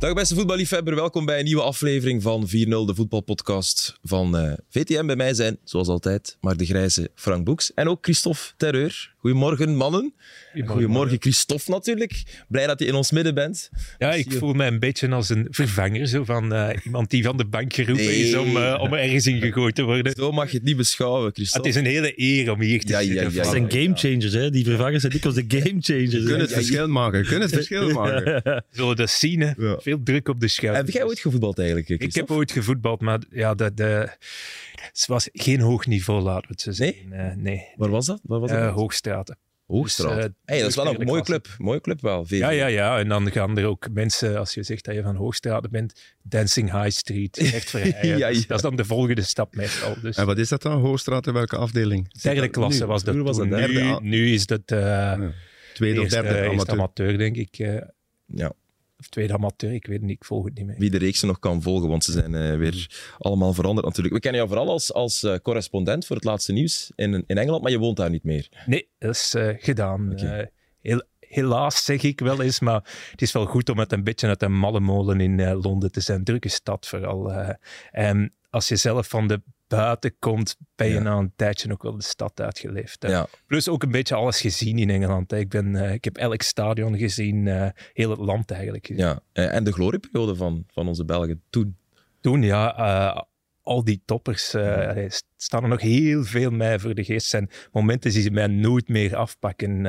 [0.00, 5.06] Dag beste voetballiefhebber, welkom bij een nieuwe aflevering van 4-0, de voetbalpodcast van uh, VTM.
[5.06, 9.14] Bij mij zijn, zoals altijd, maar de grijze Frank Boeks en ook Christophe Terreur.
[9.20, 10.14] Goedemorgen, mannen.
[10.64, 12.22] Goedemorgen, Christophe natuurlijk.
[12.48, 13.70] Blij dat je in ons midden bent.
[13.98, 17.36] Ja, ik voel me een beetje als een vervanger, zo van uh, iemand die van
[17.36, 18.28] de bank geroepen nee.
[18.28, 20.12] is om, uh, om ergens in gegooid te worden.
[20.16, 21.68] Zo mag je het niet beschouwen, Christophe.
[21.68, 23.22] Het is een hele eer om hier te ja, zitten.
[23.22, 24.50] Ja, ja, dat zijn game changers, hè?
[24.50, 26.10] Die vervangers zijn dikwijls de game changers.
[26.10, 28.64] Kunnen het verschil maken, kunnen het verschil maken.
[28.70, 29.52] Zullen dat zien, hè?
[29.78, 30.84] Veel druk op de schouder.
[30.84, 34.08] Heb jij ooit gevoetbald eigenlijk, Ik heb ooit gevoetbald, maar ja, de,
[34.86, 37.08] het was geen hoog niveau, laten we het zo zeggen.
[37.08, 37.30] Nee?
[37.30, 37.68] Uh, nee.
[37.76, 38.20] Waar was dat?
[38.22, 38.58] Waar was dat?
[38.58, 39.38] Uh, Hoogstraten.
[39.70, 40.16] Hoogstraat.
[40.16, 41.48] Dus, uh, hey, dat is wel een mooie club.
[41.58, 42.24] Mooie club wel.
[42.24, 42.38] VV.
[42.38, 42.98] Ja, ja, ja.
[42.98, 46.70] En dan gaan er ook mensen, als je zegt dat je van Hoogstraat bent, Dancing
[46.72, 47.38] High Street.
[47.54, 48.32] Echt ja, ja.
[48.46, 49.94] Dat is dan de volgende stap meestal.
[50.02, 50.16] Dus.
[50.16, 50.80] En wat is dat dan?
[50.80, 52.20] Hoogstraat in welke afdeling?
[52.22, 52.86] Derde klasse nu?
[52.86, 53.16] was dat.
[53.16, 53.98] was dat nu, derde.
[54.02, 55.32] nu is dat uh, ja.
[55.74, 56.74] tweede of derde amateur.
[56.74, 57.58] Amateur, denk ik.
[57.58, 57.80] Uh,
[58.26, 58.52] ja.
[59.00, 60.78] Of tweede amateur, ik weet het niet, ik volg het niet meer.
[60.78, 64.14] Wie de reeksen nog kan volgen, want ze zijn uh, weer allemaal veranderd natuurlijk.
[64.14, 67.62] We kennen jou vooral als, als uh, correspondent voor het laatste nieuws in, in Engeland,
[67.62, 68.48] maar je woont daar niet meer.
[68.66, 70.12] Nee, dat is uh, gedaan.
[70.12, 70.50] Okay.
[70.80, 74.26] Heel, helaas zeg ik wel eens, maar het is wel goed om met een beetje
[74.26, 76.24] uit een malle molen in Londen te zijn.
[76.24, 77.32] Drukke stad vooral.
[77.90, 79.42] en als je zelf van de
[79.76, 81.00] buiten komt, ben je ja.
[81.00, 83.06] na een tijdje ook wel de stad uitgeleefd.
[83.08, 83.26] Ja.
[83.46, 85.30] Plus ook een beetje alles gezien in Engeland.
[85.30, 85.38] Hè.
[85.38, 88.88] Ik, ben, uh, ik heb elk stadion gezien, uh, heel het land eigenlijk.
[88.96, 91.76] Ja, en de glorieperiode van, van onze Belgen toen?
[92.20, 92.78] Toen, ja.
[92.78, 93.22] Uh,
[93.62, 94.48] al die toppers,
[95.36, 97.28] staan er nog heel veel mij voor de geest.
[97.28, 99.86] zijn momenten die ze mij nooit meer afpakken.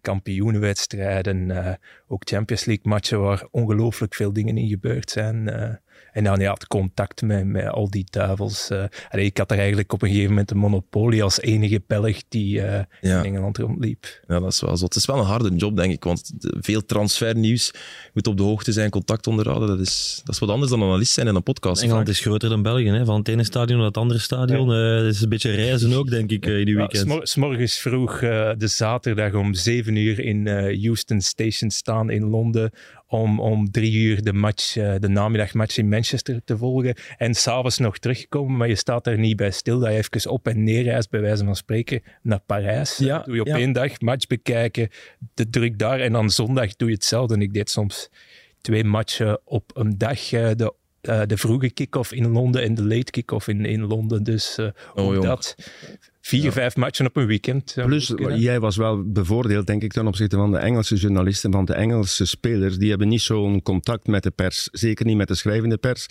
[0.00, 1.72] Kampioenenwedstrijden, uh,
[2.06, 5.48] ook Champions League matchen waar ongelooflijk veel dingen in gebeurd zijn.
[6.14, 8.70] En dan ja, het contact met, met al die duivels.
[8.70, 12.22] Uh, allee, ik had er eigenlijk op een gegeven moment een monopolie als enige Belg
[12.28, 13.18] die uh, ja.
[13.18, 14.20] in Engeland rondliep.
[14.26, 14.84] Ja, dat is wel zo.
[14.84, 16.04] Het is wel een harde job, denk ik.
[16.04, 19.68] Want veel transfernieuws, je moet op de hoogte zijn, contact onderhouden.
[19.68, 21.82] Dat is, dat is wat anders dan analist zijn in een podcast.
[21.82, 22.88] Engeland is groter dan België.
[22.88, 23.04] Hè?
[23.04, 24.68] Van het ene stadion naar het andere stadion.
[24.68, 25.00] Ja.
[25.00, 27.12] Uh, is een beetje reizen ook, denk ik, in die weekend.
[27.12, 30.48] Ja, s morgens vroeg de zaterdag om zeven uur in
[30.82, 32.70] Houston Station staan in Londen
[33.14, 36.94] om, om drie uur de match, uh, de namiddagmatch in Manchester te volgen.
[37.16, 39.78] En s'avonds nog terugkomen, maar je staat er niet bij stil.
[39.78, 42.96] Dat je even op en neer reist, bij wijze van spreken, naar Parijs.
[42.96, 43.56] Ja, doe je op ja.
[43.56, 44.88] één dag match bekijken,
[45.34, 46.00] de druk daar.
[46.00, 47.34] En dan zondag doe je hetzelfde.
[47.34, 48.10] En ik deed soms
[48.60, 50.32] twee matchen op een dag.
[50.32, 50.74] Uh, de
[51.08, 54.22] uh, de vroege kick-off in Londen en de late kick-off in, in Londen.
[54.22, 55.54] Dus uh, oh, ook dat.
[56.20, 56.52] Vier, ja.
[56.52, 57.74] vijf matchen op een weekend.
[57.84, 61.50] Plus, jij was wel bevoordeeld, denk ik, ten opzichte van de Engelse journalisten.
[61.50, 64.68] Want de Engelse spelers, die hebben niet zo'n contact met de pers.
[64.72, 66.06] Zeker niet met de schrijvende pers.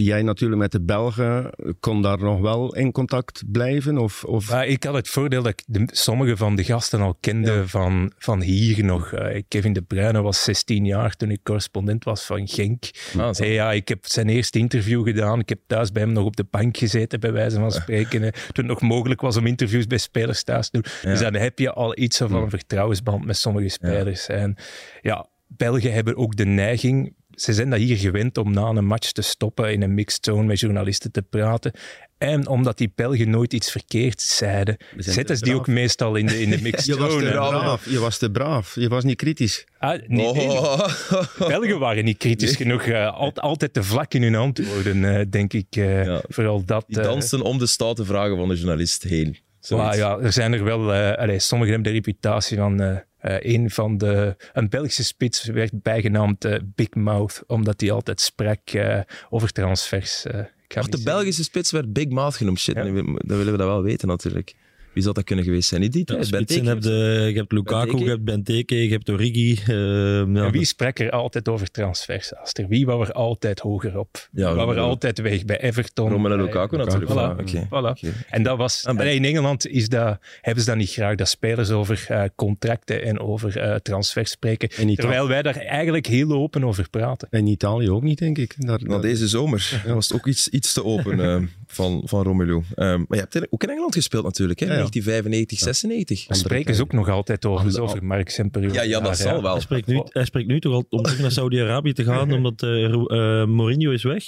[0.00, 1.50] Jij natuurlijk met de Belgen
[1.80, 3.98] kon daar nog wel in contact blijven?
[3.98, 4.48] Of, of...
[4.48, 7.66] Ja, ik had het voordeel dat ik de, sommige van de gasten al kende ja.
[7.66, 9.12] van, van hier nog.
[9.12, 12.84] Uh, Kevin De Bruyne was 16 jaar toen ik correspondent was van Genk.
[13.18, 15.40] Ah, hey, ja, ik heb zijn eerste interview gedaan.
[15.40, 18.22] Ik heb thuis bij hem nog op de bank gezeten, bij wijze van spreken.
[18.22, 18.28] Uh.
[18.28, 20.92] Toen het nog mogelijk was om interviews bij spelers thuis te doen.
[21.02, 21.10] Ja.
[21.10, 24.28] Dus dan heb je al iets van een vertrouwensband met sommige spelers.
[24.28, 24.56] En
[25.02, 29.12] ja, Belgen hebben ook de neiging ze zijn dat hier gewend om na een match
[29.12, 31.72] te stoppen in een mixed zone met journalisten te praten.
[32.18, 36.40] En omdat die Belgen nooit iets verkeerd zeiden, zetten ze die ook meestal in de,
[36.42, 37.08] in de mixed je zone.
[37.08, 37.90] Was te braaf.
[37.90, 38.74] Je was te braaf.
[38.74, 39.66] Je was niet kritisch.
[39.78, 40.34] Ah, nee, oh.
[40.36, 41.48] nee.
[41.48, 42.66] Belgen waren niet kritisch nee.
[42.66, 42.86] genoeg.
[42.86, 45.76] Uh, altijd, altijd te vlak in hun antwoorden, uh, denk ik.
[45.76, 46.22] Uh, ja.
[46.28, 46.84] Vooral dat.
[46.88, 49.38] Die dansen om de stoute vragen van de journalist heen.
[49.68, 50.92] Wow, ja, er zijn er wel.
[50.92, 53.06] Allee, sommigen hebben de reputatie van.
[53.22, 54.36] Uh, een van de.
[54.52, 60.26] Een Belgische spits werd bijgenaamd uh, Big Mouth, omdat hij altijd sprak uh, over transfers.
[60.74, 62.58] Ach, de Belgische spits werd Big Mouth genoemd.
[62.58, 62.82] Shit, ja.
[62.82, 64.54] dan willen we dat wel weten natuurlijk.
[64.92, 65.80] Wie zou dat kunnen geweest zijn?
[65.80, 66.28] Niet die tijd?
[66.28, 68.04] Ja, je hebt, de, je hebt Lukaku, Benteke.
[68.04, 69.50] je hebt Benteke, je hebt Origi.
[69.50, 69.76] Uh,
[70.34, 70.44] ja.
[70.44, 72.34] En wie sprak er altijd over transfers?
[72.34, 72.68] Aster?
[72.68, 74.28] Wie wou er altijd hoger op?
[74.32, 76.10] Ja, wou er altijd weg bij Everton?
[76.10, 77.10] Romelu Lukaku bij, natuurlijk.
[77.10, 77.14] Voilà.
[77.14, 77.64] Ah, okay.
[77.66, 77.98] Voilà.
[77.98, 78.12] Okay.
[78.28, 78.84] En dat was...
[78.84, 83.02] Ah, in Engeland is dat, hebben ze dat niet graag, dat spelers over uh, contracten
[83.02, 84.68] en over uh, transfers spreken.
[84.96, 87.28] Terwijl wij daar eigenlijk heel open over praten.
[87.30, 88.54] En Italië ook niet, denk ik.
[88.58, 92.52] Daar, nou, deze zomer was het ook iets, iets te open uh, van, van Romelu.
[92.54, 94.87] Um, maar je hebt ook in Engeland gespeeld natuurlijk, hè?
[94.92, 95.58] 1995.
[95.58, 96.26] 96.
[96.26, 98.72] Daar spreken ze ook nog altijd over, dus over Mark Semperio.
[98.72, 99.42] Ja, ja, dat zal ja.
[99.42, 99.52] wel.
[99.52, 102.62] Hij spreekt nu, hij spreekt nu toch al om terug naar Saudi-Arabië te gaan, omdat
[102.62, 104.24] uh, uh, Mourinho is weg.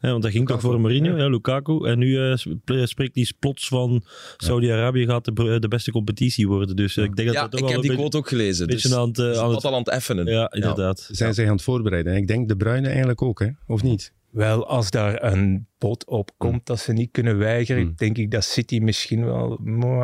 [0.00, 1.86] Ja, want dat ging toch voor Mourinho, ja, Lukaku.
[1.86, 4.04] En nu uh, spreekt hij plots van
[4.36, 6.76] Saudi-Arabië gaat de, de, beste competitie worden.
[6.76, 8.66] Dus ik denk dat ja, dat toch ik wel heb die quote ook gelezen.
[8.66, 10.26] Beetje dus aan het, aan het, al aan het effenen.
[10.26, 11.08] Ja, inderdaad.
[11.10, 12.12] Zijn zij aan het voorbereiden?
[12.12, 13.48] En ik denk de Bruine eigenlijk ook, hè?
[13.66, 14.12] of niet?
[14.32, 17.92] Wel, als daar een bod op komt dat ze niet kunnen weigeren, Hmm.
[17.96, 19.58] denk ik dat City misschien wel...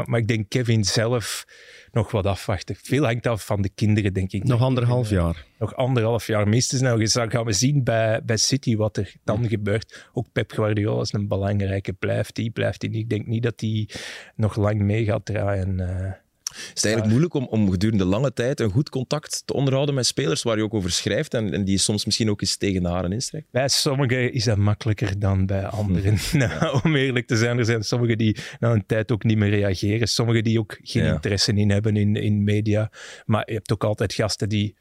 [0.04, 1.44] Maar ik denk Kevin zelf
[1.92, 2.76] nog wat afwachten.
[2.76, 4.44] Veel hangt af van de kinderen, denk ik.
[4.44, 5.44] Nog anderhalf jaar.
[5.58, 6.80] Nog anderhalf jaar minstens.
[6.80, 10.08] Nou, dan gaan we zien bij, bij City wat er dan gebeurt.
[10.12, 11.92] Ook Pep Guardiola is een belangrijke.
[11.92, 13.00] Blijft die, blijft die niet?
[13.02, 13.88] Ik denk niet dat hij
[14.36, 15.80] nog lang mee gaat draaien.
[15.80, 16.12] eh.
[16.58, 20.06] Is het eigenlijk moeilijk om, om gedurende lange tijd een goed contact te onderhouden met
[20.06, 22.82] spelers waar je ook over schrijft en, en die je soms misschien ook eens tegen
[22.82, 23.46] de haren instrekt?
[23.50, 26.18] Bij sommigen is dat makkelijker dan bij anderen.
[26.32, 29.50] nou, om eerlijk te zijn, er zijn sommigen die na een tijd ook niet meer
[29.50, 30.08] reageren.
[30.08, 31.12] Sommigen die ook geen Ja.
[31.12, 32.90] interesse in hebben in, in media.
[33.24, 34.74] Maar je hebt ook altijd gasten die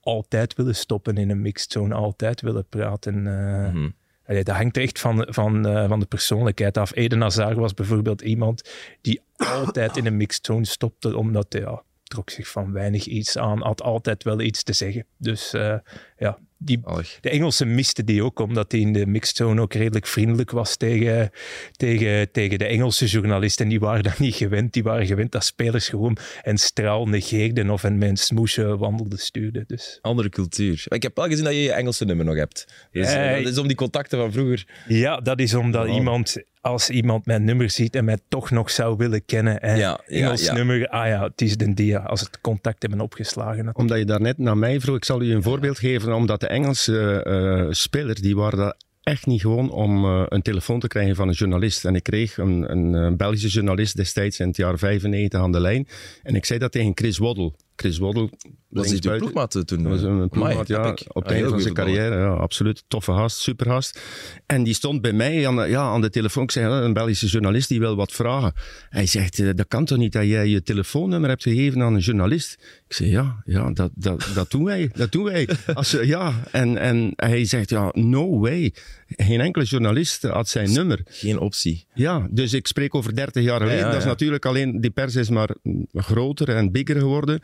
[0.00, 3.22] altijd willen stoppen in een mixed zone, altijd willen praten.
[3.22, 3.88] Mhm.
[4.26, 6.94] Allee, dat hangt echt van, van, eh, van de persoonlijkheid af.
[6.94, 11.82] Eden Hazard was bijvoorbeeld iemand die altijd in een mixed zone stopte, omdat hij ja,
[12.02, 15.06] trok zich van weinig iets aan, had altijd wel iets te zeggen.
[15.16, 15.78] Dus eh,
[16.16, 17.18] ja, die, Allig.
[17.20, 20.76] de Engelsen misten die ook, omdat hij in de mixed zone ook redelijk vriendelijk was
[20.76, 21.30] tegen,
[21.76, 23.64] tegen, tegen de Engelse journalisten.
[23.64, 24.72] En die waren dat niet gewend.
[24.72, 29.64] Die waren gewend dat spelers gewoon een straal negeerden of een een smoesje wandelden stuurden.
[29.66, 30.84] Dus Andere cultuur.
[30.88, 32.88] Ik heb wel gezien dat je je Engelse nummer nog hebt.
[32.92, 34.66] Dus, dat is om die contacten van vroeger.
[34.88, 38.96] ja, dat is omdat iemand, als iemand mijn nummer ziet en mij toch nog zou
[38.96, 40.54] willen kennen, en Ja, Engels ja.
[40.54, 43.64] nummer, ah ja, het is de dia, als het contact hebben opgeslagen.
[43.64, 43.78] natuurlijk.
[43.78, 47.22] Omdat je daarnet naar mij vroeg, ik zal u een voorbeeld geven, omdat de Engelse
[47.22, 51.28] eh, spelers, die waren daar echt niet gewoon om eh, een telefoon te krijgen van
[51.28, 51.84] een journalist.
[51.84, 55.60] En ik kreeg een, een, eh, Belgische journalist destijds in het jaar 95 aan de
[55.60, 55.88] lijn.
[56.22, 57.52] En ik zei dat tegen Chris Waddle.
[57.76, 58.30] Chris Waddle,
[58.68, 59.82] Was hij de ploegmaat eh, toen?
[59.82, 62.16] Dat was een ploegmaat, ja, op het Ah, einde heel van zijn carrière.
[62.16, 62.84] Ja, absoluut.
[62.88, 64.00] Toffe gast, supergast.
[64.46, 66.42] En die stond bij mij aan de, ja, aan de telefoon.
[66.42, 68.52] Ik zei, ja, een Belgische journalist die wil wat vragen.
[68.88, 72.00] Hij zegt, eh, dat kan toch niet dat jij je telefoonnummer hebt gegeven aan een
[72.00, 72.52] journalist?
[72.88, 74.90] Ik zei, ja, ja dat, dat, dat doen wij.
[74.94, 75.48] Dat doen wij.
[75.74, 76.32] Als, ja.
[76.50, 78.74] en, en hij zegt, ja, no way.
[79.16, 81.00] Geen enkele journalist had zijn nummer.
[81.04, 81.86] Geen optie.
[81.94, 83.78] Ja, dus ik spreek over 30 jaar geleden.
[83.84, 85.50] ja, Dat is natuurlijk alleen, die pers is maar
[85.92, 87.40] groter en bigger geworden.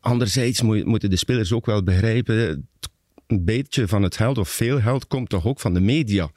[0.00, 2.68] Anderzijds moet- moeten de spelers ook wel begrijpen,
[3.28, 6.30] een beetje van het geld of veel geld komt toch ook van de media.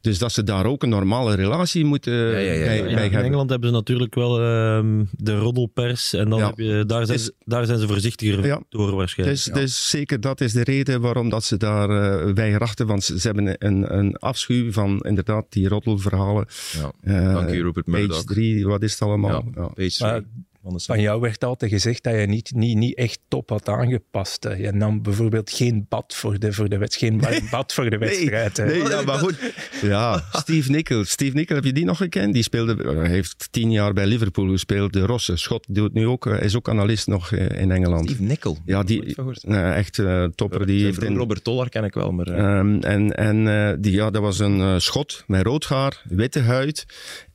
[0.00, 2.82] Dus dat ze daar ook een normale relatie moeten ja, ja, bij, ja.
[2.82, 3.22] bij Ja, in hebben.
[3.24, 6.12] Engeland hebben ze natuurlijk wel ehm, de roddelpers.
[6.12, 6.46] En dan Ja.
[6.46, 8.62] heb je, daar, zijn Is- daar zijn ze voorzichtiger Ja.
[8.68, 9.44] door waarschijnlijk.
[9.44, 12.86] Dus, dus zeker dat is de reden waarom dat ze daar eh weigerachten.
[12.86, 16.46] Want ze, ze hebben een, een afschuw van inderdaad die roddelverhalen.
[16.72, 16.92] Ja.
[17.02, 18.24] Eh, Dank u, Rupert Page Murdoch.
[18.24, 19.30] 3, wat is het allemaal?
[19.54, 19.68] Ja, Ja.
[19.68, 20.24] Page Maar three
[20.66, 24.44] van jou werd altijd gezegd dat je niet, niet, niet echt top had aangepast.
[24.44, 24.52] hè.
[24.54, 27.98] Je nam bijvoorbeeld geen bad voor de, voor de wedstrijd, geen warm bad voor de
[27.98, 28.56] wedstrijd.
[28.56, 29.52] Nee, ja, maar goed.
[29.82, 31.04] Ja, Steve Nicol.
[31.04, 32.34] Steve Nicol, heb je die nog gekend?
[32.34, 34.92] Die speelde, hij heeft tien jaar bij Liverpool gespeeld.
[34.92, 38.04] De Rosse Schot doet nu ook, hij is ook analist nog eh, in Engeland.
[38.08, 38.58] Steve Nickel.
[38.64, 40.66] Ja, die, nee, echt eh, topper.
[40.66, 42.26] Die heeft in, Robert Toller ken ik wel, maar...
[42.26, 46.02] eh, Ehm, en en eh, die, ja, dat was een eh, schot met rood haar,
[46.08, 46.86] witte huid.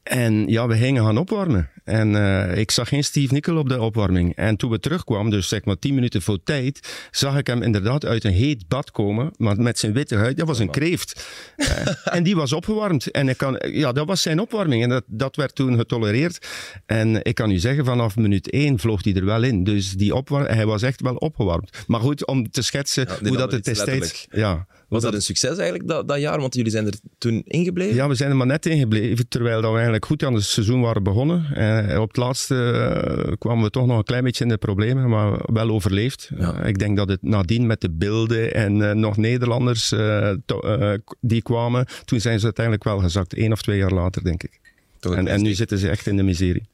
[0.03, 1.69] En ja, we gingen gaan opwarmen.
[1.89, 4.35] En eh, ik zag geen Steve Nickel op de opwarming.
[4.35, 8.05] En toen we terugkwamen, dus zeg maar tien minuten voor tijd, zag ik hem inderdaad
[8.05, 10.37] uit een heet bad komen, maar met zijn witte huid.
[10.37, 11.27] Dat was een kreeft.
[11.55, 11.67] Eh,
[12.15, 13.11] en die was opgewarmd.
[13.11, 14.83] En ik kan, ja, dat was zijn opwarming.
[14.83, 16.47] En dat, dat werd toen getolereerd.
[16.85, 19.63] En ik kan u zeggen, vanaf minuut één vloog hij er wel in.
[19.63, 21.83] Dus die opwar hij was echt wel opgewarmd.
[21.87, 24.27] Maar goed, om te schetsen Ja, hoe dat het destijds...
[24.31, 26.39] Ja, was dat een succes eigenlijk, dat, dat jaar?
[26.39, 27.95] Want jullie zijn er toen ingebleven?
[27.95, 30.43] Ja, we zijn er maar net in gebleven, terwijl dat we eigenlijk goed aan het
[30.43, 31.45] seizoen waren begonnen.
[31.53, 35.09] En op het laatste eh, kwamen we toch nog een klein beetje in de problemen,
[35.09, 36.29] maar wel overleefd.
[36.37, 36.53] Ja.
[36.61, 40.59] Eh, ik denk dat het nadien met de beelden en eh, nog Nederlanders eh, to-
[40.59, 43.37] eh, die kwamen, toen zijn ze uiteindelijk wel gezakt.
[43.37, 44.59] Eén of twee jaar later, denk ik.
[44.99, 46.67] En, en nu zitten ze echt in de miserie.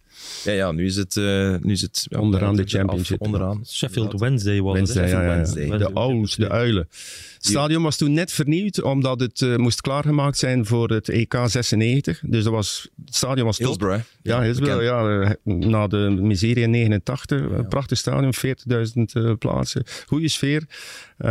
[0.44, 1.18] Ja, ja nu is het...
[1.18, 3.22] eh, nu is het ja, Onderaan de af, championship.
[3.22, 3.66] Onderaan.
[3.68, 5.12] Sheffield Wednesday was Wednesday, het.
[5.12, 5.18] hè?
[5.18, 5.36] ja, ja, ja.
[5.36, 5.78] Wednesday.
[5.78, 6.88] De owls, de uilen.
[7.36, 11.38] Het stadion was toen net vernieuwd, omdat het eh, moest klaargemaakt zijn voor het EK
[11.46, 12.22] 96.
[12.26, 13.66] Dus dat was, het stadion was top.
[13.66, 14.04] Hillsborough.
[14.22, 17.42] Ja, Hillsborough, ja, eh, na de miserie in 89.
[17.42, 18.44] een Prachtig stadion, 40.000
[19.14, 19.84] eh, plaatsen.
[20.06, 20.64] Goede sfeer.
[21.18, 21.28] Eh,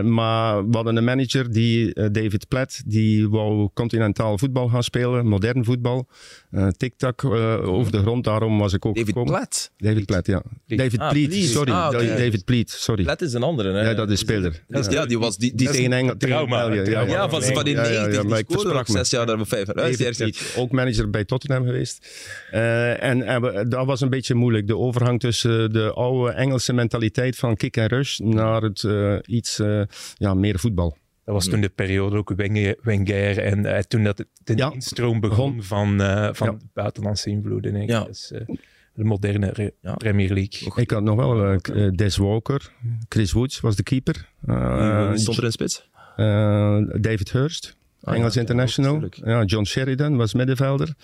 [0.00, 5.64] maar we hadden een manager, die, David Platt, die wou continentaal voetbal gaan spelen, modern
[5.64, 6.08] voetbal.
[6.50, 9.32] Eh Tik-tak eh, over de grond, daarom was ik ook David gekomen.
[9.34, 9.70] Platt.
[9.76, 10.42] David Platt, ja.
[10.66, 11.72] David Ah, sorry.
[11.72, 11.90] Ah.
[11.90, 13.02] David Pleat, sorry.
[13.02, 13.88] Platt is een andere, hè?
[13.88, 14.62] Ja, dat is speler.
[14.68, 15.36] Dat is- ja, die was...
[15.36, 16.90] Die, tegen Engeland, tegen trauma, België.
[16.90, 17.12] trauma.
[17.12, 19.26] ja, van, van die Ja, ja, ja, 90, maar die ik scoorde nog zes jaar
[19.26, 19.66] daar of vijf.
[19.66, 22.06] Ja, David ook manager bij Tottenham geweest.
[22.50, 24.66] Eh, en en dat was een beetje moeilijk.
[24.66, 29.58] De overgang tussen de oude Engelse mentaliteit van kick en rush naar het eh, iets
[29.58, 29.82] eh,
[30.14, 30.96] ja, meer voetbal.
[31.30, 34.72] Dat was toen de periode ook Wenger, Wenger en eh, toen dat het- de Ja.
[34.72, 36.56] instroom begon van, eh, van Ja.
[36.74, 37.72] buitenlandse invloeden.
[37.72, 37.90] denk ik.
[37.90, 37.98] Ja.
[37.98, 38.56] Dat is, eh,
[38.94, 39.94] de moderne re- Ja.
[39.94, 40.72] Premier League.
[40.82, 41.58] Ik had nog wel
[41.94, 42.72] Des Walker,
[43.08, 44.28] Chris Woods was de keeper.
[44.46, 45.88] Eh, stond er in spits.
[46.16, 47.76] eh, David Hurst.
[48.02, 49.02] Ah, Engels ja, international.
[49.10, 50.94] Ja, John Sheridan was middenvelder.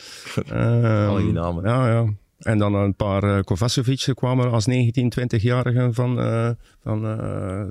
[0.47, 1.64] Ehm, Al die namen.
[1.64, 2.04] Ja, ja.
[2.38, 6.50] En dan een paar uh, Kovacevic kwamen als 19, 20-jarigen van, eh,
[6.83, 7.64] van eh,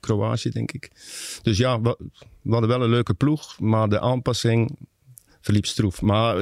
[0.00, 0.90] Kroatië, denk ik.
[1.42, 1.96] Dus ja, we,
[2.42, 4.78] we hadden wel een leuke ploeg, maar de aanpassing
[5.40, 6.02] verliep stroef.
[6.02, 6.36] Maar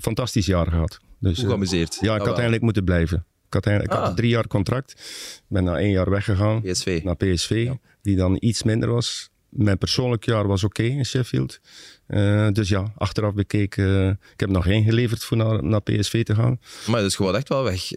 [0.00, 0.98] fantastisch jaar gehad.
[1.18, 1.94] Dus, Hoe geamuseerd.
[2.00, 2.32] ja, ik had wel.
[2.32, 3.24] eigenlijk moeten blijven.
[3.46, 4.14] Ik had, eigenlijk, ik had Ah.
[4.16, 4.90] een drie jaar contract.
[5.36, 7.00] Ik ben na één jaar weggegaan PSV.
[7.04, 7.78] naar PSV, Ja.
[8.02, 9.29] die dan iets minder was.
[9.50, 11.60] Mijn persoonlijk jaar was oké in Sheffield.
[12.06, 16.34] Eh, dus ja, achteraf bekeken, eh, ik heb nog ingeleverd voor naar, naar PSV te
[16.34, 16.60] gaan.
[16.86, 17.88] Maar dat is gewoon echt wel weg.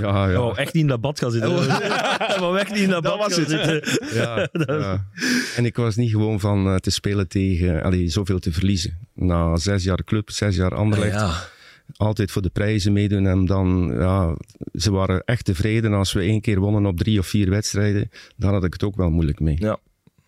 [0.00, 0.40] Ja, ja.
[0.44, 1.54] Oh, echt niet in dat bad gaan zitten.
[2.40, 3.82] maar echt niet in dat, Dat bad was gaan zitten.
[4.14, 5.06] Ja, ja.
[5.56, 8.98] En ik was niet gewoon van eh, te spelen tegen, allee, zoveel te verliezen.
[9.14, 11.34] Na zes jaar club, zes jaar Anderlecht, ja.
[11.96, 13.26] altijd voor de prijzen meedoen.
[13.26, 14.36] En dan, ja,
[14.72, 18.10] ze waren echt tevreden als we één keer wonnen op drie of vier wedstrijden.
[18.36, 19.56] Dan had ik het ook wel moeilijk mee.
[19.58, 19.78] Ja.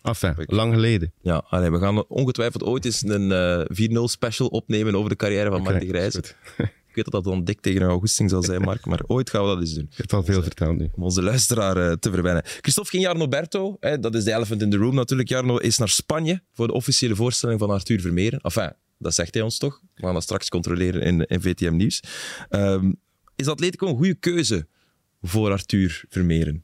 [0.07, 1.13] Enfin, lang geleden.
[1.21, 5.49] Ja, allee, we gaan ongetwijfeld ooit eens een eh 4-0 special opnemen over de carrière
[5.49, 6.17] van Mark de Grijze.
[6.17, 6.35] goed.
[6.87, 9.41] Ik weet dat dat dan dik tegen een augusting zal zijn, Mark, maar ooit gaan
[9.41, 9.87] we dat eens doen.
[9.91, 10.89] Ik heb al veel verteld nu.
[10.95, 12.43] Om onze luisteraar eh, te verwennen.
[12.45, 15.29] Christophe ging Jarno Berto, hè, dat is de elephant in the room natuurlijk.
[15.29, 18.39] Jarno is naar Spanje voor de officiële voorstelling van Arthur Vermeeren.
[18.41, 19.81] Enfin, dat zegt hij ons toch.
[19.95, 22.03] We gaan dat straks controleren in, in VTM Nieuws.
[22.49, 22.91] Ehm,
[23.35, 24.67] is Atletico een goede keuze
[25.21, 26.63] voor Arthur Vermeeren?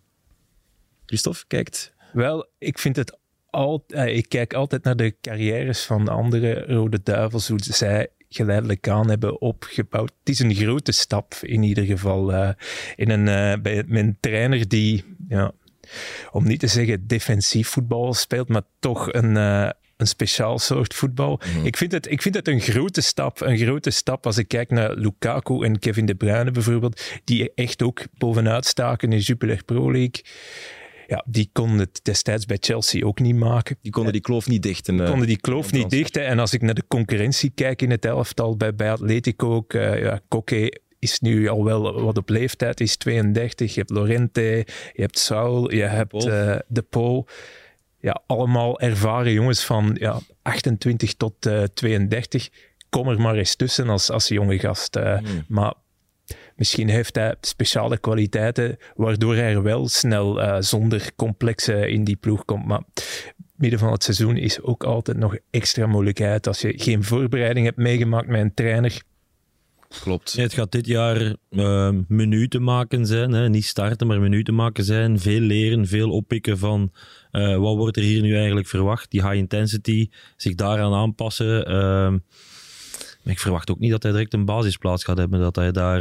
[1.06, 1.94] Christophe, kijkt.
[2.14, 3.18] Wel, ik vind het
[3.54, 4.18] altijd.
[4.18, 9.42] ik kijk altijd naar de carrières van andere Rode Duivels, hoe zij geleidelijk aan hebben
[9.42, 10.12] opgebouwd.
[10.20, 12.34] Het is een grote stap in ieder geval.
[12.34, 12.50] eh,
[12.96, 15.52] in een, eh, bij, een trainer die, ja,
[16.32, 21.40] om niet te zeggen defensief voetbal speelt, maar toch een, eh, een speciaal soort voetbal.
[21.64, 23.42] ik, vind het, ik vind het een grote stap.
[23.42, 27.84] Een grote stap als ik kijk naar Lukaku en Kevin De Bruyne bijvoorbeeld, die echt
[27.84, 30.22] ook bovenuit staken in Jupiler Pro League.
[31.08, 33.78] Ja, die konden het destijds bij Chelsea ook niet maken.
[33.82, 35.00] Die konden die kloof niet dichten.
[35.00, 35.10] eh.
[35.10, 36.26] konden die kloof niet dichten.
[36.26, 40.02] En als ik naar de concurrentie kijk in het elftal bij, bij Atletico ook, eh,
[40.02, 43.74] ja, Koke is nu al wel wat op leeftijd, is 32.
[43.74, 44.42] Je hebt Lorente,
[44.94, 46.32] je hebt Saul, je hebt Paul.
[46.32, 47.28] eh, De Paul.
[48.00, 52.50] Ja, allemaal ervaren jongens van ja, 28 tot eh, 32.
[52.90, 54.96] Kom er maar eens tussen als, als jonge gast.
[54.96, 55.44] Hmm.
[55.48, 55.74] Maar
[56.56, 62.16] misschien heeft hij speciale kwaliteiten, waardoor hij er wel snel eh, zonder complexen in die
[62.16, 62.66] ploeg komt.
[62.66, 62.84] Maar
[63.56, 66.48] midden van het seizoen is ook altijd nog extra moeilijkheid.
[66.48, 69.02] Als je geen voorbereiding hebt meegemaakt met een trainer.
[70.02, 70.34] Klopt.
[70.34, 73.32] Het gaat dit jaar eh, minuten maken zijn.
[73.32, 73.50] Hè?
[73.50, 75.20] Niet starten, maar minuten maken zijn.
[75.20, 76.92] Veel leren, veel oppikken van
[77.32, 79.12] eh, wat wordt er hier nu eigenlijk verwacht.
[79.12, 81.66] Die high intensity, zich daaraan aanpassen.
[81.66, 82.18] Ehm,
[83.24, 85.40] maar ik verwacht ook niet dat hij direct een basisplaats gaat hebben.
[85.40, 86.00] Dat hij daar...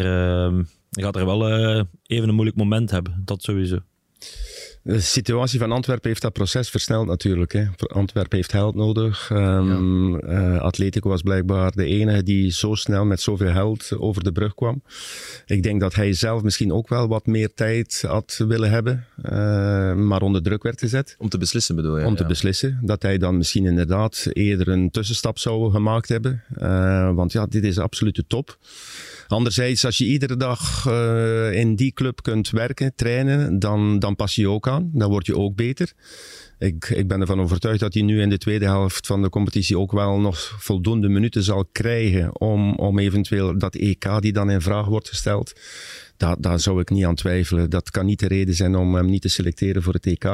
[0.91, 3.23] hij gaat er wel eh, even een moeilijk moment hebben.
[3.25, 3.79] Dat sowieso.
[4.85, 7.53] De situatie van Antwerpen heeft dat proces versneld natuurlijk.
[7.53, 7.65] Hè.
[7.77, 9.31] Antwerpen heeft geld nodig.
[9.31, 14.33] Ehm, eh, Atletico was blijkbaar de enige die zo snel met zoveel geld over de
[14.33, 14.83] brug kwam.
[15.47, 19.95] Ik denk dat hij zelf misschien ook wel wat meer tijd had willen hebben, eh,
[19.95, 22.07] maar onder druk werd gezet Om te beslissen bedoel je?
[22.07, 22.29] om te ja.
[22.29, 22.79] beslissen.
[22.83, 26.43] Dat hij dan misschien inderdaad eerder een tussenstap zou gemaakt hebben.
[26.55, 28.59] Eh, want ja, dit is absolute top.
[29.33, 34.35] Anderzijds, als je iedere dag eh, in die club kunt werken, trainen, dan, dan pas
[34.35, 34.91] je ook aan.
[34.93, 35.93] Dan word je ook beter.
[36.59, 39.79] Ik, ik ben ervan overtuigd dat hij nu in de tweede helft van de competitie
[39.79, 44.61] ook wel nog voldoende minuten zal krijgen om, om eventueel dat EK die dan in
[44.61, 45.53] vraag wordt gesteld.
[46.17, 47.71] Daar, daar zou ik niet aan twijfelen.
[47.71, 50.25] Dat kan niet de reden zijn om hem niet te selecteren voor het EK.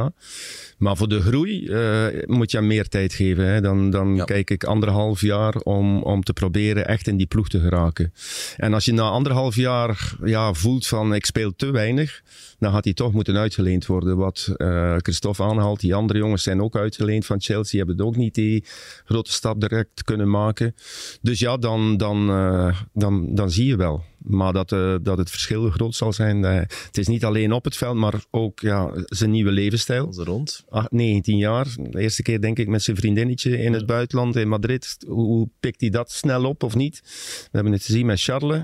[0.79, 3.47] Maar voor de groei eh, moet je hem meer tijd geven.
[3.47, 3.61] Hè.
[3.61, 4.25] Dan, dan Ja.
[4.25, 8.13] kijk ik anderhalf jaar om, om te proberen echt in die ploeg te geraken.
[8.57, 12.23] En als je na anderhalf jaar ja, voelt van ik speel te weinig,
[12.59, 14.17] dan gaat hij toch moeten uitgeleend worden.
[14.17, 18.35] Wat eh, Christophe aanhaalt, die andere jongens zijn ook uitgeleend van Chelsea, hebben ook niet
[18.35, 18.65] die
[19.05, 20.75] grote stap direct kunnen maken.
[21.23, 24.05] Dus ja, dan, dan, eh, dan, dan zie je wel.
[24.19, 24.69] Maar dat,
[25.03, 26.43] dat het verschil groot zal zijn.
[26.43, 30.13] het is niet alleen op het veld, maar ook ja, zijn nieuwe levensstijl.
[30.17, 30.65] Rond.
[30.71, 31.67] Ach- 19 jaar.
[31.91, 34.97] De eerste keer denk ik met zijn vriendinnetje in het buitenland in Madrid.
[35.07, 37.01] Hoe, hoe pikt hij dat snel op of niet?
[37.43, 38.63] We hebben het gezien met Charles.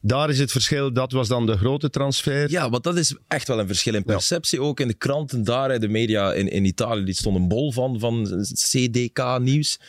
[0.00, 0.92] Daar is het verschil.
[0.92, 2.50] Dat was dan de grote transfer.
[2.50, 4.60] Ja, want dat is echt wel een verschil in perceptie.
[4.60, 7.98] Ook in de kranten daar, de media in, in Italië, die stond een bol van,
[8.00, 9.80] van CDK-nieuws.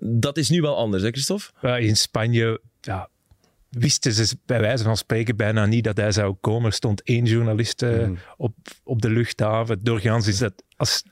[0.00, 1.44] Dat is nu wel anders, hè Christophe?
[1.60, 3.08] Ja, in Spanje ja,
[3.70, 6.66] wisten ze bij wijze van spreken bijna niet dat hij zou komen.
[6.66, 8.54] Er stond één journalist eh, op,
[8.84, 9.78] op de luchthaven.
[9.82, 11.02] Doorgaans is dat als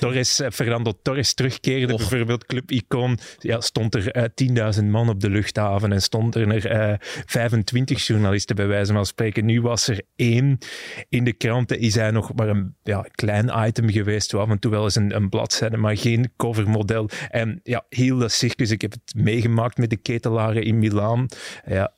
[0.00, 5.30] Torres, eh, Fernando Torres terugkeerde, bijvoorbeeld clubicoon, ja, stond er uh, 10.000 man op de
[5.30, 6.94] luchthaven en stond er uh,
[7.26, 9.44] 25 journalisten bij wijze van spreken.
[9.44, 10.58] Nu was er één
[11.08, 14.70] in de kranten, is hij nog maar een ja, klein item geweest, af en toe
[14.70, 17.08] wel eens een, een bladzijde, maar geen covermodel.
[17.28, 21.26] En ja, heel dat circus, ik heb het meegemaakt met de ketelaren in Milaan.
[21.66, 21.92] Ja,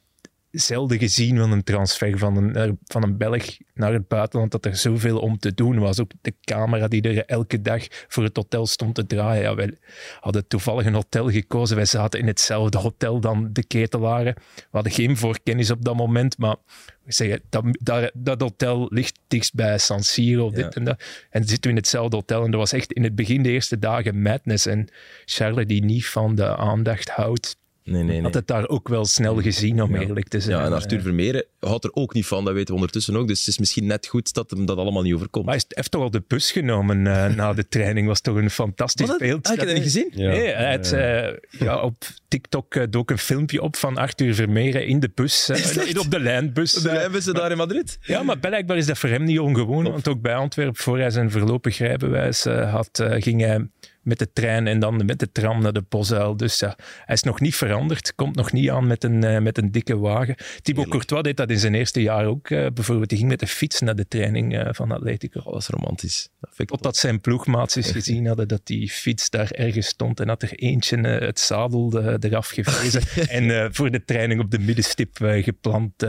[0.51, 4.65] zelden gezien van een transfer van een, eh, van een Belg naar het buitenland, dat
[4.65, 6.01] er zoveel om te doen was.
[6.01, 9.43] Ook de camera die er elke dag voor het hotel stond te draaien.
[9.43, 9.75] Ja, wij
[10.21, 11.77] hadden toevallig een hotel gekozen.
[11.77, 14.35] Wij zaten in hetzelfde hotel dan de ketelaren.
[14.55, 16.57] We hadden geen voorkennis op dat moment, maar
[17.03, 21.03] we zeggen, dat, dat, dat hotel ligt dichtst bij San Siro, dit en dat.
[21.31, 22.45] En zitten we in hetzelfde hotel.
[22.45, 24.67] En dat was echt in het begin de eerste dagen madness.
[24.67, 24.89] En
[25.25, 27.57] Charles, die niet van de aandacht houdt,
[27.91, 28.23] Nee, nee, nee.
[28.23, 30.59] Had het daar ook wel snel gezien, om eerlijk te zijn.
[30.59, 33.29] Ja, en Arthur Vermeeren houdt er ook niet van, dat weten we ondertussen ook.
[33.29, 35.45] Dus het is misschien net goed dat hem dat allemaal niet overkomt.
[35.45, 38.07] Maar hij heeft toch al de bus genomen uh, na de training.
[38.07, 39.49] Was toch een fantastisch beeld.
[39.49, 40.11] Heb je dat niet gezien?
[40.15, 40.29] Ja.
[40.29, 44.87] Nee, hij had, uh, ja, op TikTok uh, dook een filmpje op van Arthur Vermeeren
[44.87, 45.51] in de bus.
[45.99, 46.77] op de lijnbus.
[46.77, 47.99] Op de lijnbussen daar in Madrid?
[48.01, 49.85] Ja, maar blijkbaar is dat voor hem niet ongewoon.
[49.85, 53.69] Want ook bij Antwerpen, voor hij zijn voorlopig rijbewijs had, ging hij
[54.03, 56.37] met de trein en dan met de tram naar de Bosuil.
[56.37, 59.59] Dus ja, hij is nog niet veranderd, komt nog niet aan met een, uh, met
[59.59, 60.35] een dikke wagen.
[60.63, 62.51] Thibaut Courtois deed dat in zijn eerste jaar ook.
[62.51, 65.41] Uh, bijvoorbeeld, hij ging met de fiets naar de training uh, van Atletico.
[65.41, 66.29] Oh, dat is romantisch.
[66.41, 70.43] Dat Totdat zijn ploegmaats eens gezien hadden dat die fiets daar ergens stond en dat
[70.43, 73.03] er eentje het zadel eraf gevezen
[73.39, 75.93] en voor de training op de middenstip geplant.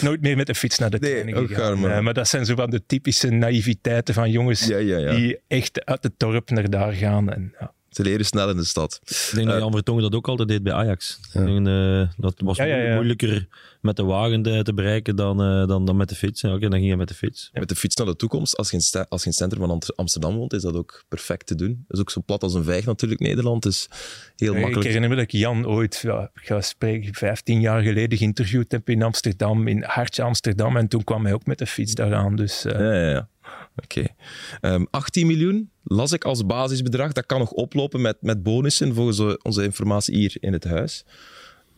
[0.00, 1.80] nooit meer met de fiets naar de nee, training gegaan.
[1.80, 2.02] maar.
[2.02, 5.14] maar dat zijn zo van de typische naïviteiten van jongens ja, ja, ja.
[5.14, 7.32] die echt uit het dorp naar daar gaan.
[7.32, 7.72] En, ja.
[7.92, 9.00] Ze leren snel in de stad.
[9.04, 11.20] Ik denk dat Jan Vertongen dat ook altijd deed bij Ajax.
[11.32, 11.44] Ja.
[11.44, 13.48] Denk, uh, dat was ja, ja, moeilijker
[13.80, 16.44] met de wagen te, te bereiken dan, uh, dan, dan met de fiets.
[16.44, 17.50] Oké, okay, dan ging hij met de fiets.
[17.52, 19.82] Met de fiets naar de toekomst, als je, in, als je in het centrum van
[19.96, 21.84] Amsterdam woont, is dat ook perfect te doen.
[21.88, 23.62] Dat is ook zo plat als een vijg natuurlijk, Nederland.
[23.62, 23.88] Dus
[24.36, 24.76] heel makkelijk.
[24.76, 28.88] Ik herinner me dat ik Jan ooit, ja, ga spreken, 15 jaar geleden geïnterviewd heb
[28.88, 30.76] in Amsterdam, in hartje Amsterdam.
[30.76, 32.36] En toen kwam hij ook met de fiets daaraan.
[32.36, 32.72] Dus, uh...
[32.72, 33.28] ja, ja, ja.
[33.76, 34.06] Oké.
[34.60, 34.74] Okay.
[34.74, 37.12] Um, 18 miljoen las ik als basisbedrag.
[37.12, 41.04] Dat kan nog oplopen met, met bonussen volgens onze informatie hier in het huis.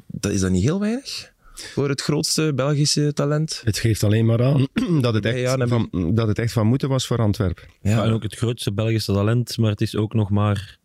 [0.06, 1.32] Dat is dat niet heel weinig?
[1.54, 3.62] Voor het grootste Belgische talent?
[3.64, 4.66] Het geeft alleen maar aan
[5.00, 7.64] dat het echt, ja, van, dat het echt van moeten was voor Antwerpen.
[7.82, 10.78] Ja, en ook het grootste Belgische talent, maar het is ook nog maar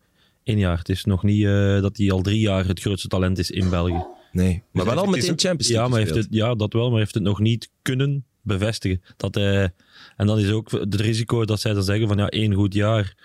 [0.44, 0.78] één jaar.
[0.78, 3.70] Het is nog niet uh, dat hij al drie jaar het grootste talent is in
[3.70, 4.06] België.
[4.32, 7.00] Nee, maar wel al meteen Champions League ja, maar heeft het, ja, dat wel, maar
[7.00, 9.02] heeft het nog niet kunnen bevestigen.
[9.18, 9.74] Dat hij,
[10.20, 13.16] en dan is ook het risico dat zij dan zeggen van ja, één goed jaar.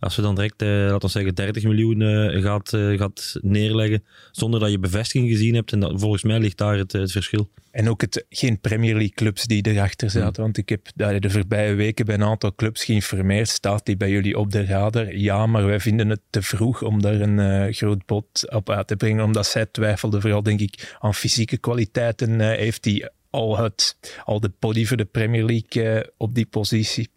[0.00, 4.04] Als we dan direct, eh, laten we zeggen, 30 miljoen uh, gaat, uh, gaat neerleggen,
[4.30, 5.72] zonder dat je bevestiging gezien hebt.
[5.72, 7.50] En dat, volgens mij ligt daar het, het verschil.
[7.70, 10.42] En ook het, geen Premier League clubs die erachter zaten.
[10.42, 13.48] Want ik heb de voorbije weken bij een aantal clubs geïnformeerd.
[13.48, 15.16] Staat die bij jullie op de radar?
[15.16, 18.96] Ja, maar wij vinden het te vroeg om daar een groot bod op uit te
[18.96, 19.24] brengen.
[19.24, 22.40] Omdat zij twijfelden vooral, denk ik, aan fysieke kwaliteiten.
[22.40, 27.10] heeft die al, het, al de body voor de Premier League uh, op die positie.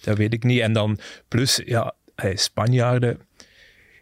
[0.00, 0.60] Dat weet ik niet.
[0.60, 1.94] En dan plus, ja,
[2.34, 3.20] Spanjaarden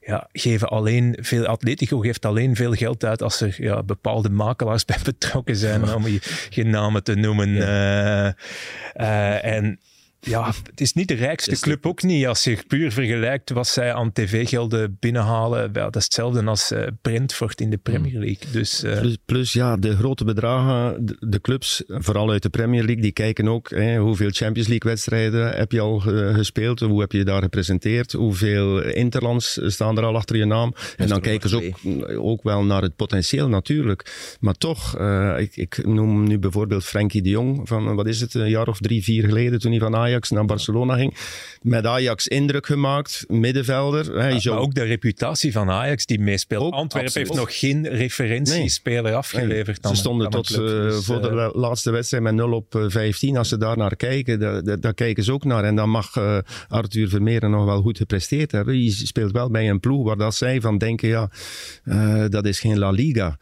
[0.09, 4.85] ja, geven alleen veel, Atletico geeft alleen veel geld uit als er ja, bepaalde makelaars
[4.94, 6.18] bij betrokken zijn, om je
[6.50, 7.54] geen namen te noemen.
[7.54, 8.26] Ja.
[8.26, 8.33] Uh,
[8.96, 9.81] uh, en
[10.20, 12.26] ja, het is niet de rijkste club ook niet.
[12.26, 16.87] Als je puur vergelijkt wat zij aan tv-gelden binnenhalen, wel, dat is hetzelfde als uh,
[17.02, 18.20] Brentford in de Premier hmm.
[18.20, 18.50] League.
[18.52, 19.00] Dus, uh...
[19.00, 23.12] plus, plus, ja, de grote bedragen, de, de, clubs, vooral uit de Premier League, die
[23.12, 27.24] kijken ook hè, hoeveel Champions League wedstrijden heb je al uh, gespeeld, hoe heb je
[27.24, 30.74] daar gepresenteerd, hoeveel interlands staan er al achter je naam.
[30.96, 31.78] En dan kijken ze ook,
[32.18, 34.37] ook wel naar het potentieel natuurlijk.
[34.40, 34.98] Maar toch,
[35.38, 38.78] ik, ik, noem nu bijvoorbeeld Frenkie de Jong van, wat is het, een jaar of
[38.78, 41.16] drie, vier geleden, toen hij van Ajax naar Barcelona ging.
[41.62, 44.18] Met Ajax indruk gemaakt, middenvelder.
[44.18, 46.62] Hè, maar ook de reputatie van Ajax die meespeelt.
[46.62, 49.14] Ook, Antwerpen heeft nog geen referentiespeler nee.
[49.14, 49.83] afgeleverd.
[49.83, 49.92] Nee.
[49.92, 53.37] Ze stonden tot uh, dus, voor de uh, laatste wedstrijd met 0 op 15.
[53.37, 55.64] Als ze daar naar kijken, daar, daar kijken ze ook naar.
[55.64, 58.74] En dan mag uh, Arthur Vermeeren nog wel goed gepresteerd hebben.
[58.74, 61.31] Hij speelt wel bij een ploeg waar dat zij van denken, ja,
[62.28, 63.38] dat is geen La Liga.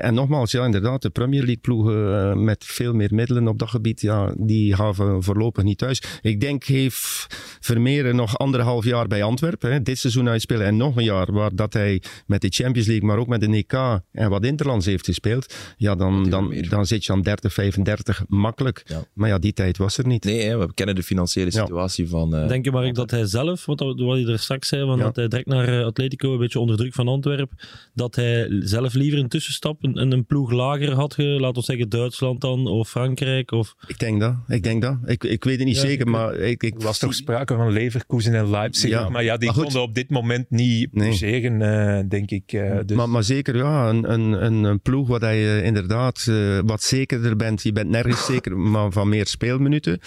[0.00, 4.00] en nogmaals, ja, inderdaad, de Premier League ploegen met veel meer middelen op dat gebied,
[4.00, 6.02] ja, die gaan voorlopig niet thuis.
[6.22, 7.26] Ik denk, heeft
[7.60, 11.54] Vermeeren nog anderhalf jaar bij Antwerpen, hè, dit seizoen uitspelen en nog een jaar waar
[11.54, 15.04] dat hij met de Champions League, maar ook met de NK en wat Interlands heeft
[15.04, 18.82] gespeeld, ja, dan, dan, dan zit je aan 30, 35 makkelijk.
[18.86, 19.04] Ja.
[19.12, 20.24] Maar ja, die tijd was er niet.
[20.24, 22.10] Nee, hè, we kennen de financiële situatie ja.
[22.10, 22.34] van...
[22.34, 25.16] Uh, Denk je maar dat hij zelf, wat, wat hij er straks zei, van dat
[25.16, 27.58] hij direct naar eh, Atletico, een beetje onder druk van Antwerpen,
[27.94, 32.40] dat hij zelf liever een tussenstap en een, ploeg lager had, laten we zeggen Duitsland
[32.40, 33.50] dan, of Frankrijk?
[33.50, 33.74] Of...
[33.86, 34.34] Ik denk dat.
[34.48, 34.96] Ik denk dat.
[35.04, 38.34] Ik, ik weet het niet zeker, maar ik, ik Er was toch sprake van Leverkusen
[38.34, 38.90] en Leipzig.
[38.90, 41.08] Ja, maar ja, die maar konden op dit moment niet Nee.
[41.08, 42.52] poseren, eh, denk ik.
[42.52, 42.96] eh, dus.
[42.96, 47.36] Maar, maar zeker, ja, een, een, een, een ploeg waar je inderdaad eh, wat zekerder
[47.36, 47.62] bent.
[47.62, 50.00] Je bent nergens zeker, maar van meer speelminuten.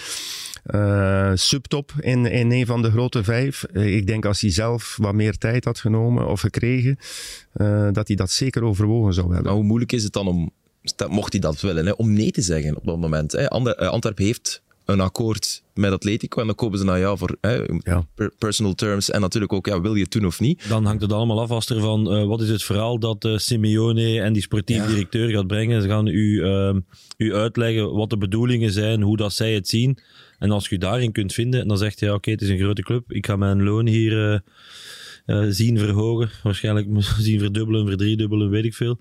[0.64, 3.64] Eh, subtop in, in een van de grote vijf.
[3.72, 6.96] Ik denk als hij zelf wat meer tijd had genomen of gekregen,
[7.52, 9.44] eh, dat hij dat zeker overwogen zou hebben.
[9.44, 10.50] Maar hoe moeilijk is het dan om,
[11.08, 13.32] mocht hij dat willen, hè, om nee te zeggen op dat moment?
[13.32, 13.48] Hè?
[13.48, 18.06] Antwerpen heeft een akkoord met Atletico en dan kopen ze naar jou voor hè, Ja.
[18.38, 20.68] personal terms en natuurlijk ook, ja, wil je het doen of niet?
[20.68, 23.36] Dan hangt het allemaal af als er van eh, wat is het verhaal dat eh,
[23.36, 24.86] Simeone en die sportief Ja.
[24.86, 25.82] directeur gaat brengen.
[25.82, 26.80] Ze gaan u, ehm,
[27.16, 29.98] u uitleggen wat de bedoelingen zijn, hoe dat zij het zien.
[30.38, 32.82] En als je daarin kunt vinden, dan zegt je ja, oké, het is een grote
[32.82, 33.12] club.
[33.12, 34.42] Ik ga mijn loon hier
[35.26, 36.30] eh, zien verhogen.
[36.42, 36.86] Waarschijnlijk
[37.18, 38.98] zien verdubbelen, verdriedubbelen, weet ik veel.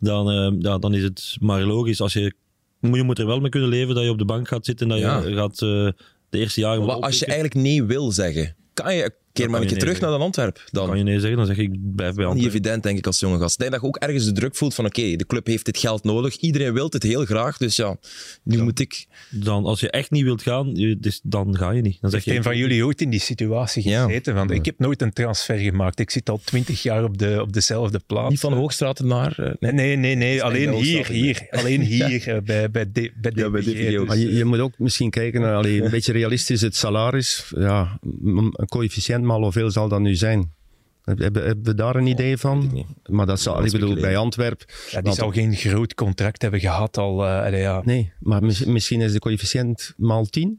[0.00, 2.00] Dan, eh, ja, dan is het maar logisch.
[2.00, 2.34] Als je,
[2.80, 4.92] je moet er wel mee kunnen leven dat je op de bank gaat zitten en
[5.00, 5.28] dat Ja.
[5.28, 6.80] je gaat eh, de eerste jaren...
[6.82, 7.26] Als je oppikken.
[7.26, 10.64] eigenlijk nee wil zeggen, kan je keer maar een je keer terug naar de Antwerp.
[10.70, 12.46] Dan kan je nee zeggen, dan zeg ik, ik blijf bij niet Antwerpen.
[12.58, 13.52] evident, denk ik, als jonge gast.
[13.52, 15.78] Ik denk dat je ook ergens de druk voelt van oké, de club heeft dit
[15.78, 16.36] geld nodig.
[16.36, 17.96] Iedereen wil het heel graag, dus ja,
[18.42, 19.06] nu moet ik...
[19.30, 21.98] dan als je echt niet wilt gaan, je- dus dan ga je niet.
[22.00, 24.04] Dan zeg Heeft je, een van jullie ooit in die situatie Ja.
[24.04, 24.34] gezeten?
[24.34, 25.98] Want ik heb nooit een transfer gemaakt.
[26.00, 28.30] Ik zit al twintig jaar op, de, op dezelfde plaats.
[28.30, 29.38] Niet van Hoogstraat naar...
[29.38, 29.96] eh, nee.
[29.96, 31.46] Nee, nee, Alleen hier, hier.
[31.50, 33.60] Alleen hier eh, bij, bij, de, bij Ja, bij
[33.98, 33.98] ook.
[33.98, 37.52] dus- Maar je, je moet ook misschien kijken naar allee, een beetje realistisch het salaris.
[37.56, 40.52] Ja, een coëfficiënt mal hoeveel zal dat nu zijn?
[41.04, 42.86] Hebben heb we daar een idee weet van?
[43.10, 44.64] Maar dat zal, Ja, ik bedoel, bij Antwerp.
[44.90, 47.26] Ja, die zou geen groot contract hebben gehad al.
[47.26, 47.82] eh, allee, ja.
[47.84, 50.58] Nee, maar mis- misschien is de coëfficiënt maal 10.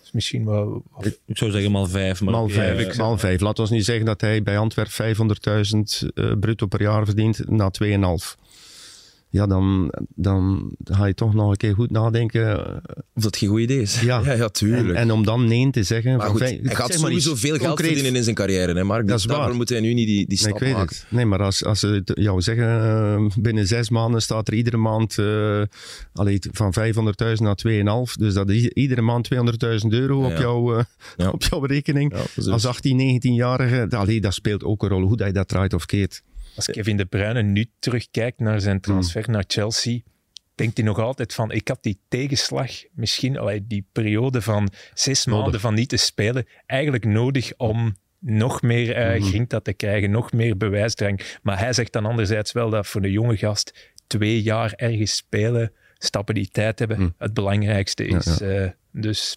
[0.00, 0.82] Dus misschien wel...
[1.26, 2.20] ik zou zeggen mal vijf.
[2.20, 2.86] Maar Maal oké, 5.
[2.86, 3.40] eh, maal vijf.
[3.40, 7.70] Laten we nu zeggen dat hij bij Antwerp 500.000 eh, bruto per jaar verdient na
[7.82, 8.43] 2,5.
[9.34, 12.66] Ja, dan, dan ga je toch nog een keer goed nadenken.
[12.66, 12.76] eh,
[13.14, 14.00] Of dat geen goed idee is.
[14.00, 14.20] Ja.
[14.36, 14.98] ja, tuurlijk.
[14.98, 16.16] en om dan nee te zeggen.
[16.16, 17.86] maar goed, hij gaat sowieso veel geld concreet.
[17.86, 19.06] verdienen in zijn carrière, hè, Mark.
[19.08, 19.54] Daarvoor waar.
[19.54, 20.96] moet hij nu niet die, die Nee, stap ik weet maken.
[20.96, 21.06] het.
[21.08, 25.18] Nee, maar als, als ze jou zeggen, eh, binnen zes maanden staat er iedere maand
[26.12, 27.56] allee, van 500.000 naar
[28.08, 28.16] 2,5.
[28.18, 30.84] Dus dat is iedere maand 200.000 euro op, jouw,
[31.32, 32.14] op jouw rekening.
[32.34, 35.74] Dus- Als 18, 19-jarige, allee, dat speelt ook een rol, hoe dat je dat draait
[35.74, 36.22] of keert.
[36.56, 39.98] Als Kevin De Bruyne nu terugkijkt naar zijn transfer naar Chelsea,
[40.54, 45.24] denkt hij nog altijd van, ik had die tegenslag, misschien allee, die periode van zes
[45.24, 45.42] Nodig.
[45.42, 49.22] maanden van niet te spelen, eigenlijk nodig om nog meer Mhm.
[49.28, 51.20] grinta te krijgen, nog meer bewijsdrang.
[51.42, 55.72] Maar hij zegt dan anderzijds wel dat voor de jonge gast twee jaar ergens spelen,
[55.98, 57.08] stabiliteit hebben, Mhm.
[57.18, 58.40] het belangrijkste Ja, is.
[58.40, 59.36] eh, dus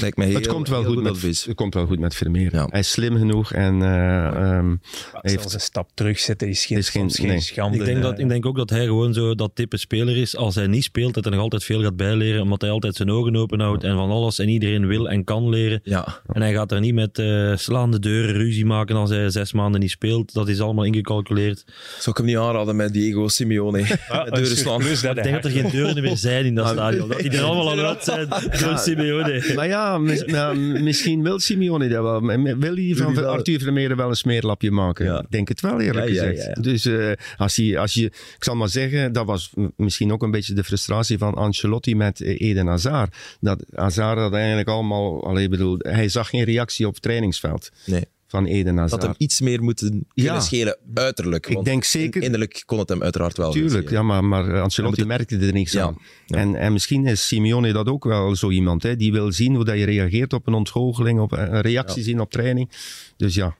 [0.00, 1.44] Lijkt mij heel, het, komt wel heel goed goed met, advies.
[1.44, 2.54] het komt wel goed met Vermeer.
[2.54, 2.66] Ja.
[2.70, 4.76] Hij is slim genoeg en eh, ehm,
[5.20, 7.40] heeft- een stap terugzetten is geen, Is geen- soms geen nee.
[7.40, 7.78] schande.
[7.78, 10.36] Ik denk, dat, ik denk ook dat hij gewoon zo dat type speler is.
[10.36, 12.42] Als hij niet speelt, dat hij nog altijd veel gaat bijleren.
[12.42, 15.48] Omdat hij altijd zijn ogen open houdt en van alles en iedereen wil en kan
[15.48, 15.80] leren.
[15.84, 19.52] Ja, En hij gaat er niet met eh, slaande deuren ruzie maken als hij zes
[19.52, 20.32] maanden niet speelt.
[20.32, 21.64] Dat is allemaal ingecalculeerd.
[21.98, 23.80] zou ik hem niet aanraden met Diego Simeone.
[24.08, 24.80] Ah, met deuren slaan.
[24.82, 27.08] Ik denk dat er geen deuren meer zijn in dat stadion.
[27.08, 28.28] Dat die er allemaal al uit zijn.
[28.52, 29.52] Zo'n Simeone.
[29.54, 32.20] Maar ja, mis- nou, misschien wil Simeone dat wel.
[32.58, 33.30] Wil hij van wel?
[33.32, 35.04] Arthur Vermeer wel een smeerlapje maken?
[35.04, 35.20] Ja.
[35.20, 36.42] Ik denk het wel, eerlijk Ja, ja, gezegd.
[36.46, 36.62] ja, ja.
[36.62, 40.30] Dus eh, als, hij, als je, ik zal maar zeggen, dat was misschien ook een
[40.30, 43.16] beetje de frustratie van Ancelotti met eh, Eden Hazard.
[43.40, 48.04] Dat Hazard dat eigenlijk allemaal, allee, bedoel, hij zag geen reactie op het trainingsveld Nee,
[48.34, 49.00] van Eden Hazard.
[49.00, 50.40] dat hem iets meer moeten kunnen Ja.
[50.40, 51.46] schelen, uiterlijk.
[51.46, 53.50] Ik want denk zeker- Innerlijk kon het hem uiteraard wel.
[53.52, 53.92] Tuurlijk, schelen.
[53.92, 55.98] ja, maar, maar Ancelotti moet merkte er niks Ja, aan.
[56.26, 56.36] ja.
[56.38, 58.82] En, en misschien is Simeone dat ook wel zo iemand.
[58.82, 62.20] Hè, die wil zien hoe dat je reageert op een ontgoocheling, op een reactie zien
[62.20, 62.70] op training.
[63.16, 63.56] Dus ja,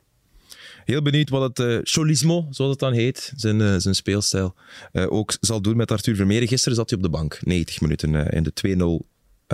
[0.85, 4.55] Heel benieuwd wat het eh cholismo, zoals het dan heet, zijn, eh, zijn speelstijl,
[4.93, 6.49] eh, ook zal doen met Arthur Vermeer.
[6.49, 9.07] Gisteren zat hij op de bank, 90 minuten eh, in de 2-0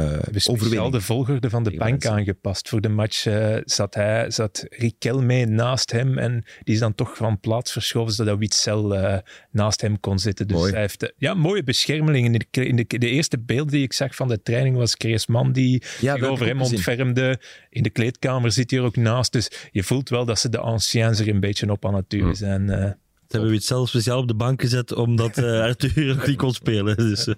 [0.04, 0.92] We hebben speciaal overwinning.
[0.92, 2.68] de volgorde van de bank aangepast.
[2.68, 7.16] Voor de match eh, zat, hij, zat Riquelme naast hem en die is dan toch
[7.16, 9.18] van plaats verschoven zodat Witzel eh,
[9.50, 10.48] naast hem kon zitten.
[10.48, 10.72] Dus Mooi.
[10.72, 12.32] hij heeft ja, mooie beschermelingen.
[12.34, 15.26] In de, in de, de eerste beeld die ik zag van de training was Chris
[15.26, 17.40] Mann die Ja, zich over hem ontfermde.
[17.70, 19.32] In de kleedkamer zit hij er ook naast.
[19.32, 22.36] Dus je voelt wel dat ze de anciens er een beetje op aan het duwen
[22.36, 22.70] zijn.
[22.70, 22.90] eh.
[23.30, 26.52] Hebben we het zelf speciaal op de bank gezet omdat eh, Arthur nog niet kon
[26.52, 26.96] spelen.
[26.96, 27.34] Dus, eh,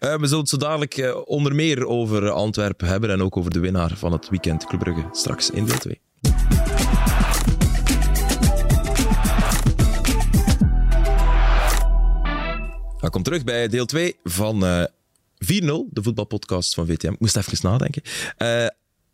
[0.00, 3.60] Eh, we zullen het zo dadelijk onder meer over Antwerpen hebben en ook over de
[3.60, 6.00] winnaar van het weekend Club Brugge straks in deel 2.
[13.00, 14.84] Welkom terug bij deel 2 van eh
[15.38, 17.12] 4-0, de voetbalpodcast van VTM.
[17.12, 18.02] Ik moest even nadenken.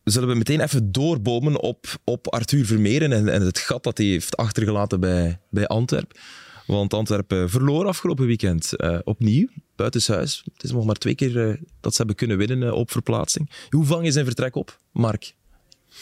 [0.05, 4.07] Zullen we meteen even doorbomen op, op Arthur Vermeeren en, en het gat dat hij
[4.07, 6.21] heeft achtergelaten bij, bij Antwerpen.
[6.67, 10.43] Want Antwerpen verloor afgelopen weekend eh, opnieuw buitenshuis.
[10.53, 13.51] Het is nog maar twee keer eh, dat ze hebben kunnen winnen eh, op verplaatsing.
[13.71, 15.35] Hoe vang je zijn vertrek op, Mark?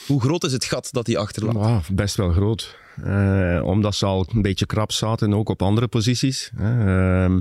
[0.07, 1.57] Hoe groot is het gat dat hij achterlaat?
[1.57, 2.77] Ah, best wel groot.
[3.05, 6.51] Eh, omdat ze al een beetje krap zaten, ook op andere posities.
[6.61, 7.37] Uh,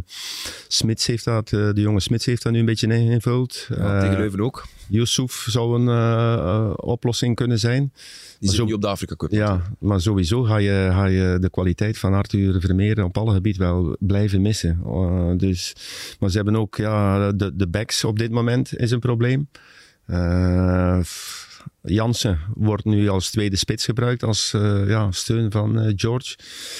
[0.67, 3.65] Smits heeft dat, eh, de jonge Smits heeft dat nu een beetje ingevuld.
[3.69, 4.65] Ja, Eh, tegen Leuven ook.
[4.87, 7.93] Yusuf zou een eh, eh, oplossing kunnen zijn.
[8.39, 9.31] Die zit nu op de Afrika Cup.
[9.31, 13.61] Ja, maar sowieso ga je, ga je de kwaliteit van Arthur Vermeer op alle gebieden
[13.61, 14.79] wel blijven missen.
[14.85, 15.75] Eh, dus,
[16.19, 19.49] maar ze hebben ook, ja, de, de backs op dit moment is een probleem.
[20.05, 20.99] Eh,
[21.81, 26.35] Jansen wordt nu als tweede spits gebruikt, als eh, ja, steun van eh, George.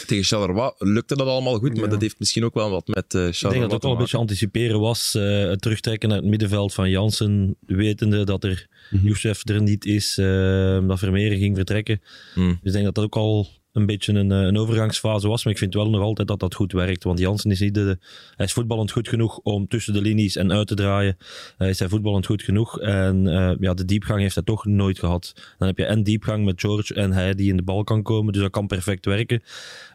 [0.05, 3.19] Tegen Charleroi lukte dat allemaal goed, maar dat heeft misschien ook wel wat met eh
[3.19, 5.15] Ik denk Charleroi dat het ook wel een beetje anticiperen was.
[5.15, 8.67] eh, het terugtrekken naar het middenveld van Jansen, wetende dat er.
[9.03, 12.01] Youssef er niet is, eh, dat Vermeer ging vertrekken.
[12.33, 12.47] Hmm.
[12.47, 15.43] Dus ik denk dat dat ook al een beetje een, eh, een overgangsfase was.
[15.43, 17.03] Maar ik vind wel nog altijd dat dat goed werkt.
[17.03, 17.97] Want Jansen is niet de,
[18.35, 21.17] hij is voetballend goed genoeg om tussen de linies en uit te draaien.
[21.57, 22.79] Hij is hij voetballend goed genoeg.
[22.79, 25.33] En eh, ja, de diepgang heeft hij toch nooit gehad.
[25.57, 28.33] Dan heb je en diepgang met George en hij die in de bal kan komen.
[28.33, 29.43] Dus dat kan perfect werken.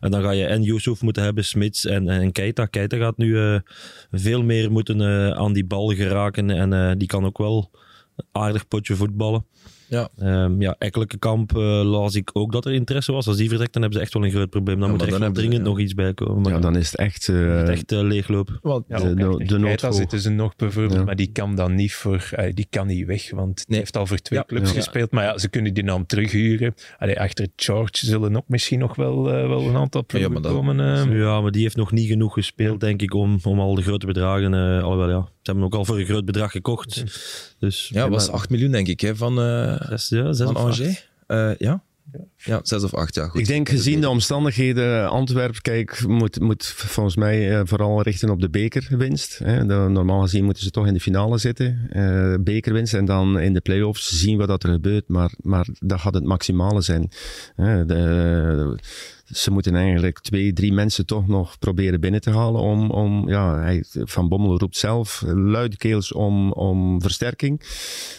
[0.00, 2.66] En dan ga je en Yusuf moeten hebben, Smits en, en Keita.
[2.66, 3.58] Keita gaat nu eh,
[4.10, 5.02] veel meer moeten
[5.36, 6.50] aan die bal geraken.
[6.50, 7.70] En die kan ook wel
[8.32, 9.46] aardig potje voetballen.
[9.88, 10.08] Ja.
[10.18, 13.26] Ehm ja, Ekkelijke kamp eh, las ik ook dat er interesse was.
[13.26, 14.78] Als die vertrekt, dan hebben ze echt wel een groot probleem.
[14.78, 16.42] Dan Ja, moet er echt dan dringend nog iets bij komen.
[16.42, 17.28] Maar Ja, dan is het echt...
[17.28, 18.58] eh, het echt eh, leeglopen.
[18.62, 19.92] Want Ja, De- de- echt de Keita noodvol.
[19.92, 21.04] zitten ze nog bijvoorbeeld, Ja.
[21.04, 23.78] maar die kan dan niet voor, eh, die kan niet weg, want die Nee.
[23.78, 24.44] heeft al voor twee Ja.
[24.44, 24.74] clubs Ja.
[24.76, 25.10] gespeeld.
[25.10, 26.74] Maar ja, ze kunnen die naam terughuren.
[26.98, 30.52] Allee, achter George zullen ook misschien nog wel, eh, wel een aantal ploegen maar dat-
[30.52, 30.80] komen.
[30.80, 31.18] eh.
[31.18, 34.06] Ja, maar die heeft nog niet genoeg gespeeld, denk ik, om, om al de grote
[34.06, 34.54] bedragen...
[34.54, 37.04] eh alhoewel, ja, ze hebben hem ook al voor een groot bedrag gekocht.
[37.58, 40.56] Dus, ja, was maar- 8 miljoen denk ik hè, van, eh Zes, ja, zes van
[40.56, 40.80] of acht.
[40.80, 41.08] Angers.
[41.26, 41.82] Eh, ja?
[42.36, 43.40] ja, 6 of 8, ja goed.
[43.40, 48.40] Ik denk gezien de omstandigheden, Antwerpen kijk, moet, moet volgens mij eh, vooral richten op
[48.40, 49.38] de bekerwinst.
[49.38, 49.66] Hè.
[49.66, 51.86] De- normaal gezien moeten ze toch in de finale zitten.
[51.90, 55.08] Eh, bekerwinst en dan in de play-offs zien we wat er gebeurt.
[55.08, 57.10] Maar, maar dat gaat het maximale zijn.
[57.56, 57.86] Hè.
[57.86, 58.78] De-
[59.24, 62.60] ze moeten eigenlijk twee, drie mensen toch nog proberen binnen te halen.
[62.60, 67.60] Om, om, ja, hij, Van Bommel roept zelf luidkeels om, om versterking.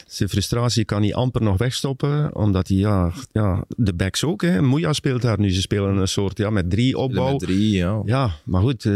[0.08, 4.42] Zijn frustratie kan hij amper nog wegstoppen, omdat hij, ja, ja de backs ook.
[4.42, 4.62] Hè.
[4.62, 5.52] Moeja speelt daar nu.
[5.52, 7.32] Ze spelen een soort, ja, met drie opbouw.
[7.32, 8.02] Met drie, ja.
[8.06, 8.92] Ja, maar goed, eh,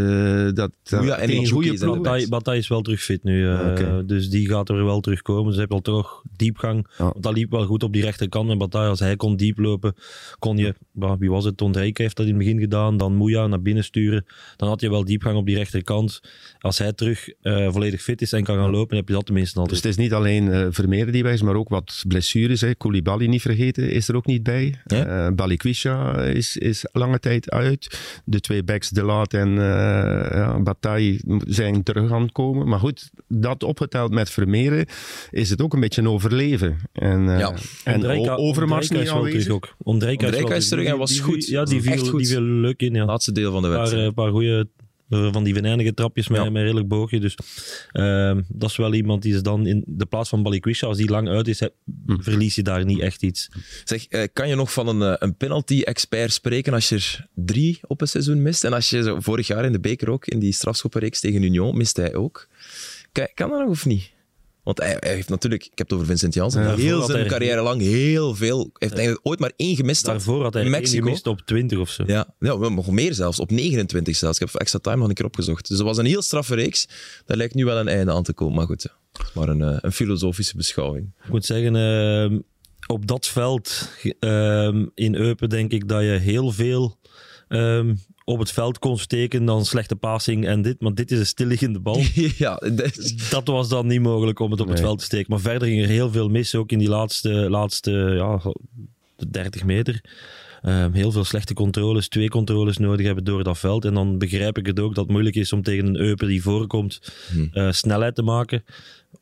[0.53, 1.95] dat, dat Moeja en Mandzukic goede ploeg.
[1.95, 5.53] Bataille, Bataille is wel terug fit nu, eh, dus die gaat er wel terugkomen.
[5.53, 6.87] Ze hebben al toch diepgang.
[6.97, 7.13] Ja.
[7.19, 8.49] Dat liep wel goed op die rechterkant.
[8.49, 9.95] En Bataille, als hij kon diep lopen,
[10.39, 11.57] kon je, bah, wie was het?
[11.57, 12.97] Ton Dijk heeft dat in het begin gedaan.
[12.97, 14.25] Dan Moeja naar binnen sturen.
[14.55, 16.19] Dan had je wel diepgang op die rechterkant.
[16.59, 19.53] Als hij terug eh, volledig fit is en kan gaan lopen, heb je dat tenminste
[19.53, 19.83] Dus altijd.
[19.83, 22.61] het is niet alleen eh Vermeer die bij is, maar ook wat blessures.
[22.61, 22.75] Hè.
[22.75, 24.75] Koulibaly niet vergeten, is er ook niet bij.
[24.85, 25.05] Ja.
[25.27, 27.99] Eh Balikwisha is, is lange tijd uit.
[28.25, 32.67] De twee backs, De Laat en eh ja, Bataille zijn terug aan het komen.
[32.67, 34.87] Maar goed, dat opgeteld met Vermeer
[35.31, 36.77] is het ook een beetje een overleven.
[36.93, 37.53] En, eh Ja.
[37.83, 39.53] en Ondrejka- O- Overmars Ondrejka niet is terug aanwezig.
[39.53, 39.75] ook.
[39.77, 41.45] Ondrejka is terug en was Die- goed.
[41.47, 42.19] Ja, die Echt goed.
[42.19, 42.93] die viel leuk in.
[42.93, 43.05] Ja.
[43.05, 44.07] Laatste deel van de Een paar, wedstrijd.
[44.09, 44.67] eh, paar goede
[45.09, 46.49] van die venijnige trapjes met, Ja.
[46.49, 47.19] met redelijk boogje.
[47.19, 47.35] Dus
[47.91, 51.09] ehm, dat is wel iemand die is dan in de plaats van Balikwisha, als die
[51.09, 51.69] lang uit is, he-
[52.05, 52.19] Hm.
[52.21, 53.49] verlies je daar niet echt iets.
[53.83, 57.79] Zeg, eh, kan je nog van een, eh, een penalty-expert spreken als je er drie
[57.87, 58.63] op een seizoen mist?
[58.63, 61.77] En als je zo vorig jaar in de beker ook, in die strafschoppenreeks tegen Union,
[61.77, 62.47] mist hij ook.
[63.11, 64.11] Kan, kan dat nog of niet?
[64.69, 67.27] Want hij, hij heeft natuurlijk, ik heb het over Vincent Janssen, Ja, heel zijn hij-
[67.27, 68.57] carrière lang heel veel.
[68.59, 70.05] Hij heeft eigenlijk ooit maar één gemist.
[70.05, 71.03] Daarvoor had hij één Mexico.
[71.03, 72.03] gemist op 20 of zo.
[72.07, 73.39] Ja, ja, nog meer zelfs.
[73.39, 74.39] Op 29 zelfs.
[74.39, 75.67] Ik heb extra time nog een keer opgezocht.
[75.67, 76.87] Dus dat was een heel straffe reeks.
[77.25, 78.55] Daar lijkt nu wel een einde aan te komen.
[78.55, 79.21] Maar goed, ja.
[79.33, 81.11] Maar een, eh, een filosofische beschouwing.
[81.23, 82.39] Ik moet zeggen, ehm,
[82.87, 86.97] op dat veld ehm, in Eupen denk ik dat je heel veel
[87.47, 87.95] ehm,
[88.29, 90.81] op het veld kon steken dan slechte passing en dit.
[90.81, 91.99] Maar dit is een stilliggende bal.
[92.37, 92.61] ja,
[93.29, 95.25] dat was dan niet mogelijk om het op het veld te steken.
[95.29, 98.41] Maar verder ging er heel veel mis, ook in die laatste, laatste ja,
[99.29, 100.03] 30 meter.
[100.61, 103.85] Ehm, heel veel slechte controles, twee controles nodig hebben door dat veld.
[103.85, 106.41] En dan begrijp ik het ook dat het moeilijk is om tegen een Eupen die
[106.41, 106.99] voorkomt
[107.31, 107.47] Hm.
[107.51, 108.63] eh, snelheid te maken.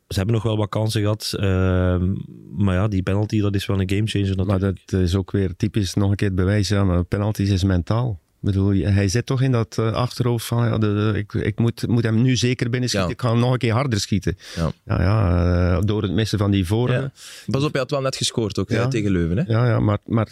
[0.08, 1.34] Ze hebben nog wel wat kansen gehad.
[1.36, 2.14] ehm,
[2.56, 5.94] maar ja, die penalty, dat is wel een gamechanger Maar dat is ook weer typisch
[5.94, 6.68] nog een keer het bewijs.
[6.68, 8.20] Ja, maar penalties is mentaal.
[8.40, 11.86] Ik bedoel, hij zit toch in dat eh, achterhoofd van ja, de, ik, ik moet,
[11.86, 13.08] moet hem nu zeker binnen schieten.
[13.08, 13.14] Ja.
[13.14, 14.36] Ik ga hem nog een keer harder schieten.
[14.56, 14.72] Ja.
[14.84, 17.10] Ja, ja, eh, door het missen van die vorige.
[17.46, 19.36] Pas op, hij had wel net gescoord ook hè, tegen Leuven.
[19.36, 19.42] Hè?
[19.46, 20.28] Ja, ja maar, maar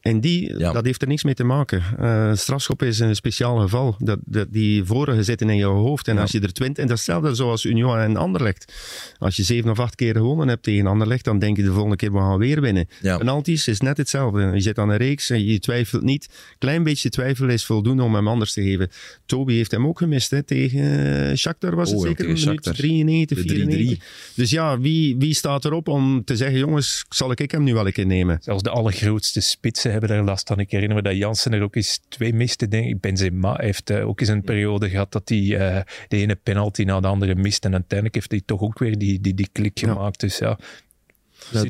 [0.00, 1.82] en die, dat heeft er niks mee te maken.
[1.98, 3.96] Eh strafschop is een speciaal geval.
[3.98, 6.08] Dat, dat, die vorige zitten in je hoofd.
[6.08, 8.72] En als je er twintig, en dat is hetzelfde zoals Union en Anderlecht.
[9.18, 11.96] Als je zeven of acht keer gewonnen hebt tegen Anderlecht, dan denk je de volgende
[11.96, 12.88] keer we gaan weer winnen.
[13.00, 14.50] Penalties is net hetzelfde.
[14.54, 16.28] Je zit aan een reeks en je twijfelt niet.
[16.58, 18.90] Klein beetje twijfelt twijfel is voldoende om hem anders te geven.
[19.26, 22.16] Toby heeft hem ook gemist hè, tegen eh, Shakhtar, was het Oh, zeker?
[22.24, 22.74] tegen Minuut Shakhtar.
[22.74, 24.32] 93, De 94.
[24.34, 27.86] Dus ja, wie, wie staat erop om te zeggen, jongens, zal ik hem nu wel
[27.86, 28.38] een keer nemen?
[28.42, 30.58] Zelfs de allergrootste spitsen hebben daar last van.
[30.60, 33.00] Ik herinner me dat Jansen er ook eens twee miste, denk ik.
[33.00, 37.00] Benzema heeft eh, ook eens een periode gehad dat hij eh, de ene penalty na
[37.00, 37.64] de andere mist.
[37.64, 39.88] En uiteindelijk heeft hij toch ook weer die, die, die klik Ja.
[39.92, 40.20] gemaakt.
[40.20, 40.58] Dus ja,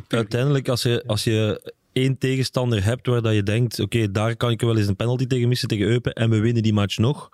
[0.09, 4.51] uiteindelijk, als je, als je één tegenstander hebt waar dat je denkt, oké, daar kan
[4.51, 7.29] ik wel eens een penalty tegen missen, tegen Eupen, en we winnen die match nog.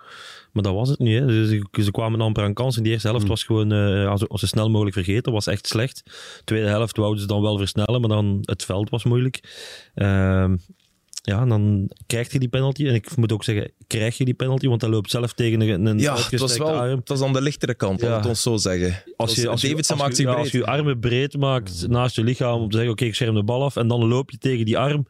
[0.51, 1.19] Maar dat was het niet.
[1.19, 1.25] Hè.
[1.25, 2.83] Dus ze, kwamen amper aan kansen.
[2.83, 5.31] Die eerste helft was gewoon eh, als, als zo snel mogelijk vergeten.
[5.31, 6.03] was echt slecht.
[6.43, 9.39] Tweede helft wouden ze dan wel versnellen, maar dan het veld was moeilijk.
[9.93, 10.55] Ehm,
[11.27, 12.87] ja, en dan krijg je die penalty.
[12.87, 15.85] En ik moet ook zeggen, krijg je die penalty, want hij loopt zelf tegen een,
[15.85, 16.97] een Ja, het was, wel, arm.
[16.99, 18.17] het was aan de lichtere kant, laat Ja.
[18.17, 19.03] het ons zo zeggen.
[19.17, 20.43] Als je, als je, Davidson als maakt je- zich ja, breed.
[20.43, 23.35] als je je armen breed maakt naast je lichaam om te zeggen, oké, ik scherm
[23.35, 25.05] de bal af en dan loop je tegen die arm.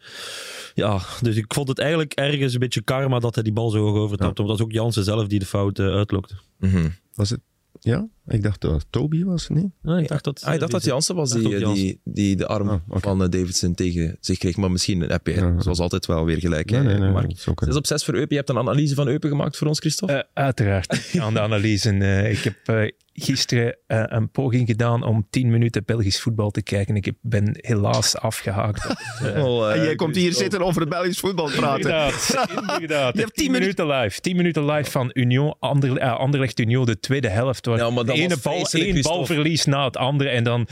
[0.73, 3.77] Ja, dus ik vond het eigenlijk ergens een beetje karma dat hij die bal zo
[3.79, 4.35] hoog overtrapte.
[4.43, 6.35] Want dat was ook Jansen zelf die de fout eh, uitlokte.
[6.59, 6.89] Mhm.
[7.13, 7.39] Was het?
[7.79, 9.71] Ja, ik dacht dat Toby was, nee?
[9.83, 12.35] Ja, ik dacht dat, Ah, ik dacht dat Jansen was dacht die, eh, die, die
[12.35, 14.57] de arm Ah, van eh, Davidson tegen zich kreeg.
[14.57, 15.61] Maar misschien heb je, Ja.
[15.61, 16.69] zoals altijd, wel weer gelijk.
[16.71, 17.11] Nee, hè, nee, nee.
[17.11, 17.27] Mark.
[17.29, 18.29] dat is ook een- 6 op 6 voor Eupen.
[18.29, 20.13] Je hebt een analyse van Eupen gemaakt voor ons, Christophe?
[20.15, 21.11] Eh, uiteraard.
[21.21, 21.89] Aan de analyse.
[21.89, 26.61] eh, ik heb eh, gisteren eh, een poging gedaan om 10 minuten Belgisch voetbal te
[26.61, 26.95] kijken.
[26.95, 28.85] Ik heb, ben helaas afgehaakt.
[29.23, 31.75] eh, Oh, eh, en jij komt hier zitten over het Belgisch voetbal praten.
[31.81, 33.13] Inderdaad, inderdaad.
[33.13, 34.19] Je hebt 10 tien minuten live.
[34.21, 37.65] 10 minuten live van Union, Ander, eh, Anderlecht Union, de tweede helft.
[37.65, 40.29] Waar Ja, maar ene bal, één balverlies na het andere.
[40.29, 40.67] En dan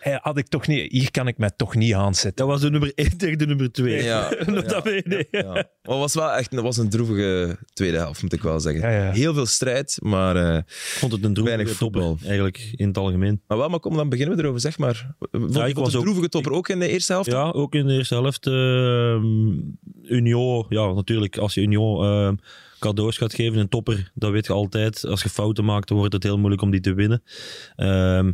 [0.00, 2.34] eh, had ik toch niet, hier kan ik mij toch niet aanzetten.
[2.34, 4.02] Dat was de nummer 1 tegen de nummer 2.
[4.02, 4.28] Ja,
[4.66, 5.28] dat weet ik.
[5.30, 5.42] Ja.
[5.52, 8.90] Maar het was wel echt dat was een droevige tweede helft, moet ik wel zeggen.
[8.90, 9.12] Ja, ja.
[9.12, 10.64] Heel veel strijd, maar, eh, Ik
[10.98, 12.26] vond het een droevige Weinig topper, voetbal.
[12.28, 13.42] eigenlijk, in het algemeen.
[13.46, 13.68] maar wel.
[13.68, 14.60] Maar kom, dan beginnen we erover.
[14.60, 15.14] Zeg maar.
[15.30, 17.30] Vond Ja, je ik het was een ook- droevige topper ook in de eerste helft?
[17.30, 18.46] Ja, ook in de eerste helft.
[18.46, 19.58] ehm
[20.04, 22.34] Union, ja, natuurlijk, als je Union ehm,
[22.80, 25.04] cadeaus gaat geven, een topper, dat weet je altijd.
[25.04, 27.22] Als je fouten maakt, dan wordt het heel moeilijk om die te winnen.
[27.76, 28.32] Ehm,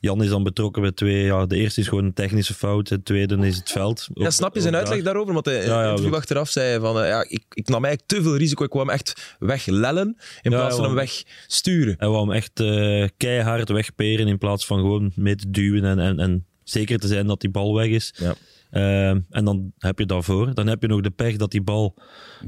[0.00, 1.24] Jan is dan betrokken bij twee.
[1.24, 4.08] Ja, de eerste is gewoon een technische fout, de tweede is het veld.
[4.14, 5.04] Ja, snap je zijn uitleg daar.
[5.04, 5.32] daarover?
[5.32, 6.14] Want hij Ja, ja, ook.
[6.14, 8.64] achteraf zei van, eh, ja, ik, ik nam eigenlijk te veel risico.
[8.64, 11.94] Ik kwam hem echt weglellen in Ja, plaats van ja, hem wegsturen.
[11.98, 15.98] Hij wou hem echt eh, keihard wegperen in plaats van gewoon mee te duwen en,
[15.98, 18.14] en, en zeker te zijn dat die bal weg is.
[18.16, 18.34] Ja.
[18.70, 20.54] Ehm, en dan heb je daarvoor.
[20.54, 21.94] Dan heb je nog de pech dat die bal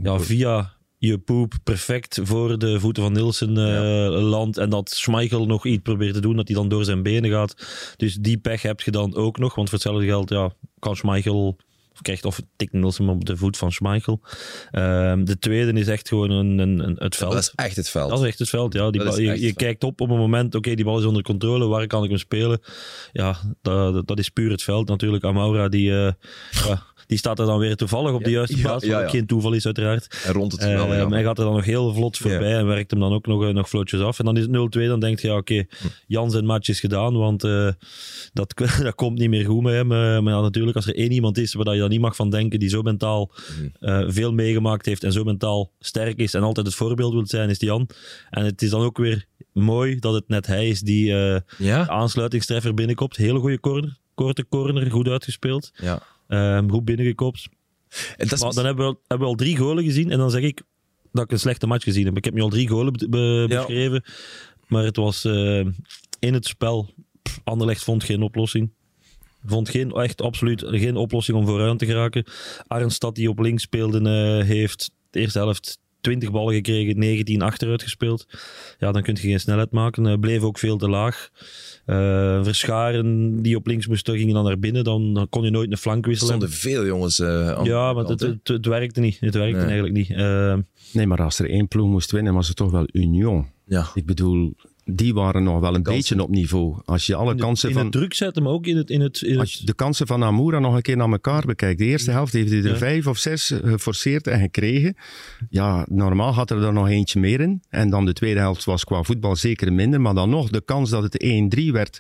[0.03, 0.73] ja, via
[1.09, 4.59] je poep perfect voor de voeten van Nielsen eh, landt.
[4.59, 7.55] En dat Schmeichel nog iets probeert te doen, dat hij dan door zijn benen gaat.
[7.97, 9.55] Dus die pech heb je dan ook nog.
[9.55, 11.57] Want voor hetzelfde geld ja, kan Schmeichel...
[11.93, 14.21] Of krijgt of tikt Nielsen op de voet van Schmeichel.
[14.71, 17.33] Ehm, de tweede is echt gewoon een, een, een- het veld.
[17.33, 18.11] Dat is echt het veld.
[18.11, 18.91] Dat is echt het veld, ja.
[18.91, 21.87] Die bal- je kijkt op op een moment, oké, die bal is onder controle, waar
[21.87, 22.61] kan ik hem spelen?
[23.13, 25.25] Ja, dat, dat- is puur het veld natuurlijk.
[25.25, 26.13] Amaura, die, eh,
[26.67, 26.83] ja,
[27.13, 29.53] die staat er dan weer toevallig op de juiste plaats, wat ja, ook geen toeval
[29.53, 30.19] is uiteraard.
[30.23, 30.95] Hij rond het wel.
[30.95, 31.09] Ja.
[31.09, 33.55] Hij gaat er dan nog heel vlot voorbij en werkt hem dan ook nog, eh,
[33.55, 34.19] nog vlotjes af.
[34.19, 35.87] En dan is het 0-2, dan denkt je, ja, oké, Hm.
[36.07, 37.69] Jan zijn match is gedaan, want eh,
[38.33, 39.93] dat, dat komt niet meer goed met hem.
[39.93, 42.59] Eh, maar natuurlijk, als er één iemand is waar je dan niet mag van denken,
[42.59, 43.31] die zo mentaal
[43.81, 44.11] Hm.
[44.11, 47.59] veel meegemaakt heeft en zo mentaal sterk is en altijd het voorbeeld wil zijn, is
[47.59, 47.89] die Jan.
[48.31, 51.05] En het is dan ook weer mooi dat het net hij is die
[51.59, 51.89] ja?
[51.89, 53.17] aansluitingstreffer binnenkomt.
[53.17, 55.71] Hele goede corner, korte corner, goed uitgespeeld.
[55.75, 56.03] ja.
[56.29, 57.49] Ehm, goed binnengekopt.
[58.17, 60.19] En dat is Maar dan hebben we, al- hebben we al drie golen gezien en
[60.19, 60.63] dan zeg ik
[61.13, 62.17] dat ik een slechte match gezien heb.
[62.17, 63.57] Ik heb nu al drie golen be- be- Ja.
[63.57, 64.05] beschreven,
[64.69, 65.67] maar het was eh,
[66.19, 66.95] in het spel.
[67.23, 68.71] Pff, Anderlecht vond geen oplossing.
[69.47, 72.25] Vond geen, echt absoluut geen oplossing om vooruit te geraken.
[72.67, 73.99] Arnstad die op links speelde,
[74.39, 78.27] eh, heeft de eerste helft 20 ballen gekregen, 19 achteruit gespeeld.
[78.79, 80.07] Ja, dan kun je geen snelheid maken.
[80.07, 81.31] Eh, bleef ook veel te laag.
[81.85, 84.85] Eh, Verscharen die op links moesten, gingen dan naar binnen.
[84.85, 86.35] Dan, dan kon je nooit een flank er wisselen.
[86.35, 89.21] stonden veel jongens eh, aan Ja, maar het, het, het werkte niet.
[89.21, 89.67] Het werkte Nee.
[89.81, 90.09] eigenlijk niet.
[90.93, 93.47] Nee, maar als er één ploeg moest winnen, was het toch wel Union.
[93.67, 93.87] Ja.
[93.95, 94.55] Ik bedoel,
[94.85, 96.17] die waren nog wel een kansen.
[96.17, 96.81] beetje op niveau.
[96.85, 97.83] Als je alle in de- kansen in van...
[97.85, 98.91] het druk zetten, maar ook in het...
[98.91, 101.79] In het, in Als je de kansen van Amoura nog een keer naar elkaar bekijkt.
[101.79, 102.77] De eerste helft heeft hij er Ja.
[102.77, 104.97] vijf of zes eh, geforceerd en gekregen.
[105.51, 107.63] Ja, normaal had er er nog eentje meer in.
[107.69, 110.01] En dan de tweede helft was qua voetbal zeker minder.
[110.01, 111.25] Maar dan nog, de kans dat het
[111.59, 111.99] 1-3 werd,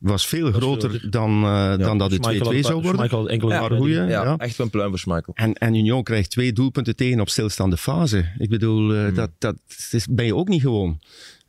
[0.00, 2.90] was veel groter dan, eh, dan dat het 2-2 Schmeichel had- zou worden.
[2.94, 4.36] Schmeichel had enkele Ja, Maar goeie, Ja, ja.
[4.36, 5.32] echt wel een pluim voor Schmeichel.
[5.34, 8.24] En, en Union krijgt twee doelpunten tegen op stilstaande fase.
[8.38, 9.14] Ik bedoel, eh, Hmm.
[9.14, 9.56] dat, dat
[9.90, 10.98] is, ben je ook niet gewoon.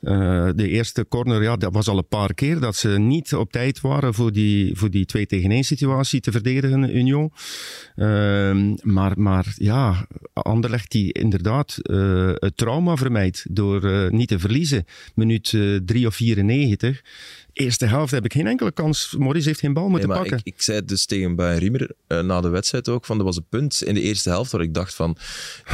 [0.01, 3.51] Uh, de eerste corner, ja, dat was al een paar keer dat ze niet op
[3.51, 7.31] tijd waren voor die, voor die 2 tegen 1 situatie te verdedigen, Union.
[7.95, 14.85] Uh, maar, maar ja, Anderlecht die inderdaad uh, het trauma vermijdt door niet te verliezen.
[15.15, 17.01] Minuut 3 of 94
[17.53, 19.15] eerste helft heb ik geen enkele kans.
[19.17, 20.37] Morris heeft geen bal moeten pakken.
[20.37, 23.37] Ik, ik, zei dus tegen bij Riemer uh, na de wedstrijd ook, van er was
[23.37, 25.17] een punt in de eerste helft waar ik dacht van,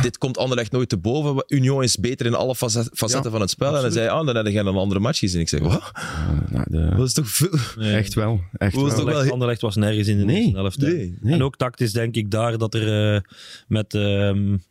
[0.01, 1.43] dit komt Anderlecht nooit te boven.
[1.47, 3.75] Union is beter in alle facetten van het spel.
[3.75, 5.41] En hij zei, ah, dan heb je een andere match gezien.
[5.41, 5.91] Ik zeg, wat?
[5.95, 6.95] Uh, nou, de...
[6.95, 7.59] Dat is toch veel...
[7.75, 7.95] Nee.
[7.95, 8.41] Echt wel.
[8.57, 9.31] Echt wel.
[9.31, 10.41] Anderlecht, was nergens in de nee.
[10.41, 10.77] eerste helft.
[10.77, 11.17] Nee.
[11.21, 11.33] Nee.
[11.33, 13.21] En ook tactisch denk ik daar dat er uh,
[13.67, 13.93] met...
[13.93, 14.63] Um,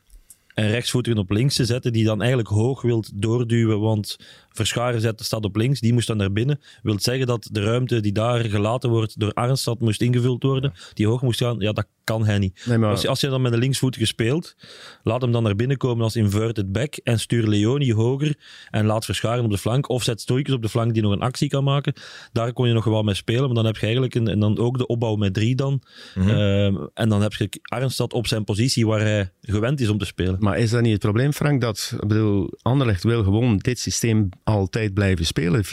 [0.54, 4.16] en rechtsvoeter op links te zetten, die dan eigenlijk hoog wilt doorduwen, want
[4.57, 6.61] Verscharen zet, staat op links, die moest dan naar binnen.
[6.82, 11.07] Wil zeggen dat de ruimte die daar gelaten wordt door Arnstad moest ingevuld worden, die
[11.07, 11.59] hoog moest gaan.
[11.59, 12.62] Ja, dat kan hij niet.
[12.66, 12.90] Nee, maar...
[12.90, 14.57] als, je, als je dan met een linksvoet gespeeld,
[15.02, 18.34] laat hem dan naar binnen komen als inverted back en stuur Leoni hoger
[18.70, 21.20] en laat Verscharen op de flank of zet Stoikers op de flank die nog een
[21.20, 21.92] actie kan maken.
[22.32, 24.59] Daar kon je nog wel mee spelen, maar dan heb je eigenlijk een, en dan
[24.59, 25.82] ook de opbouw met drie dan.
[26.14, 26.90] Mm -hmm.
[26.94, 30.36] en dan heb je Arnstad op zijn positie waar hij gewend is om te spelen.
[30.38, 31.61] Maar is dat niet het probleem, Frank?
[31.61, 35.68] Dat, ik bedoel, Anderlecht wil gewoon dit systeem altijd blijven spelen, 4-3-3.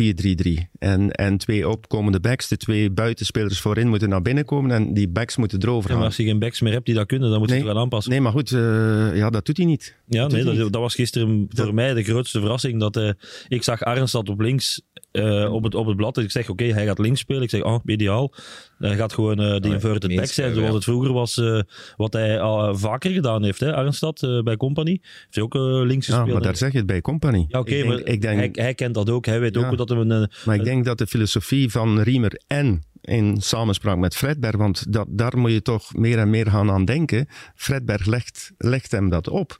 [0.80, 5.07] En, en twee opkomende backs, de twee buitenspelers voorin moeten naar binnen komen en die
[5.07, 5.97] backs moeten erover gaan.
[5.97, 7.78] maar als je geen backs meer hebt die dat kunnen, dan moet je nee, het
[7.78, 8.11] aanpassen.
[8.11, 9.95] Nee, maar goed, uh, ja, dat doet hij niet.
[10.07, 12.80] Ja, nee, dat, dat, was gisteren voor mij de grootste verrassing.
[12.80, 13.09] Dat, uh,
[13.47, 14.82] ik zag Arnstad op links
[15.14, 16.16] uh, op, het, op het blad.
[16.16, 17.41] Dus ik zeg, oké, okay, hij gaat links spelen.
[17.41, 18.34] Ik zeg, oh, ideaal.
[18.78, 21.38] Hij gaat gewoon uh, de inverted back zijn, zoals het vroeger was.
[21.38, 21.61] Uh,
[21.97, 24.99] wat hij al vaker gedaan heeft, hè, Arnstad, bij Company.
[25.01, 25.53] Heeft hij ook
[25.86, 26.28] links gespeeld.
[26.28, 27.45] Ja, maar daar zeg je het bij Company.
[27.47, 29.26] Ja, oké, okay, ik denk, hij, hij, kent dat ook.
[29.26, 30.30] Hij weet ja, ook dat hij een...
[30.45, 35.07] maar ik denk dat de filosofie van Riemer en in samenspraak met Fredberg, want dat,
[35.09, 37.28] daar moet je toch meer en meer gaan aan denken.
[37.55, 39.59] Fredberg legt, legt hem dat op.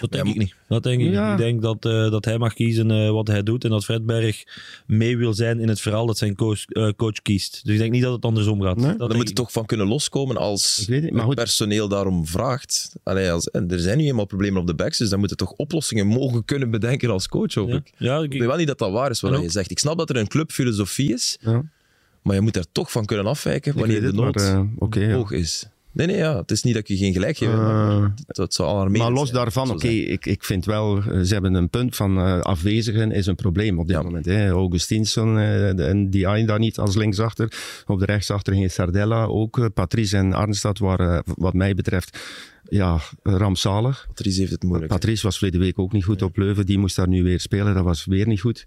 [0.00, 0.54] Dat denk ik niet.
[0.68, 1.30] Dat denk ik.
[1.30, 4.44] ik denk dat, uh, dat hij mag kiezen uh, wat hij doet en dat Fredberg
[4.86, 7.60] mee wil zijn in het verhaal dat zijn coach, uh, coach kiest.
[7.64, 8.76] Dus ik denk niet dat het andersom gaat.
[8.76, 8.96] Nee?
[8.96, 12.92] Daar moet je toch van kunnen loskomen als het, het personeel daarom vraagt.
[13.02, 15.52] Allee, als, en er zijn nu eenmaal problemen op de backs, dus dan moeten toch
[15.52, 17.92] oplossingen mogen kunnen bedenken als coach, hoop ik.
[17.96, 19.70] Ja, ik, ik weet wel niet dat dat waar is wat je zegt.
[19.70, 21.38] Ik snap dat er een clubfilosofie is,
[22.22, 25.68] maar je moet daar toch van kunnen afwijken wanneer de nood maar, okay, hoog is.
[25.96, 26.36] Nee, nee, ja.
[26.36, 27.50] het is niet dat ik je geen gelijk geef.
[28.26, 31.70] Dat zou alarmerend Maar los daarvan, oké, ik, ik vind wel, eh, ze hebben een
[31.70, 34.24] punt van uh, afwezigen is een probleem op dit moment.
[34.24, 34.48] Hè.
[34.48, 37.52] Augustinsson, uh, en die daar niet als linksachter.
[37.86, 39.70] Op de rechtsachter ging Sardella ook.
[39.74, 42.18] Patrice en Arnstad waren, wat mij betreft,
[42.68, 44.06] ja, rampzalig.
[44.08, 44.92] Patrice heeft het moeilijk.
[44.92, 46.66] Patrice was verleden week ook niet goed op Leuven.
[46.66, 47.74] Die moest daar nu weer spelen.
[47.74, 48.66] Dat was weer niet goed.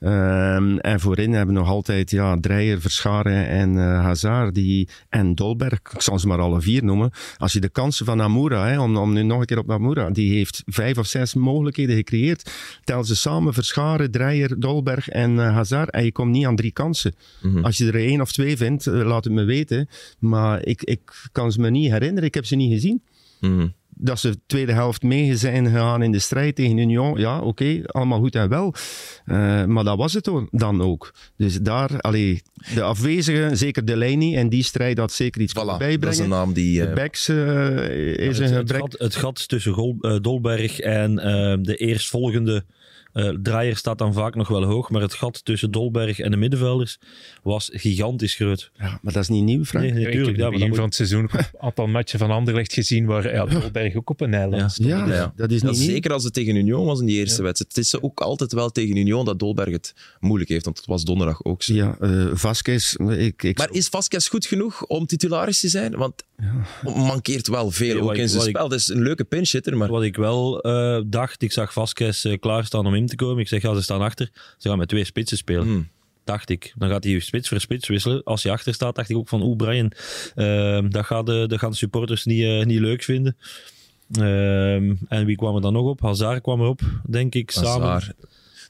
[0.00, 0.10] Mm
[0.52, 5.34] um, en voorin hebben we nog altijd ja, Dreyer, Verscharen en uh, Hazard die, en
[5.34, 5.72] Dolberg.
[5.72, 7.10] Ik zal ze maar alle vier noemen.
[7.36, 10.10] Als je de kansen van Amoura, hè, om, om nu nog een keer op Amoura,
[10.10, 12.50] die heeft vijf of zes mogelijkheden gecreëerd.
[12.84, 15.90] Tel ze samen, Verscharen, Dreyer, Dolberg en uh, Hazard.
[15.90, 17.14] En je komt niet aan drie kansen.
[17.42, 17.64] Mm -hmm.
[17.64, 19.88] Als je er één of twee vindt, uh, laat het me weten.
[20.18, 22.28] Maar ik, ik kan ze me niet herinneren.
[22.28, 23.02] Ik heb ze niet gezien.
[23.42, 23.72] Mm.
[23.94, 27.46] Dat ze de tweede helft mee zijn gegaan in de strijd tegen Union, ja, oké,
[27.46, 28.74] okay, allemaal goed en wel.
[29.26, 31.14] Uh, maar dat was het dan ook.
[31.36, 32.42] Dus daar, allee,
[32.74, 36.00] de afwezigen, zeker Delaney, en die strijd had zeker iets voilà, bijbrengen.
[36.00, 36.80] Dat is een naam die...
[36.80, 36.86] Uh...
[36.86, 37.36] De backs uh,
[38.28, 41.14] is ja, het, een het gat, het gat tussen Gol, Dolberg en
[41.62, 42.64] de eerstvolgende
[43.14, 46.36] uh, Draaier staat dan vaak nog wel hoog, maar het gat tussen Dolberg en de
[46.36, 46.98] middenvelders
[47.42, 48.70] was gigantisch groot.
[48.78, 49.92] Ja, maar dat is niet nieuw, Frank.
[49.92, 50.36] Nee, natuurlijk.
[50.36, 54.10] Ja, begin van het seizoen een aantal matchen van Anderlecht gezien waar ja, Dolberg ook
[54.10, 54.88] op een eiland stond.
[54.88, 57.74] Ja, ja, dat is niet Zeker als het tegen Union was in die eerste wedstrijd.
[57.74, 61.04] Het is ook altijd wel tegen Union dat Dolberg het moeilijk heeft, want het was
[61.04, 61.74] donderdag ook zo.
[61.74, 62.94] Ja, uh, Vasquez...
[62.94, 63.58] Ik, ik...
[63.58, 65.96] Maar is Vasquez goed genoeg om titularis te zijn?
[65.96, 66.22] Want
[66.82, 68.64] mankeert wel veel, ook in zijn spel.
[68.64, 69.88] Het is een leuke pinchitter, maar...
[69.88, 73.38] Wat ik wel uh, dacht, ik zag Vasquez klaarstaan om in te komen.
[73.38, 74.30] Ik zeg, ja, ze staan achter.
[74.58, 75.64] Ze gaan met twee spitsen spelen.
[75.64, 75.88] Hmm.
[76.24, 76.72] Dacht ik.
[76.76, 78.24] Dan gaat hij spits voor spits wisselen.
[78.24, 79.92] Als hij achter staat, dacht ik ook van, oeh, Brian,
[80.36, 83.36] uh, dat, gaat de, dat gaan de supporters niet, uh, niet leuk vinden.
[84.18, 84.74] Uh,
[85.08, 86.00] en wie kwam er dan nog op?
[86.00, 88.02] Hazard kwam erop, denk ik, Hazard.
[88.02, 88.16] samen.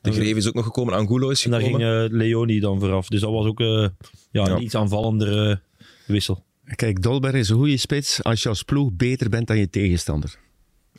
[0.03, 1.73] De Greef is ook nog gekomen, Angulo is gekomen.
[1.73, 3.09] En daar ging Leoni dan vooraf.
[3.09, 3.91] Dus dat was ook ja,
[4.31, 5.61] ja, een iets aanvallendere
[6.07, 6.45] wissel.
[6.75, 10.39] Kijk, Dolberg is een goede spits als je als ploeg beter bent dan je tegenstander.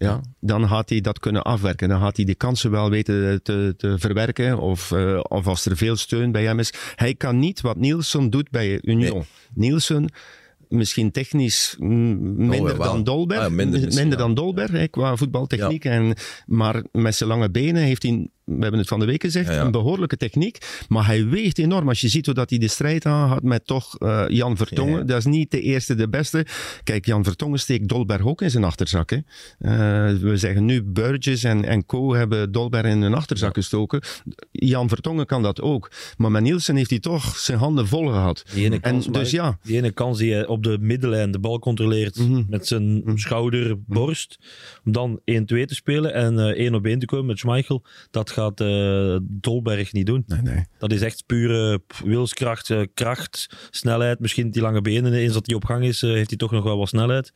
[0.03, 1.89] Ja, dan gaat hij dat kunnen afwerken.
[1.89, 4.59] Dan gaat hij die kansen wel weten te, te verwerken.
[4.59, 6.73] Of, uh, of als er veel steun bij hem is.
[6.95, 9.17] Hij kan niet wat Nielsen doet bij Union.
[9.17, 9.25] Nee.
[9.53, 10.09] Nielsen
[10.73, 13.41] misschien technisch minder oh, dan Dolberg.
[13.41, 15.83] Ah, minder, minder dan Dolberg qua voetbaltechniek.
[15.83, 15.91] Ja.
[15.91, 19.47] En, maar met zijn lange benen heeft hij we hebben het van de week gezegd,
[19.47, 19.61] Ja, ja.
[19.61, 20.57] een behoorlijke techniek.
[20.87, 21.87] Maar hij weegt enorm.
[21.87, 24.97] Als je ziet hoe dat hij de strijd aangaat met toch eh, Jan Vertongen.
[24.97, 25.03] Ja.
[25.03, 26.45] Dat is niet de eerste, de beste.
[26.83, 29.09] Kijk, Jan Vertongen steekt Dolberg ook in zijn achterzak.
[29.09, 29.15] Hè.
[29.59, 34.01] Eh, we zeggen nu Burgess en, en Co hebben Dolberg in hun achterzak gestoken.
[34.51, 35.91] Jan Vertongen kan dat ook.
[36.17, 38.43] Maar met Nielsen heeft hij toch zijn handen vol gehad.
[38.53, 41.31] Die ene En kans, dus maar- ja, Die ene kans die hij op de middenlijn
[41.31, 42.43] de bal controleert Mhm.
[42.49, 44.37] met zijn schouder, borst.
[44.85, 47.83] Om dan 1-2 te spelen en eh 1 op 1 te komen met Schmeichel.
[48.11, 50.23] Dat gaat eh, Dolberg niet doen.
[50.27, 50.65] nee, nee.
[50.77, 54.19] Dat is echt pure wilskracht, eh, kracht, snelheid.
[54.19, 55.13] Misschien die lange benen.
[55.13, 57.33] Eens dat hij op gang is, heeft hij toch nog wel wat snelheid.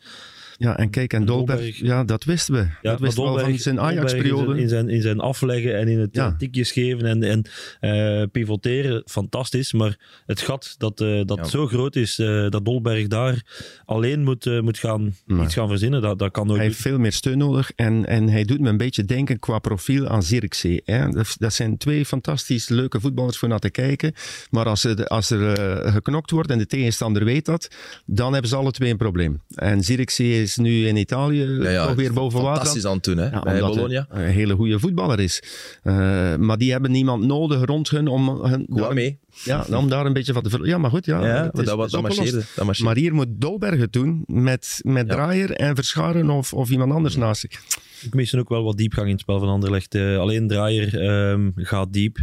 [0.57, 2.59] Ja, en kijk, en Dolberg, Dolberg- ja, dat wisten we.
[2.59, 4.61] Ja, dat wisten we al van zijn Ajax-periode.
[4.61, 6.27] In zijn, in zijn afleggen en in het Ja.
[6.27, 7.45] eh, tikjes geven en, en
[7.79, 9.73] eh, pivoteren, fantastisch.
[9.73, 11.43] Maar het gat dat, eh, dat Ja.
[11.43, 12.15] zo groot is,
[12.49, 13.41] dat Dolberg daar
[13.85, 16.57] alleen moet, moet gaan, iets gaan verzinnen, dat, dat kan nooit.
[16.59, 19.59] Hij heeft veel meer steun nodig en, en hij doet me een beetje denken qua
[19.59, 20.81] profiel aan Zirkzee.
[20.85, 21.09] Hè.
[21.09, 24.13] Dat, dat zijn twee fantastisch leuke voetballers voor naar te kijken.
[24.49, 25.57] Maar als er, als er
[25.91, 27.67] geknokt wordt en de tegenstander weet dat,
[28.05, 29.41] dan hebben ze alle twee een probleem.
[29.55, 32.55] En Zirkzee is nu in Italië Ja, ja, toch weer boven water.
[32.55, 34.05] Fantastisch aan het doen, hè, Ja, bij omdat Bologna.
[34.09, 35.43] hij een hele goede voetballer is.
[35.83, 39.19] Eh, maar die hebben niemand nodig rond hun om, hun, mee.
[39.43, 41.25] ja, om daar een beetje van te Ja, maar goed, ja.
[41.27, 42.31] Ja, is- dat, was- dat marcheerde.
[42.55, 42.83] Dat marcheerde.
[42.83, 45.13] Maar hier moet Dolberg het doen met, met Ja.
[45.13, 47.61] Draaier en Verscharen of, of iemand anders naast zich.
[48.01, 49.95] Ik mis ook wel wat diepgang in het spel van Anderlecht.
[49.95, 52.17] Eh, alleen Draaier ehm, gaat diep.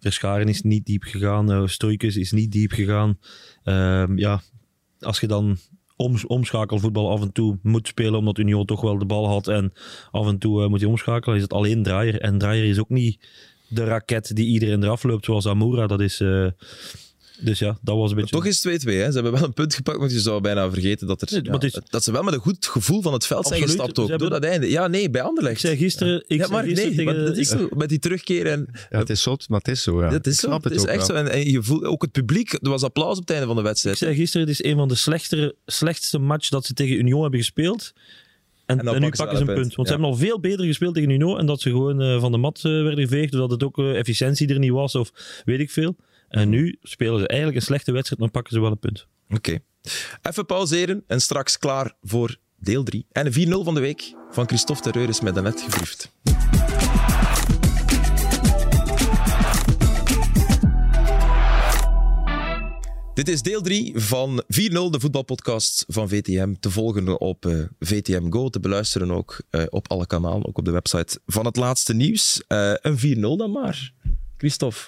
[0.00, 1.52] Verscharen is niet diep gegaan.
[1.52, 3.18] Uh, Stoikens is niet diep gegaan.
[3.64, 4.42] Ehm, ja,
[5.00, 5.56] als je dan
[6.00, 9.72] om, omschakelvoetbal af en toe moet spelen, omdat Union toch wel de bal had en
[10.10, 12.20] af en toe eh, moet hij omschakelen, is het alleen Draaier.
[12.20, 13.18] En Draaier is ook niet
[13.68, 15.86] de raket die iedereen eraf loopt, zoals Amoura.
[15.86, 16.20] Dat is...
[16.20, 16.46] eh,
[17.40, 18.30] dus ja, dat was een beetje...
[18.30, 18.86] Toch is het 2-2.
[18.86, 19.06] Hè.
[19.06, 21.50] Ze hebben wel een punt gepakt, want je zou bijna vergeten dat, er, Nee, ja,
[21.50, 23.98] maar het is- dat ze wel met een goed gevoel van het veld zijn gestapt
[23.98, 24.08] ook.
[24.08, 24.70] hebben- Door dat einde.
[24.70, 25.60] Ja, nee, bij Ik Anderlecht.
[25.60, 26.16] zei gisteren...
[26.16, 27.68] Ik ja, zei maar gisteren nee, tegen, maar dat is ik- zo.
[27.76, 28.68] Met die terugkeer en...
[28.90, 30.02] Ja, het is zot, maar het is zo.
[30.02, 30.08] Ja.
[30.10, 30.46] dat is Ik zo.
[30.46, 31.16] snap Het het, is ook echt wel.
[31.16, 31.22] zo.
[31.24, 32.52] En, en je voelt ook het publiek.
[32.52, 33.96] Er was applaus op het einde van de wedstrijd.
[33.96, 37.22] Ik zei gisteren, het is een van de slechtere, slechtste match dat ze tegen Union
[37.22, 37.92] hebben gespeeld.
[38.66, 39.74] En, En nu pakken ze een punt.
[39.74, 41.38] Want ze hebben al veel beter gespeeld tegen Union.
[41.38, 43.30] En dat ze gewoon eh, van de mat eh, werden geveegd.
[43.32, 44.94] Doordat het ook eh, efficiëntie er niet was.
[44.94, 45.12] Of
[45.44, 45.96] weet ik veel.
[46.30, 48.20] En nu spelen ze eigenlijk een slechte wedstrijd.
[48.20, 49.06] Maar pakken ze wel een punt.
[49.28, 49.58] Oké.
[50.22, 53.06] Even pauzeren en straks klaar voor deel 3.
[53.12, 56.12] En de 4-0 van de week van Christophe Terreur is met net gebriefd.
[63.14, 64.46] Dit is deel 3 van 4-0,
[64.90, 66.54] de voetbalpodcast van VTM.
[66.60, 70.64] Te volgen op eh, VTM Go, te beluisteren ook eh, op alle kanalen, ook op
[70.64, 72.42] de website van het laatste nieuws.
[72.46, 73.92] Eh, een 4-0 dan maar.
[74.36, 74.78] Christophe.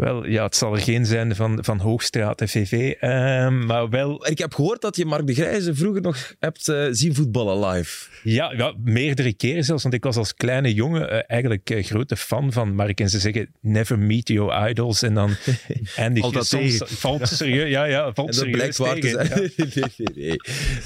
[0.00, 4.38] Wel, ja, het zal er geen zijn van, van Hoogstraat FVV, ehm, maar wel Ik
[4.38, 8.08] heb gehoord dat je Mark de Grijze vroeger nog hebt eh, zien voetballen live.
[8.22, 9.82] Ja, ja, meerdere keren zelfs.
[9.82, 13.00] Want ik was als kleine jongen eh, eigenlijk eh, grote fan van Mark.
[13.00, 15.02] En ze zeggen, never meet your idols.
[15.02, 15.30] En dan
[15.96, 16.82] eindig je dat soms...
[16.84, 19.50] Valt serieus, ja, ja, valt En dat serieus blijkt waar te zijn.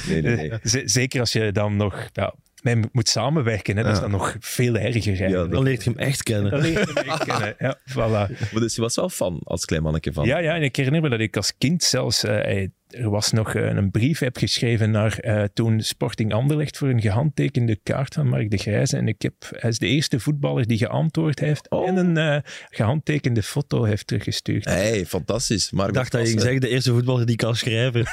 [0.08, 0.50] nee, nee, nee.
[0.62, 2.34] nee, Zeker als je dan nog ja,
[2.64, 3.76] mee moet samenwerken.
[3.76, 5.28] Hè, Dat is dan nog veel erger.
[5.28, 5.44] Ja.
[5.44, 6.50] Dan leert je hem echt kennen.
[6.50, 7.54] Dan leer je hem echt kennen.
[7.58, 8.50] Ja, voilà.
[8.52, 10.26] Maar dus je was wel fan als klein manneke van.
[10.26, 12.24] Ja, ja, en ik herinner me dat ik als kind zelfs...
[12.24, 16.88] eh, er was nog eh, een brief heb geschreven naar eh, toen Sporting Anderlecht voor
[16.88, 18.96] een gehandtekende kaart van Mark de Grijze.
[18.96, 21.88] En ik heb, hij is de eerste voetballer die geantwoord heeft Oh.
[21.88, 24.64] en een eh, gehandtekende foto heeft teruggestuurd.
[24.64, 25.70] Hey, fantastisch.
[25.70, 28.02] Mark Ik dacht dat je ging zeggen, de eerste voetballer die kan schrijven.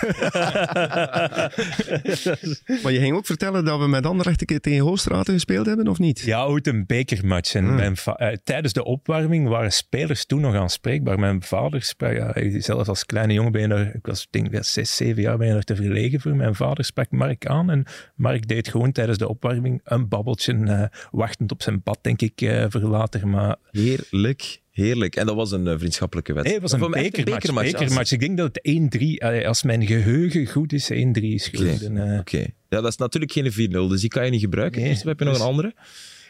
[2.84, 5.88] Maar je ging ook vertellen dat we met Anderlecht een keer tegen Hoogstraten gespeeld hebben,
[5.88, 6.20] of niet?
[6.20, 7.56] Ja, ooit een bekermatch.
[7.56, 7.76] En Hmm.
[7.76, 7.96] mijn
[8.44, 11.20] tijdens de opwarming waren spelers toen nog aanspreekbaar.
[11.20, 14.52] Mijn vader sprak, ja, zelf als kleine jongen ben je er, ik was denk ik
[14.72, 16.36] zes, zeven jaar ben je er te verlegen voor.
[16.36, 20.84] Mijn vader sprak Mark aan en Mark deed gewoon tijdens de opwarming een babbeltje, eh,
[21.12, 23.28] wachtend op zijn bad, denk ik, eh, voor later.
[23.28, 25.16] Maar Heerlijk, heerlijk.
[25.16, 26.72] En dat was een eh, vriendschappelijke nee, wedstrijd.
[26.72, 27.72] het was een echt bekermatch.
[27.72, 28.12] bekermatch.
[28.12, 31.58] Ik denk dat het 1-3, eh, als mijn geheugen goed is, 1-3 is Oké.
[31.58, 32.20] geworden.
[32.20, 32.38] Oké.
[32.70, 34.82] Ja, dat is natuurlijk geen 4-0, dus die kan je niet gebruiken.
[34.82, 35.74] Nee, heb je nog dus- een andere?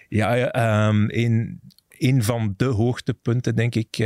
[0.09, 3.97] Ja, ehm, een, een van de hoogtepunten, denk ik,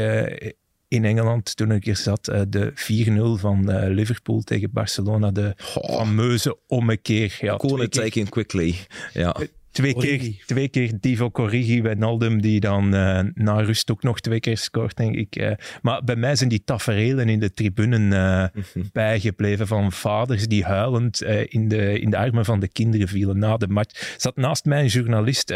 [0.95, 2.27] in Engeland toen ik er zat.
[2.27, 5.31] eh, de 4-0 van eh, Liverpool tegen Barcelona.
[5.31, 7.37] De Oh, fameuze ommekeer.
[7.41, 8.75] Ja, keer, taking quickly.
[9.13, 9.35] Ja.
[9.75, 14.19] Twee, keer, twee keer Divo Corrigi bij Naldum, die dan eh, na rust ook nog
[14.19, 15.35] twee keer scoort, denk ik.
[15.35, 15.51] eh.
[15.81, 18.61] maar bij mij zijn die tafereelen in de tribunen eh,
[18.91, 23.57] bijgebleven van vaders die huilend in, de, in de armen van de kinderen vielen na
[23.57, 24.15] de match.
[24.17, 25.49] Zat naast mij een journalist,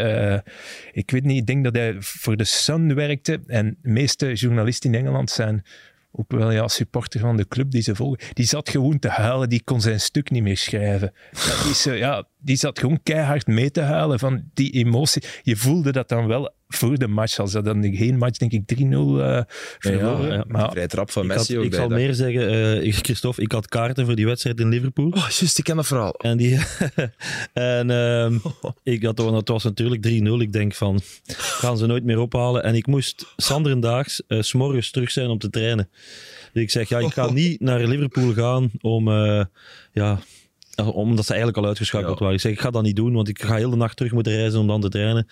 [0.92, 3.40] ik weet niet, ik denk dat hij voor de Sun werkte.
[3.46, 5.64] En de meeste journalisten in Engeland zijn
[6.12, 8.18] ook wel ja, supporter van de club die ze volgen.
[8.32, 11.12] Die zat gewoon te huilen, die kon zijn stuk niet meer schrijven.
[11.32, 15.22] Dat is, eh, ja, die zat gewoon keihard mee te huilen van die emotie.
[15.42, 18.62] Je voelde dat dan wel voor de match, als dat dan geen match, denk ik
[18.78, 19.40] 3-0 uh,
[19.78, 20.32] verloren.
[20.32, 20.44] ja.
[20.48, 22.48] Maar Vrij trap van Ik, had- Messi ook ik zal meer zeggen,
[22.82, 25.06] eh, Christophe, ik had kaarten voor die wedstrijd in Liverpool.
[25.08, 26.14] Oh, juist, ik ken dat verhaal.
[26.14, 26.58] En, die,
[27.52, 28.34] en ehm,
[28.94, 30.10] ik had, het was natuurlijk 3-0.
[30.42, 31.00] Ik denk van,
[31.36, 32.62] gaan ze nooit meer ophalen.
[32.64, 35.88] En ik moest Sanderendaags eh, s s'morgens terug zijn om te trainen.
[36.52, 39.44] Dus ik zeg, ja, ik ga niet naar Liverpool gaan om, eh,
[39.92, 40.18] ja,
[40.88, 42.18] omdat ze eigenlijk al uitgeschakeld Ja.
[42.18, 42.34] waren.
[42.34, 44.32] Ik zeg, ik ga dat niet doen, want ik ga heel de nacht terug moeten
[44.32, 45.26] reizen om dan te trainen.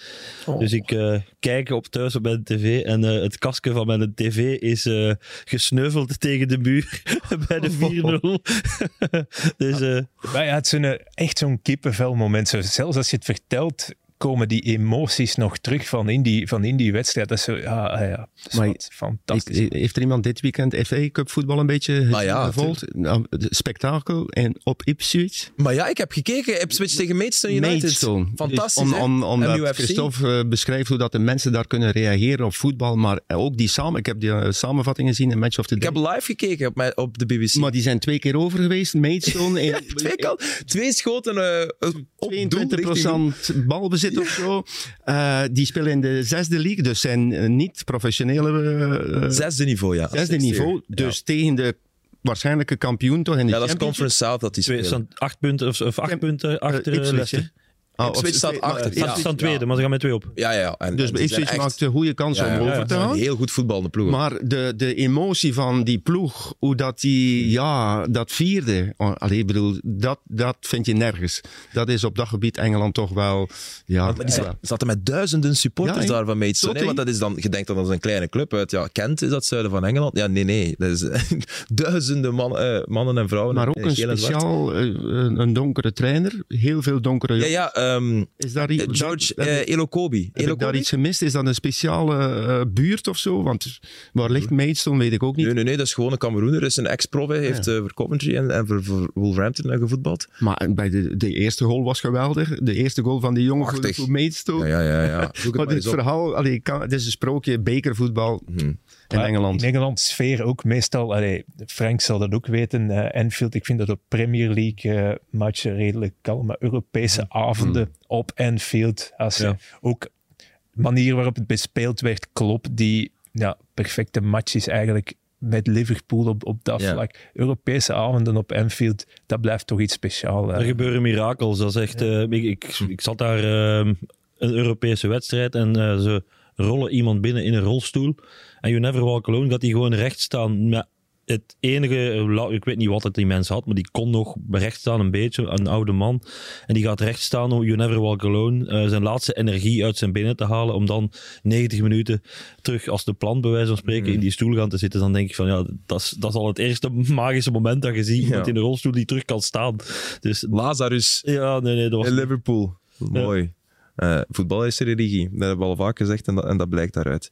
[0.59, 4.15] Dus ik eh, kijk op thuis op mijn tv en eh, het kastje van mijn
[4.15, 5.13] tv is eh,
[5.45, 7.03] gesneuveld tegen de muur
[7.49, 9.57] bij de 4-0.
[9.57, 10.01] dus eh,
[10.33, 12.49] ja, het is een, eh, echt zo'n kippenvelmoment.
[12.49, 13.89] Zo, Zelfs als je het vertelt,
[14.19, 17.29] komen die emoties nog terug van in die, van in die wedstrijd.
[17.29, 19.57] Dat is zo, ja, ah ja, dat is Maar fantastisch.
[19.59, 22.95] Ik- heeft er iemand dit weekend FA Cup voetbal een beetje Ah ja, gevolgd?
[22.95, 25.51] Nou, het spektakel en op Ipswich.
[25.57, 26.61] Maar ja, ik heb gekeken.
[26.61, 27.81] Ipswich tegen Maidstone United.
[27.83, 28.27] Maidstone.
[28.37, 29.03] Fantastisch, Dus hè?
[29.03, 29.75] om, om, omdat MUFC.
[29.75, 33.69] Christophe eh, beschrijft hoe dat de mensen daar kunnen reageren op voetbal, maar ook die
[33.69, 33.99] samen.
[33.99, 35.91] Ik heb die eh, samenvatting gezien in Match of the Ik Day.
[35.95, 37.55] heb live gekeken op, mijn, op de BBC.
[37.55, 38.95] Maar die zijn twee keer over geweest.
[38.95, 40.17] Maidstone in twee,
[40.65, 44.63] twee schoten eh, op doel 22% richting- balbezit of zo.
[45.05, 49.97] Eh, die spelen in de zesde league, dus zijn eh, niet professionele eh, Zesde niveau,
[49.97, 50.09] ja.
[50.09, 50.83] zesde niveau.
[50.87, 51.77] Dus tegen de
[52.21, 53.77] waarschijnlijke kampioen toch in de Ja, dat is?
[53.77, 54.85] Conference South dat die spelen.
[54.85, 57.53] staan acht punten, of, of acht punten achter Ipswich, Leicester.
[57.99, 58.97] Ah, of- Ipswich staat nee, achter.
[58.99, 59.15] Ja, Ja.
[59.15, 60.31] ze staan tweede, maar ze gaan met twee op.
[60.35, 60.75] Ja, ja.
[60.79, 62.95] En, Dus en zijn Ipswich echt- maakt een goede kans Ja, om ja, over te
[62.95, 63.17] ja, gaan.
[63.17, 64.11] heel goed voetballende ploeg.
[64.11, 68.95] Maar de, de emotie van die ploeg, hoe dat die, ja, dat vierde.
[68.97, 71.41] oh, Allee, ik bedoel, dat, dat vind je nergens.
[71.73, 73.49] Dat is op dat gebied Engeland toch wel,
[73.87, 74.05] ja.
[74.05, 74.55] Maar die ja.
[74.61, 76.73] zaten met duizenden supporters daar van Maidstone.
[76.73, 76.85] Hè, hè?
[76.85, 79.23] Want dat is dan, je denkt dan dat is een kleine club uit ja, Kent,
[79.23, 80.17] is dat zuiden van Engeland?
[80.17, 80.75] Ja, nee, nee.
[80.79, 81.05] Dat is
[81.73, 83.55] duizenden man, eh, mannen en vrouwen.
[83.55, 86.43] Maar ook een speciaal, eh, een, een donkere trainer.
[86.49, 87.73] Heel veel donkere Ja, ja.
[87.95, 90.19] Ehm, Is daar iets, eh, George eh, heb, Elokobi.
[90.19, 90.79] heb ik daar Elokobi?
[90.79, 91.23] iets gemist?
[91.23, 93.43] Is dat een speciale eh, buurt of zo?
[93.43, 93.81] Want
[94.13, 95.45] waar ligt Maidstone, weet ik ook niet.
[95.45, 96.61] Nee, nee, nee, dat is gewoon een Cameroener.
[96.61, 97.29] Dat is een ex-prof.
[97.29, 100.27] Hij heeft eh, voor Coventry en, en voor, voor Wolverhampton gevoetbald.
[100.39, 102.59] Maar bij de, de eerste goal was geweldig.
[102.59, 104.67] De eerste goal van die jongen voor, voor Maidstone.
[104.67, 105.21] Ja, ja, ja.
[105.21, 105.33] ja.
[105.57, 108.73] Maar dit verhaal, allee, kan, het is een sprookje bekervoetbal Mhm.
[109.09, 109.63] In Engeland.
[109.63, 113.79] In Engeland sfeer ook meestal, allee, Frank zal dat ook weten, eh Anfield, ik vind
[113.79, 119.55] dat op Premier League eh, matchen redelijk kalm, maar Europese avonden op Anfield, als je
[119.81, 120.01] ook
[120.37, 126.27] de manier waarop het bespeeld werd, klopt, die ja, perfecte match is eigenlijk met Liverpool
[126.27, 126.93] op, op dat Ja.
[126.93, 127.31] vlak.
[127.35, 130.53] Europese avonden op Anfield, dat blijft toch iets speciaals.
[130.53, 131.59] Er gebeuren mirakels.
[131.59, 133.93] Dat is echt, eh, ik, ik, ik zat daar eh,
[134.39, 138.15] een Europese wedstrijd en eh, ze rollen iemand binnen in een rolstoel.
[138.61, 140.69] En You Never Walk Alone gaat die gewoon recht staan.
[140.69, 140.87] Maar
[141.25, 144.81] het enige, ik weet niet wat het die mens had, maar die kon nog recht
[144.81, 146.23] staan een beetje, een oude man.
[146.67, 149.97] En die gaat recht staan om You Never Walk Alone eh, zijn laatste energie uit
[149.97, 150.75] zijn binnen te halen.
[150.75, 152.23] Om dan 90 minuten
[152.63, 155.01] terug als de plant, bij wijze van spreken, in die stoel gaan te zitten.
[155.01, 157.95] Dan denk ik van ja, dat is, dat is al het eerste magische moment dat
[157.95, 158.23] je ziet.
[158.25, 158.51] Iemand Ja.
[158.53, 159.77] in een rolstoel die terug kan staan.
[160.21, 162.09] Dus Lazarus ja, nee, nee, dat was...
[162.09, 162.77] in Liverpool.
[162.99, 163.53] Mooi.
[163.99, 165.29] Eh, voetbal is religie.
[165.31, 167.29] Dat hebben we al vaak gezegd en dat, en dat blijkt daaruit.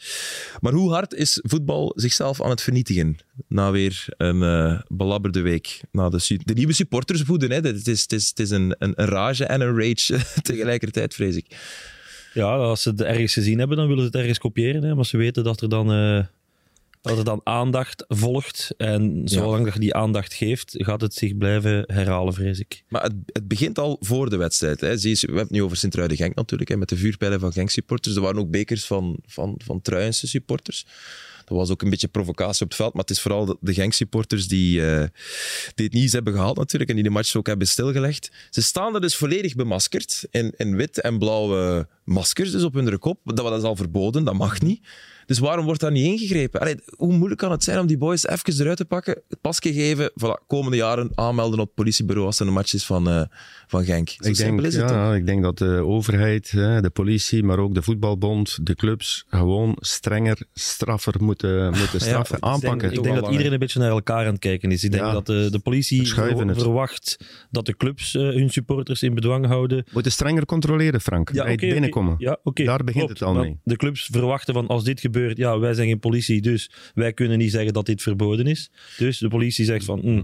[0.60, 3.16] Maar hoe hard is voetbal zichzelf aan het vernietigen?
[3.48, 5.80] Na weer een eh, belabberde week.
[5.92, 7.50] Na de, de nieuwe supporters voeden.
[7.50, 7.56] Hè.
[7.56, 11.46] Het is, is, het is een, een, een rage en een rage tegelijkertijd, vrees ik.
[12.34, 14.82] Ja, als ze het ergens gezien hebben, dan willen ze het ergens kopiëren.
[14.82, 14.94] Hè?
[14.94, 16.24] Maar ze weten dat er dan, eh,
[17.06, 18.74] dat er dan aandacht volgt.
[18.76, 22.84] En zolang dat je die aandacht geeft, gaat het zich blijven herhalen, vrees ik.
[22.88, 24.80] Maar het, het begint al voor de wedstrijd.
[24.80, 24.98] Hè.
[24.98, 28.16] Zie je, we hebben het nu over Sint-Truiden-Genk natuurlijk, hè, met de vuurpijlen van Genk-supporters.
[28.16, 30.86] Er waren ook bekers van, van, van Truijense supporters.
[31.44, 34.48] Dat was ook een beetje provocatie op het veld, maar het is vooral de, Genk-supporters
[34.48, 35.04] die, eh,
[35.74, 38.30] die het nieuws hebben gehaald natuurlijk en die de match ook hebben stilgelegd.
[38.50, 42.98] Ze staan er dus volledig bemaskerd in, in wit en blauwe maskers dus op hun
[42.98, 43.20] kop.
[43.24, 44.80] Dat, dat is al verboden, dat mag niet.
[45.26, 46.60] Dus waarom wordt daar niet ingegrepen?
[46.60, 49.72] Allee, hoe moeilijk kan het zijn om die boys even eruit te pakken, het pasje
[49.72, 53.22] geven, voilà, komende jaren aanmelden op het politiebureau als er een match is van, eh,
[53.66, 54.08] van Genk.
[54.08, 54.96] Zo Ik denk, simpel is het toch?
[54.96, 59.24] ja, ik denk dat de overheid, hè, de politie, maar ook de voetbalbond, de clubs
[59.28, 62.92] gewoon strenger, straffer moeten, moeten straffen, ik denk, aanpakken.
[62.92, 64.84] ik denk dat iedereen een beetje naar elkaar aan het kijken is.
[64.84, 65.12] Ik denk Ja.
[65.12, 66.58] dat de, de politie het.
[66.62, 67.16] verwacht
[67.50, 69.84] dat de clubs eh, hun supporters in bedwang houden.
[69.92, 72.14] moeten strenger controleren, Frank, bij het binnenkomen.
[72.18, 73.20] Ja, oké, Daar begint klopt.
[73.20, 73.58] het al mee.
[73.64, 77.38] De clubs verwachten van als dit gebeurt, ja, wij zijn geen politie, dus wij kunnen
[77.38, 78.70] niet zeggen dat dit verboden is.
[78.96, 80.22] Dus de politie zegt van, hm,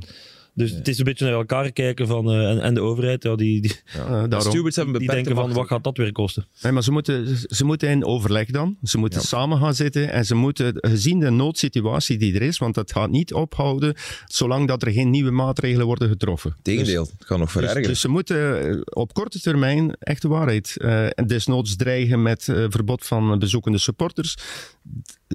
[0.55, 3.37] Dus het is een beetje naar elkaar kijken van, eh, en, en de overheid, ja,
[3.37, 4.51] die, die, Ja, De daarom.
[4.51, 6.47] stewards hebben die denken van wat gaat dat weer kosten.
[6.63, 8.77] Nee, maar ze moeten, ze moeten in overleg dan.
[8.83, 9.27] Ze moeten Ja.
[9.27, 13.11] samen gaan zitten en ze moeten, gezien de noodsituatie die er is, want dat gaat
[13.11, 13.95] niet ophouden
[14.27, 16.57] zolang dat er geen nieuwe maatregelen worden getroffen.
[16.63, 17.89] Tegendeel, het kan nog Dus, verergeren.
[17.89, 22.49] dus ze moeten eh, op korte termijn echt de waarheid eh, en desnoods dreigen met
[22.49, 24.37] eh, verbod van bezoekende supporters.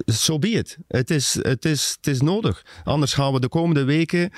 [0.04, 0.78] So be it.
[0.88, 2.64] Het is, het, is, het is nodig.
[2.84, 4.30] Anders gaan we de komende weken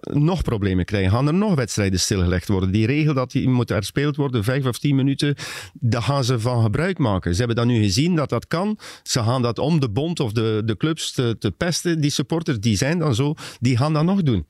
[0.00, 1.10] nog problemen krijgen.
[1.10, 2.70] Gaan er nog wedstrijden stilgelegd worden.
[2.70, 5.34] Die regel dat die moet herspeeld worden, vijf of tien minuten,
[5.72, 7.32] daar gaan ze van gebruik maken.
[7.32, 8.78] Ze hebben dat nu gezien dat dat kan.
[9.02, 12.00] Ze gaan dat om de bond of de, de clubs te, te pesten.
[12.00, 14.46] Die supporters, die zijn dan zo, die gaan dat nog doen.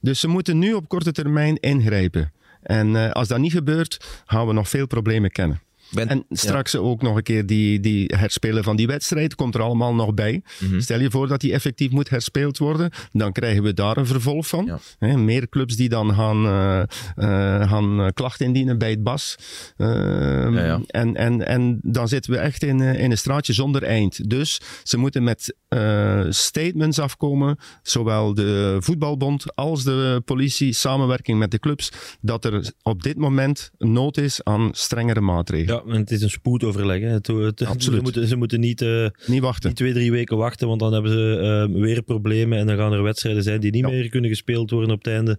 [0.00, 2.32] Dus ze moeten nu op korte termijn ingrijpen.
[2.62, 5.60] En eh, als dat niet gebeurt, gaan we nog veel problemen kennen.
[5.90, 6.36] Ben- En ja.
[6.36, 9.34] straks ook nog een keer die, die herspelen van die wedstrijd.
[9.34, 10.42] Komt er allemaal nog bij.
[10.58, 10.80] Mhm.
[10.80, 12.90] Stel je voor dat die effectief moet herspeeld worden.
[13.12, 14.78] Dan krijgen we daar een vervolg van.
[14.98, 15.16] Ja.
[15.16, 19.36] Meer clubs die dan gaan, eh, gaan eh, klachten indienen bij het BAS.
[19.76, 20.80] Ehm, Ja.
[20.86, 24.30] En, en, en dan zitten we echt in, in een straatje zonder eind.
[24.30, 27.56] Dus ze moeten met eh, statements afkomen.
[27.82, 30.72] Zowel de voetbalbond als de politie.
[30.72, 31.92] Samenwerking met de clubs.
[32.20, 35.82] Dat er op dit moment nood is aan strengere maatregelen.
[35.86, 37.00] Ja, en het is een spoedoverleg.
[37.00, 37.06] Hè.
[37.08, 37.96] Het, het- Absoluut.
[37.98, 39.68] Ze, moeten, ze moeten niet, eh, Niet wachten.
[39.68, 41.38] niet twee, drie weken wachten, want dan hebben ze
[41.72, 43.88] eh, weer problemen en dan gaan er wedstrijden zijn die niet Ja.
[43.90, 45.38] meer kunnen gespeeld worden op het einde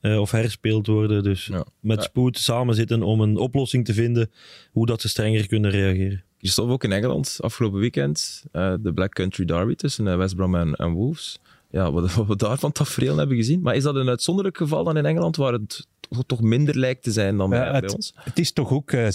[0.00, 1.22] eh, of herspeeld worden.
[1.22, 1.66] Dus Ja.
[1.80, 4.30] met spoed samen zitten om een oplossing te vinden
[4.70, 6.24] hoe dat ze strenger kunnen reageren.
[6.42, 10.54] Christophe, ook in Engeland, afgelopen weekend, eh, de Black Country Derby tussen eh, West Brom
[10.54, 11.40] en, en Wolves.
[11.70, 13.60] Ja, wat, wat we daar van tafereel hebben gezien.
[13.60, 15.86] Maar is dat een uitzonderlijk geval dan in Engeland, waar het
[16.26, 18.12] toch- minder lijkt te zijn dan bij, Ja, bij ons?
[18.16, 19.06] Het is toch ook eh,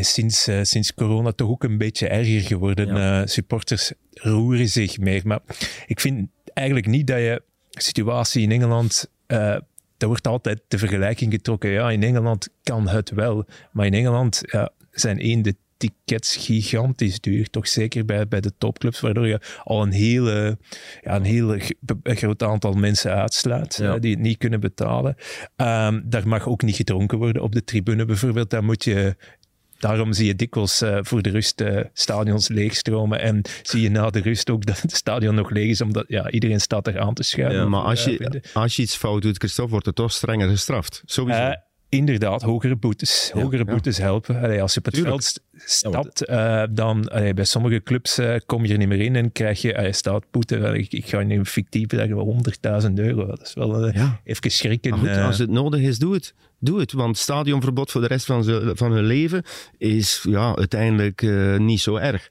[0.00, 3.28] sinds, sinds corona toch ook een beetje erger geworden.
[3.28, 5.22] Supporters roeren zich meer.
[5.24, 5.40] Maar
[5.86, 9.10] ik vind eigenlijk niet dat je situatie in Engeland.
[9.26, 11.70] er wordt altijd de vergelijking getrokken.
[11.70, 13.44] Ja, in Engeland kan het wel.
[13.72, 14.42] Maar in Engeland
[14.90, 17.50] zijn één de tickets gigantisch duur.
[17.50, 20.58] Toch zeker bij, bij de topclubs, waardoor je al een hele,
[21.02, 23.94] ja, een hele be- groot aantal mensen uitsluit Ja.
[23.94, 25.16] eh, die het niet kunnen betalen.
[25.56, 28.50] Ehm, daar mag ook niet gedronken worden op de tribune bijvoorbeeld.
[28.50, 29.16] Daar moet je
[29.78, 33.20] Daarom zie je dikwijls eh, voor de rust eh, stadions leegstromen.
[33.20, 36.30] En zie je na de rust ook dat het stadion nog leeg is, omdat ja,
[36.30, 37.58] iedereen staat er aan te schuiven.
[37.60, 41.02] Ja, maar als je, als je iets fout doet, Christophe, wordt het toch strenger gestraft.
[41.04, 41.52] Sowieso.
[41.88, 43.30] Inderdaad, hogere boetes.
[43.32, 43.72] Hogere ja.
[43.72, 44.42] boetes helpen.
[44.42, 45.22] Allee, als je op het Tuurlijk.
[45.22, 49.00] veld st- stapt, eh, dan allee, bij sommige clubs eh, kom je er niet meer
[49.00, 50.58] in en krijg je, allee, staat boete.
[50.58, 52.16] Wel, Ik, ik ga nu fictief zeggen,
[52.88, 53.26] 100.000 euro.
[53.26, 54.20] Dat is wel eh, ja.
[54.24, 54.90] even schrikken.
[54.90, 56.34] Maar goed, als het nodig is, doe het.
[56.58, 59.42] Doe het, want stadionverbod voor de rest van, ze, van hun leven
[59.78, 61.22] is ja, uiteindelijk
[61.58, 62.28] niet zo erg.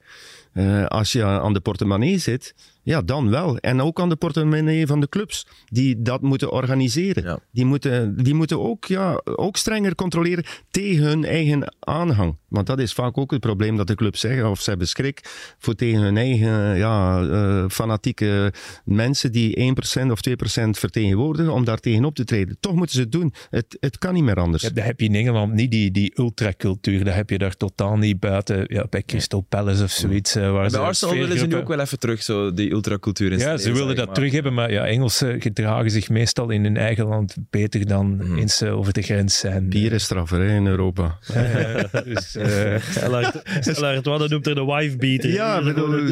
[0.88, 2.54] Als je aan de portemonnee zit,
[2.86, 3.56] ja, dan wel.
[3.58, 7.22] En ook aan de portemonnee van de clubs, die dat moeten organiseren.
[7.22, 7.38] Ja.
[7.52, 12.36] Die, moeten, die moeten ook, ja, ook strenger controleren tegen hun eigen aanhang.
[12.48, 15.20] Want dat is vaak ook het probleem dat de clubs zeggen, of ze hebben schrik
[15.58, 18.52] voor tegen hun eigen ja, eh, fanatieke
[18.84, 22.56] mensen die 1% of 2% vertegenwoordigen, om daar tegenop te treden.
[22.60, 23.34] Toch moeten ze het doen.
[23.50, 24.62] Het, het kan niet meer anders.
[24.62, 27.04] Ja, dat heb je in Engeland niet, die, die ultracultuur.
[27.04, 28.64] Dat heb je daar totaal niet buiten.
[28.68, 30.34] Ja, bij Crystal Palace of zoiets.
[30.34, 33.32] eh, waar Bij ze Arsenal willen ze nu ook wel even terug, zo, die ultracultuur
[33.32, 36.76] in Ja, ze willen dat terug hebben, maar ja, Engelsen gedragen zich meestal in hun
[36.76, 38.38] eigen land beter dan Mhm.
[38.38, 39.68] eens ze over de grens zijn.
[39.68, 41.18] Bier is straffer hè, in Europa.
[41.34, 42.74] Eh, dus, eh,
[43.60, 45.30] Stella Artois noemt er de wife beater.
[45.32, 46.04] Ja, dat- bedoel-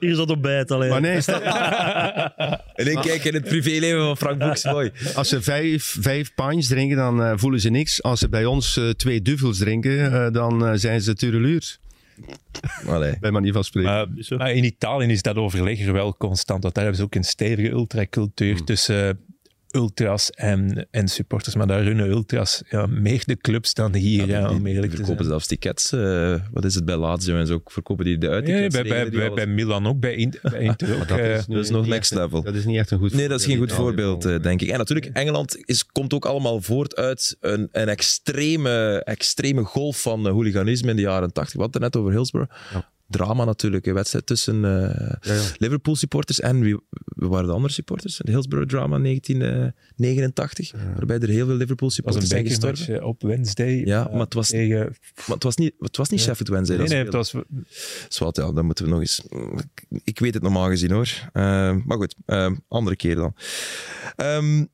[0.00, 0.90] Hier is dat ontbijt alleen.
[0.90, 1.42] Maar nee, stel-
[2.74, 4.90] En ik kijk in het privéleven van Frank Boeks, mooi.
[5.14, 8.02] als ze vijf, vijf pints drinken, dan eh, voelen ze niks.
[8.02, 11.78] Als ze bij ons eh, twee duvels drinken, eh, dan eh, zijn ze tureluurs.
[12.86, 13.16] Allee.
[13.20, 13.90] Bij manier van spreken.
[13.90, 16.62] maar, maar in Italië is dat overleg er wel constant.
[16.62, 18.64] Want daar hebben ze ook een stevige ultracultuur Hmm.
[18.64, 19.20] tussen
[19.74, 21.54] ultras en, en supporters.
[21.54, 24.96] Maar daar runnen ultras ja, meer de clubs dan hier, ja, om Die eerlijk te
[24.96, 25.28] verkopen zijn.
[25.28, 25.92] zelfs tickets.
[25.92, 27.60] eh, wat is het bij Lazio en zo?
[27.64, 28.74] Verkopen die de uittickets?
[28.74, 31.08] bij, bij, bij, bij Milan ook, bij, In- bij Inter ook.
[31.08, 32.42] dat, eh, is nu dat is nog next een- level.
[32.42, 34.68] Dat is niet echt een goed Nee, dat is geen goed voorbeeld, eh, denk ik.
[34.68, 40.26] En natuurlijk, Engeland is, komt ook allemaal voort uit een, een extreme, extreme golf van
[40.26, 41.54] eh, hooliganisme in de jaren 80.
[41.54, 42.52] We hadden het net over Hillsborough.
[42.72, 42.92] Ja.
[43.08, 44.70] Drama natuurlijk, een wedstrijd tussen eh,
[45.20, 45.42] Ja, ja.
[45.58, 48.16] Liverpool-supporters en wie, wie waren de andere supporters?
[48.16, 53.00] De Hillsborough-drama 1989, waarbij er heel veel was Liverpool-supporters een zijn gestorven.
[53.00, 53.82] eh, op Wednesday.
[53.84, 54.78] Ja, eh, maar het was- tegen...
[55.26, 56.20] Maar het was niet, het was niet.
[56.20, 56.78] Sheffield Wednesday.
[56.78, 57.34] Nee, nee, het was...
[58.08, 59.22] Zwat, ja, dan moeten we nog eens.
[60.04, 61.08] Ik- weet het normaal gezien hoor.
[61.32, 61.42] Eh,
[61.84, 63.34] maar goed, eh, andere keer dan.
[64.16, 64.64] Ehm,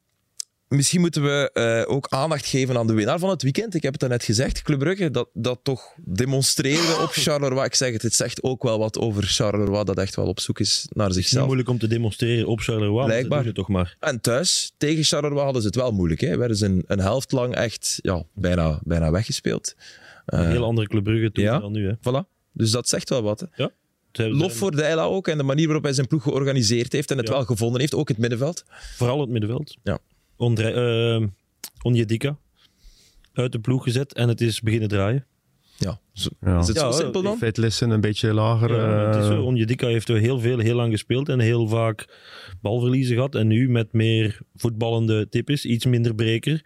[0.77, 3.75] misschien moeten we eh, ook aandacht geven aan de winnaar van het weekend.
[3.75, 7.65] Ik heb het net gezegd, Club Brugge, dat, dat toch demonstreerde op Charleroi.
[7.65, 10.61] Ik zeg het, het zegt ook wel wat over Charleroi, dat echt wel op zoek
[10.61, 11.47] is naar Het is niet zichzelf.
[11.47, 13.53] moeilijk om te demonstreren op Charleroi, dat Blijkbaar.
[13.53, 13.97] toch maar.
[14.01, 16.21] En thuis, tegen Charleroi hadden ze het wel moeilijk.
[16.21, 16.37] Hè.
[16.37, 19.75] Werden ze een, een helft lang echt ja, bijna, bijna weggespeeld.
[20.27, 21.59] Een heel andere Club Brugge toen ja.
[21.59, 21.87] dan nu.
[21.89, 21.95] Hè.
[21.97, 22.29] Voilà.
[22.53, 23.47] Dus dat zegt wel wat.
[23.51, 23.67] Hè.
[24.13, 27.17] Hebben- Lof voor Deila ook en de manier waarop hij zijn ploeg georganiseerd heeft en
[27.19, 27.33] het Ja.
[27.33, 28.65] wel gevonden heeft, ook het middenveld.
[28.97, 29.77] Vooral het middenveld.
[29.83, 29.99] Ja.
[30.41, 31.27] Ondre, eh,
[31.83, 32.37] Onjedika
[33.33, 35.25] uit de ploeg gezet en het is beginnen draaien.
[35.77, 36.01] Ja.
[36.13, 36.59] Zo- Ja.
[36.59, 37.39] Is het Ja, zo simpel dan?
[37.39, 38.75] Vetlissen een beetje lager.
[38.75, 39.45] Ja, is eh.
[39.45, 42.09] Onjedika heeft er heel veel, heel lang gespeeld en heel vaak
[42.61, 43.35] balverliezen gehad.
[43.35, 46.65] En nu met meer voetballende types, iets minder breker.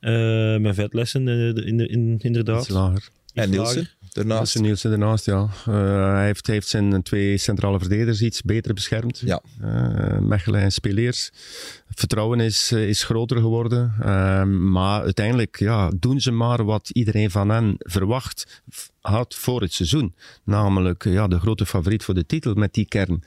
[0.00, 2.60] eh, met vetlessen, eh, in, in, inderdaad.
[2.60, 3.08] iets lager.
[3.34, 3.96] En Nielsen, lager.
[4.18, 4.54] Daarnaast.
[4.54, 5.48] Nielsen, Nielsen ernaast, ja.
[5.66, 9.18] Eh, hij heeft, zijn twee centrale verdedigers iets beter beschermd.
[9.18, 9.42] Ja.
[9.60, 11.30] Eh, Mechelen en Speleers.
[11.98, 13.94] Vertrouwen is, eh, is groter geworden.
[14.00, 18.62] Eh, maar uiteindelijk ja, doen ze maar wat iedereen van hen verwacht
[19.00, 20.14] had voor het seizoen.
[20.44, 23.22] Namelijk ja, de grote favoriet voor de titel met die kern.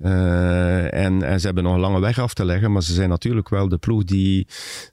[0.00, 3.08] Eh, en, en ze hebben nog een lange weg af te leggen, maar ze zijn
[3.08, 4.46] natuurlijk wel de ploeg die,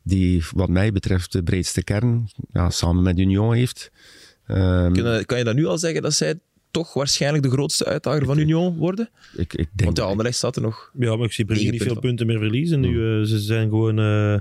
[0.03, 3.91] die wat mij betreft de breedste kern ja, samen met Union heeft.
[4.49, 6.39] Ehm, Kunnen, kan je dat nu al zeggen dat zij
[6.71, 9.09] toch waarschijnlijk de grootste uitdager van Union worden?
[9.35, 10.91] ik, ik denk Want ja, Anderlecht staat er nog.
[10.99, 12.01] Ja, maar ik zie Brugge niet veel punten.
[12.01, 12.79] punten meer verliezen.
[12.79, 14.39] Nu, eh, ze zijn gewoon eh,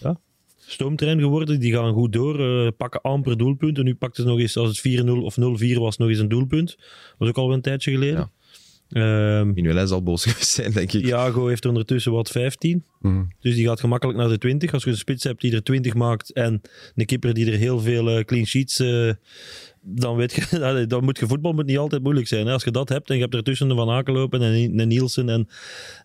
[0.00, 0.20] ja,
[0.66, 1.60] stoomtrein geworden.
[1.60, 3.84] Die gaan goed door, eh, pakken amper doelpunten.
[3.84, 6.76] Nu pakten ze nog eens, als het 4-0 of 0-4 was, nog eens een doelpunt.
[7.18, 8.30] was ook al een tijdje geleden.
[8.90, 11.04] Ehm, Minuel zal boos geweest zijn, denk ik.
[11.04, 12.84] Iago heeft er ondertussen wat 15.
[13.00, 13.22] Mhm.
[13.40, 14.72] Dus die gaat gemakkelijk naar de 20.
[14.72, 16.60] Als je een spits hebt die er 20 maakt en
[16.94, 18.78] een keeper die er heel veel eh, clean sheets...
[18.78, 19.10] eh,
[19.82, 22.46] dan weet je, dan moet je voetbal moet niet altijd moeilijk zijn.
[22.46, 22.52] Hè?
[22.52, 24.88] Als je dat hebt en je hebt er tussen de Van Aken lopen en, en
[24.88, 25.48] Nielsen, en,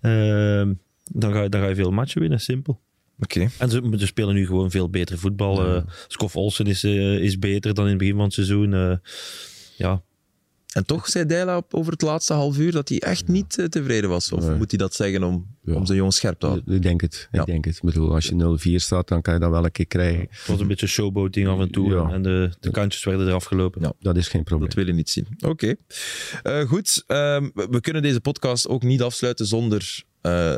[0.02, 0.74] ehm,
[1.12, 2.80] dan, ga je, dan ga je veel matchen winnen, simpel.
[3.20, 3.48] Oké.
[3.60, 5.66] En ze, ze spelen nu gewoon veel beter voetbal.
[5.66, 8.74] eh Skof Olsen is, eh, is beter dan in het begin van het seizoen.
[8.74, 8.96] eh.
[9.78, 10.02] ja,
[10.76, 13.66] En toch zei Deila op- over het laatste half uur dat hij echt niet eh,
[13.66, 14.32] tevreden was.
[14.32, 14.56] Of Nee.
[14.56, 15.74] moet hij dat zeggen om, Ja.
[15.74, 16.76] om zijn jongens scherp te houden?
[16.76, 17.28] Ik denk het.
[17.32, 17.40] Ja.
[17.40, 17.76] Ik denk het.
[17.76, 20.28] Ik bedoel, als je 0-4 staat, dan kan je dat wel een keer krijgen.
[20.30, 21.90] het was een beetje showboating af en toe.
[21.94, 22.10] Ja.
[22.10, 23.82] En de, de kantjes werden eraf gelopen.
[23.82, 23.94] Ja.
[24.00, 24.68] Dat is geen probleem.
[24.70, 25.28] Dat wil je niet zien.
[25.46, 25.76] Oké.
[26.44, 27.04] Eh, goed.
[27.08, 30.56] Ehm, we, kunnen deze podcast ook niet afsluiten zonder eh,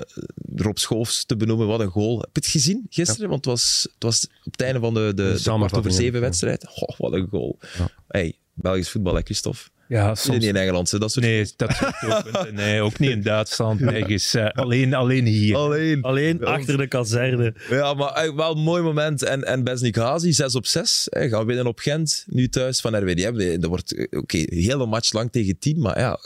[0.55, 1.67] Rob Schoofs te benoemen.
[1.67, 2.17] Wat een goal.
[2.19, 3.29] Heb je het gezien gisteren?
[3.29, 6.13] Want het was, het was op het einde van de, de, de kwart over zeven
[6.13, 6.19] ja.
[6.19, 6.65] wedstrijd.
[6.67, 7.57] Goh, wat een goal.
[7.77, 7.89] Ja.
[8.07, 9.59] Hey, Belgisch voetbal, hè, Christophe?
[9.87, 10.37] Ja, soms.
[10.37, 10.91] niet in Engeland.
[10.91, 12.53] hè, Dat soort Nee, dat soort doelpunten.
[12.53, 13.79] Nee, ook niet in Duitsland.
[13.79, 14.33] Nergens.
[14.33, 15.55] eh, alleen, alleen hier.
[15.55, 16.01] Alleen.
[16.01, 17.53] Alleen achter de kazerne.
[17.69, 19.23] Ja, maar eh, wel een mooi moment.
[19.23, 21.07] En, en Besnik Hazi, 6 op 6.
[21.09, 23.59] Hè, gaan winnen op Gent, nu thuis van RWDM.
[23.59, 25.79] Dat wordt, eh, oké, een hele match lang tegen 10.
[25.79, 26.19] Maar ja,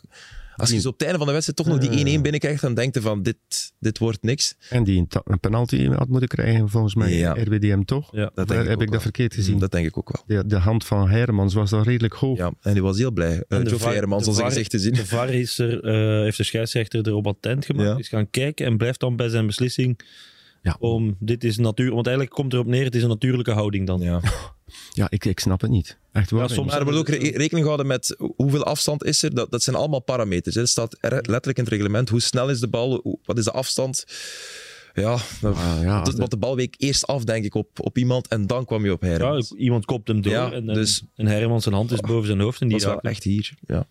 [0.55, 2.73] als je zo op het einde van de wedstrijd toch nog die 1-1 binnenkrijgt, dan
[2.73, 3.37] denk je van, dit,
[3.79, 4.55] dit wordt niks.
[4.69, 7.13] En die een, penalty had moeten krijgen, volgens mij.
[7.13, 7.33] Ja.
[7.33, 8.09] RWDM toch?
[8.11, 8.31] Ja.
[8.33, 8.87] Dat denk ik heb ook ik wel.
[8.87, 9.59] dat verkeerd gezien?
[9.59, 10.37] Dat denk ik ook wel.
[10.37, 12.37] De, de hand van Hermans was dan redelijk hoog.
[12.37, 13.35] Ja, en die was heel blij.
[13.35, 14.93] Uh, Geoffrey VAR- Hermans de onze VAR- gezicht te zien.
[14.93, 17.89] De VAR is er, eh, heeft de scheidsrechter erop attent gemaakt.
[17.89, 17.97] Ja.
[17.97, 19.99] Is gaan kijken en blijft dan bij zijn beslissing.
[20.61, 20.75] Ja.
[20.79, 23.99] Om, dit is natuur, want eigenlijk komt erop neer, het is een natuurlijke houding dan.
[24.01, 24.19] Ja.
[24.93, 25.97] Ja, ik, ik snap het niet.
[26.11, 26.41] Echt waar.
[26.41, 29.35] Ja, soms- Maar er wordt ook re- rekening gehouden met hoeveel afstand is er.
[29.35, 30.55] Dat, dat zijn allemaal parameters.
[30.55, 30.61] Hè.
[30.61, 33.51] Er staat er letterlijk in het reglement hoe snel is de bal, wat is de
[33.51, 34.03] afstand.
[34.93, 37.97] Ja, dat, Ah, ja, dat- want de bal week eerst af, denk ik, op, op
[37.97, 39.51] iemand en dan kwam je op Ja, Hermans.
[39.51, 42.39] iemand kopt hem door Ja, en, en, dus- en Hermans zijn hand is boven zijn
[42.39, 42.61] hoofd.
[42.61, 43.53] En die dat wel echt hier.
[43.67, 43.85] Ja.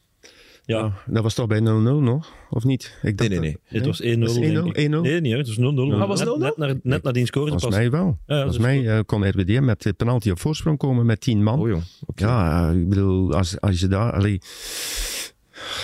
[0.65, 2.33] Ja, Ja, dat was toch bij 0-0 nog?
[2.51, 2.85] Of niet?
[3.03, 3.57] Ik Nee, dacht nee, nee.
[3.65, 4.19] het was 1-0.
[4.19, 4.51] Was het 1-0?
[4.51, 4.87] denk ik.
[4.87, 4.91] 1-0?
[5.01, 5.61] Nee, niet, hè, het was 0-0.
[6.01, 6.41] Ah, was het net, 0-0?
[6.43, 7.81] net, naar, net nadien scoorde Volgens pas.
[7.81, 8.19] mij wel.
[8.27, 11.21] Ja, Volgens dat is mij eh, kon RWDM met de penalty op voorsprong komen met
[11.21, 11.59] 10 man.
[11.61, 11.83] Oh.
[12.15, 14.13] Ja, eh, ik bedoel, als, als je daar...
[14.13, 14.41] Allee,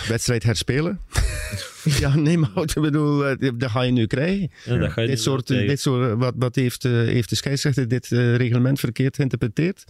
[0.09, 1.01] wedstrijd herspelen.
[2.01, 4.51] ja, nee, maar ik bedoel, eh, dat ga je nu krijgen.
[4.65, 5.69] Ja, dat ga je Dit soort, krijgen.
[5.69, 9.85] dit soort wat, wat heeft, eh, heeft de scheidsrechter dit eh, reglement verkeerd geïnterpreteerd?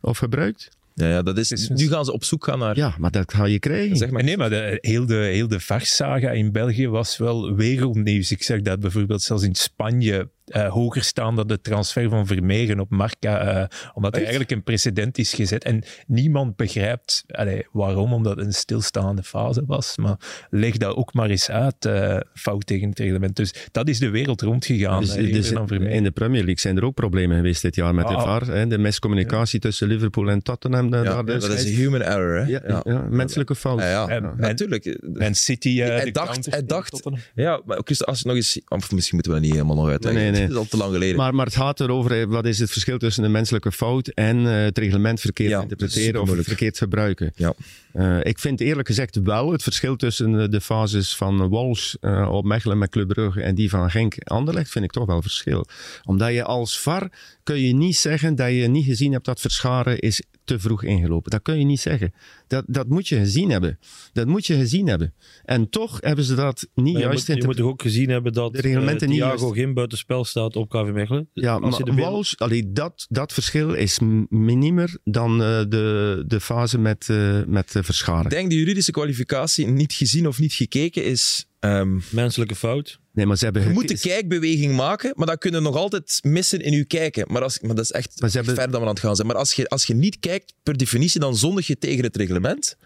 [0.00, 0.68] Of gebruikt?
[0.94, 2.76] Ja, ja, dat is, nu gaan ze op zoek gaan naar...
[2.76, 3.96] Ja, maar dat ga je krijgen.
[3.96, 4.24] Zeg maar.
[4.24, 8.30] Nee, maar de, heel, de, heel de in België was wel wereldnieuws.
[8.30, 12.80] Ik zag dat bijvoorbeeld zelfs in Spanje eh, hoger staan dan de transfer van Vermeeren
[12.80, 15.64] op Marca, eh, omdat er eigenlijk een precedent is gezet.
[15.64, 19.96] En niemand begrijpt allee, waarom, omdat het een stilstaande fase was.
[19.96, 20.16] Maar
[20.50, 23.36] leg dat ook maar eens uit, eh, fout tegen het reglement.
[23.36, 26.94] Dus dat is de wereld rondgegaan, Dus- dus in de Premier League zijn er ook
[26.94, 28.22] problemen geweest dit jaar met de Ah.
[28.22, 28.46] VAR.
[28.46, 28.66] Hè?
[28.66, 30.94] De miscommunicatie tussen Liverpool en Tottenham.
[30.94, 32.44] Ja, daar de dat is een human error, hè?
[32.46, 33.06] ja, ja.
[33.10, 33.78] menselijke fout.
[33.78, 34.08] Ja, ja.
[34.08, 34.98] En- natuurlijk.
[35.12, 35.80] Man City...
[35.82, 37.00] eh, Hij de dacht- hij dacht-.
[37.34, 38.60] Ja, maar ook als je nog eens...
[38.68, 40.22] Of misschien moeten we dat niet helemaal nog uitleggen.
[40.22, 40.31] Nee, nee.
[40.40, 41.16] Dat is al te lang geleden.
[41.16, 44.46] Maar, maar het gaat erover, eh, wat is het verschil tussen een menselijke fout en
[44.46, 47.32] eh, het reglement verkeerd Ja, interpreteren of verkeerd gebruiken.
[47.36, 47.54] Ja.
[47.92, 51.94] Eh, ik vind eerlijk gezegd wel het verschil tussen de fases van Walsh
[52.28, 55.66] op Mechelen met Club Brugge en die van Genk Anderlecht vind ik toch wel verschil.
[56.04, 57.10] Omdat je als VAR
[57.42, 60.22] kun je niet zeggen dat je niet gezien hebt dat Verscharen is
[60.52, 61.30] te vroeg ingelopen.
[61.30, 62.12] Dat kun je niet zeggen.
[62.46, 63.78] Dat, dat moet je gezien hebben.
[64.12, 65.14] Dat moet je gezien hebben.
[65.44, 68.08] En toch hebben ze dat niet Maar je, juist moet, je moet toch ook gezien
[68.10, 69.54] hebben dat De reglementen niet Thiago juist.
[69.58, 71.28] geen buitenspel staat op KV Mechelen.
[71.32, 73.98] Ja, Als maar wereld- Walsh, allee, dat, dat verschil is
[74.28, 78.24] minimer dan eh, de, de fase met, eh met Verscharen.
[78.24, 81.46] Ik denk de juridische kwalificatie niet gezien of niet gekeken is...
[81.62, 83.00] ehm, Menselijke fout.
[83.12, 83.62] Nee, maar ze hebben...
[83.62, 87.24] je moet de kijkbeweging maken, maar dat kun je nog altijd missen in je kijken.
[87.32, 89.14] Maar, als, maar dat is echt Maar ze hebben- ver dan we aan het gaan
[89.16, 89.26] zijn.
[89.26, 92.76] Maar als je, als je niet kijkt, per definitie, dan zondig je tegen het reglement.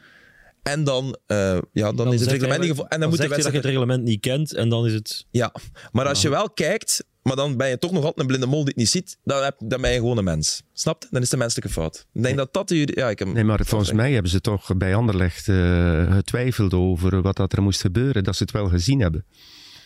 [0.63, 3.29] En dan, eh, ja, dan, is het reglement gevo- En dan, dan moet de je
[3.29, 5.27] dat je het reglement niet kent en dan is het...
[5.31, 5.55] Ja,
[5.93, 8.59] maar als je wel kijkt, maar dan ben je toch nog altijd een blinde mol
[8.59, 10.63] die het niet ziet, dan, heb, dan ben je gewoon een mens.
[10.73, 11.09] Snap je?
[11.11, 12.07] Dan is de menselijke fout.
[12.13, 12.77] Ik denk dat dat de...
[12.79, 16.75] juri- Ja, ik heb, Nee, maar volgens mij hebben ze toch bij Anderlecht eh, getwijfeld
[16.75, 19.25] over wat dat er moest gebeuren, dat ze het wel gezien hebben.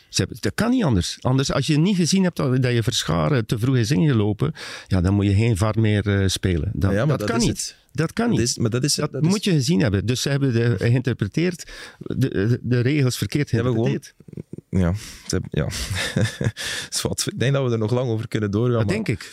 [0.08, 1.16] Ze hebben dat kan niet anders.
[1.20, 4.52] Anders, als je niet gezien hebt dat, dat je Verscharen te vroeg is ingelopen,
[4.86, 6.70] ja, dan moet je geen VAR meer eh, spelen.
[6.74, 7.48] Dat, Ja, dat, dat kan niet.
[7.48, 7.76] het.
[7.92, 8.48] Dat kan dat niet.
[8.48, 8.94] is, maar dat is...
[8.94, 10.06] Dat, dat is- moet je gezien hebben.
[10.06, 14.46] Dus ze hebben de, geïnterpreteerd, de, de, de regels verkeerd hebben gewoon- geïnterpreteerd.
[14.70, 14.92] Ja,
[15.26, 15.66] hebben- ja.
[17.26, 18.76] Ik denk dat we er nog lang over kunnen doorgaan.
[18.76, 19.32] Dat maar- denk ik.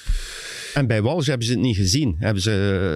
[0.74, 2.16] En bij Walsh hebben ze het niet gezien.
[2.20, 2.52] Hebben ze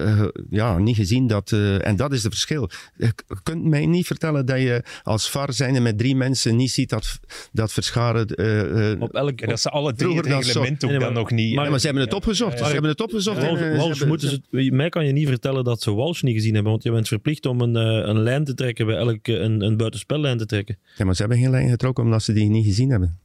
[0.06, 1.52] eh, ja, niet gezien dat.
[1.52, 2.70] eh, en dat is het verschil.
[2.96, 3.12] Je
[3.42, 7.20] kunt mij niet vertellen dat je als VAR zijnde met drie mensen niet ziet dat,
[7.52, 8.26] dat Verscharen.
[8.28, 9.40] eh, Op elk...
[9.40, 11.54] En dat ze alle drie het reglement ook Nee, dan maar- nog niet...
[11.54, 12.58] maar- maar ze hebben het opgezocht.
[12.58, 13.38] Ze hebben het opgezocht.
[13.38, 16.22] en, Walsh, ze Walsh hebben- moeten ze, mij kan je niet vertellen dat ze Walsh
[16.22, 19.38] niet gezien hebben, want je bent verplicht om een, een lijn te trekken bij elke
[19.38, 20.78] een, een buitenspellijn te trekken.
[20.96, 23.18] Ja, maar ze hebben geen lijn getrokken omdat ze die niet gezien hebben.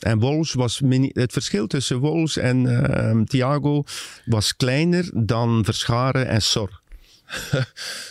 [0.00, 3.84] En Wolves was mini- het verschil tussen Wolves en eh, Thiago
[4.24, 6.80] was kleiner dan Verscharen en Sor.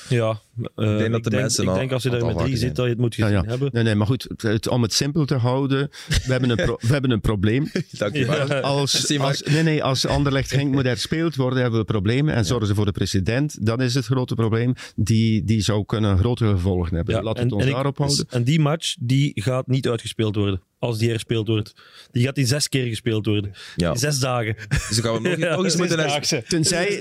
[0.09, 0.39] Ja,
[0.75, 2.57] eh, Ik denk dat de denk, mensen ik al- denk als je daar met drie
[2.57, 3.43] zit, dat je het moet gezien ja.
[3.45, 3.69] hebben.
[3.73, 6.93] Nee, nee, maar goed, het, om het simpel te houden, we hebben een, pro- we
[6.93, 7.71] hebben een probleem.
[7.91, 8.47] Dank je Ja.
[8.47, 8.61] wel.
[8.61, 12.33] Als, als, nee, nee, als Anderlecht Genk moet herspeeld worden, hebben we problemen.
[12.33, 14.73] En zorgen ze voor de president, dat is het grote probleem.
[14.95, 17.15] Die, die zou kunnen grote gevolgen hebben.
[17.15, 18.25] Ja, Laten we het ons daarop houden.
[18.29, 20.61] En die match, die gaat niet uitgespeeld worden.
[20.79, 21.73] Als die herspeeld wordt.
[22.11, 23.51] Die gaat in zes keer gespeeld worden.
[23.75, 23.91] Ja.
[23.91, 24.55] In zes dagen.
[24.69, 26.43] Dus dan gaan we nog, nog eens moeten...
[26.47, 26.97] Tenzij,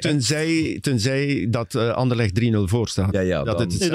[0.00, 3.12] tenzij, tenzij dat eh Anderlecht 3-0 voor staat.
[3.14, 3.88] Ja, ja, dat dan- het Nee,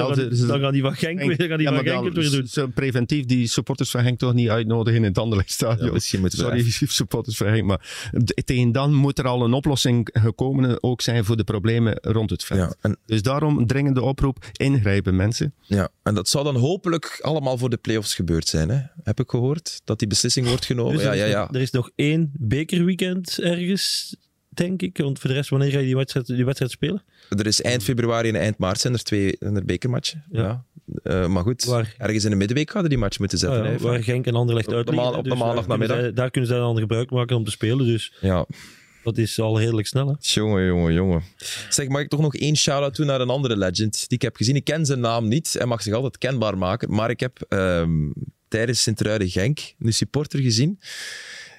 [0.60, 2.50] dan, die van Genk, weer- dan gaan die Ja, van maar Genk dan het weer
[2.54, 2.72] doen.
[2.72, 5.86] preventief die supporters van Genk toch niet uitnodigen in het Anderlechtstadion.
[5.86, 7.64] Ja, misschien moeten we Sorry, supporters van Genk.
[7.64, 8.10] Maar
[8.44, 12.44] tegen dan moet er al een oplossing gekomen ook zijn voor de problemen rond het
[12.44, 12.60] veld.
[12.60, 15.54] Ja, en, Dus daarom dringende oproep, ingrijpen mensen.
[15.62, 18.80] ja, en dat zou dan hopelijk allemaal voor de play-offs gebeurd zijn, hè?
[19.02, 19.80] heb ik gehoord.
[19.84, 20.92] Dat die beslissing wordt genomen.
[20.94, 21.48] Dus ja, ja, ja.
[21.52, 24.16] er is nog één bekerweekend ergens,
[24.56, 24.98] denk ik.
[24.98, 27.02] Want voor de rest, wanneer ga je die wedstrijd, die wedstrijd spelen?
[27.28, 30.24] Er is eind februari en eind maart zijn er twee er bekermatchen.
[30.30, 30.42] Ja.
[30.42, 30.64] Ja.
[31.02, 33.62] Eh, maar goed, Waar- ergens in de middenweek hadden die match moeten zetten.
[33.62, 35.96] Ah, ja, waar Genk en Anderlecht Op de uit op de dus daar maandagnamiddag.
[35.96, 37.86] kunnen zij- Daar kunnen zij dan gebruik maken om te spelen.
[37.86, 38.46] Dus ja.
[39.04, 40.06] dat is al redelijk snel.
[40.08, 40.14] Hè?
[40.18, 41.22] Jongen, jongen, jongen.
[41.68, 44.36] Zeg, mag ik toch nog één shout-out doen naar een andere legend die ik heb
[44.36, 44.56] gezien?
[44.56, 45.52] Ik ken zijn naam niet.
[45.52, 46.94] Hij mag zich altijd kenbaar maken.
[46.94, 48.10] Maar ik heb ehm,
[48.48, 50.78] tijdens Sint-Truiden-Genk een supporter gezien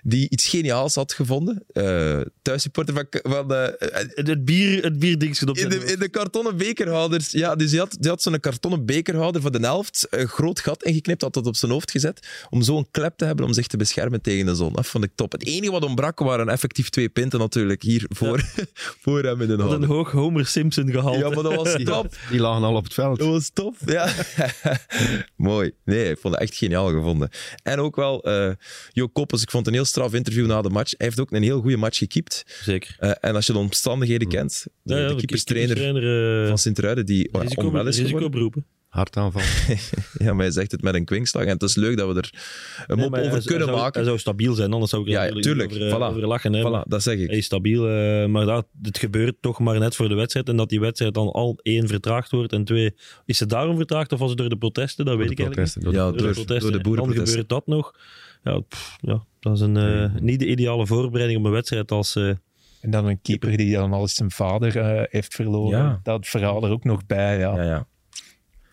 [0.08, 1.64] die iets geniaals had gevonden.
[1.72, 3.06] Eh thuissupporter van...
[3.32, 7.32] van eh, Het, het bier, het bierdingetje op in, de, in de kartonnen bekerhouders.
[7.32, 10.08] Ja, dus die had, die had zo'n kartonnen bekerhouder van de helft.
[10.10, 12.28] Een groot gat ingeknipt, had dat op zijn hoofd gezet.
[12.49, 14.74] Om zo'n klep te hebben om zich te beschermen tegen de zon.
[14.74, 15.32] Dat vond ik top.
[15.32, 18.43] Het enige wat ontbrak waren effectief twee pinten natuurlijk hier voor,
[19.03, 21.18] voor hem in de Wat een hoog Homer Simpson gehaald.
[21.18, 22.18] Ja, maar dat was top.
[22.30, 23.20] Die lagen al op het veld.
[23.20, 23.78] Dat was tof.
[23.86, 24.10] Ja.
[25.36, 25.72] Mooi.
[25.86, 27.30] Nee, ik vond het echt geniaal gevonden.
[27.64, 28.51] En ook wel eh
[28.91, 30.93] Jo ik vond een heel straf interview na de match.
[30.97, 32.43] Hij heeft ook een heel goede match gekiept.
[32.63, 32.95] Zeker.
[32.99, 37.05] Eh, en als je de omstandigheden kent, de, Ja, ja, de keeperstrainer eh, van Sint-Truiden,
[37.05, 38.13] die oh, risico, onwel is geworden.
[38.17, 38.65] risicoberoepen.
[38.87, 39.41] Hartaanval.
[40.17, 41.43] Ja, maar hij zegt het met een kwinkslag.
[41.43, 42.29] En het is leuk dat we er
[42.87, 43.93] een mop over hij kunnen zou, maken.
[43.99, 45.71] Hij zou stabiel zijn, anders zou ik er Ja, ja, tuurlijk.
[45.71, 45.99] over, eh, Voilà.
[46.15, 46.53] over lachen.
[46.53, 47.27] Hè, maar Voilà, dat zeg ik.
[47.27, 47.81] Hij is stabiel,
[48.27, 50.49] maar dat, het gebeurt toch maar net voor de wedstrijd.
[50.49, 52.95] En dat die wedstrijd dan al één vertraagd wordt en twee...
[53.25, 55.05] Is het daarom vertraagd of was het door de protesten?
[55.05, 55.83] Dat weet ik eigenlijk niet.
[55.83, 56.59] Door de- Ja, Door de, door, protesten.
[56.61, 57.41] door de En Dan boerenprotesten.
[57.41, 57.93] gebeurt dat nog.
[58.45, 62.15] Ja, pff, ja dat is een, eh, niet de ideale voorbereiding op een wedstrijd als...
[62.15, 62.29] eh,
[62.81, 65.79] En dan een keeper die dan al eens zijn vader eh, heeft verloren.
[65.79, 65.99] Ja.
[66.03, 67.37] Dat verhaal er ook nog bij.
[67.39, 67.55] Ja.
[67.55, 67.87] Ja, ja.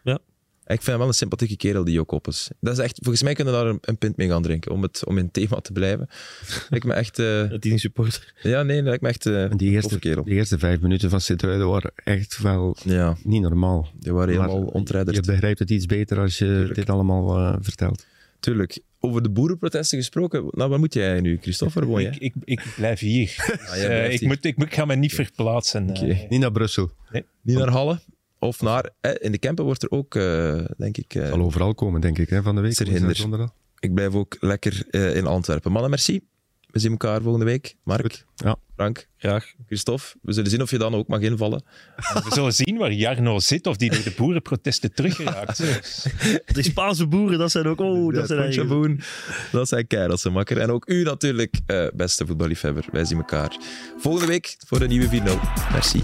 [0.05, 0.19] Ja.
[0.67, 2.51] Ik vind hem wel een sympathieke kerel, die Jo Koppes.
[2.61, 4.83] Dat is echt, volgens mij kunnen we daar een, een pint mee gaan drinken, om,
[4.83, 6.09] het, om in het thema te blijven.
[6.71, 7.19] Lijkt me echt...
[7.19, 8.33] eh, het is een supporter.
[8.43, 10.25] ja, nee, lijkt me echt eh En die eerste, kerel.
[10.25, 13.89] die eerste vijf minuten van Sint-Truiden waren echt wel Ja, niet normaal.
[13.95, 15.17] die waren helemaal Maar ontrijderd.
[15.17, 16.75] Je begrijpt het iets beter als je Tuurlijk.
[16.75, 18.07] dit allemaal eh, vertelt.
[18.41, 18.79] Tuurlijk.
[19.03, 20.49] Over de boerenprotesten gesproken.
[20.51, 21.79] Nou, waar moet jij nu, Christophe?
[21.81, 22.11] Waar woon jij?
[22.19, 23.35] Ik, ik, ik blijf hier.
[23.39, 23.47] Ah,
[23.77, 24.29] jij eh, blijft ik, hier.
[24.29, 25.91] moet, ik, moet, ik ga me niet verplaatsen.
[25.95, 26.29] Eh.
[26.29, 26.91] Niet naar Brussel.
[27.43, 28.01] Niet naar Halle?
[28.39, 28.91] Of naar...
[29.01, 31.15] eh, in de Kempen wordt er ook, eh, denk ik...
[31.15, 32.71] eh, Zal overal komen, denk ik, hè, van de week.
[32.71, 33.49] Is er hinder?
[33.79, 35.73] ik blijf ook lekker eh, in Antwerpen.
[35.73, 36.21] Mannen, merci.
[36.73, 37.75] We zien elkaar volgende week.
[37.83, 38.25] Mark, Goed.
[38.35, 38.57] Ja.
[38.75, 39.53] Frank, Graag.
[39.67, 40.05] Christophe.
[40.23, 41.63] We zullen zien of je dan ook mag invallen.
[42.15, 46.07] En we zullen zien waar Jarno zit of die door de boerenprotesten teruggeraakt is.
[46.55, 47.81] Die Spaanse boeren, dat zijn ook...
[47.81, 48.71] Oh, dat zijn eigenlijk-
[50.09, 50.59] dat zijn makker.
[50.59, 52.85] En ook u natuurlijk, eh, beste voetballiefhebber.
[52.93, 53.57] Wij zien elkaar
[53.99, 55.73] volgende week voor een nieuwe 4-0.
[55.73, 56.03] Merci.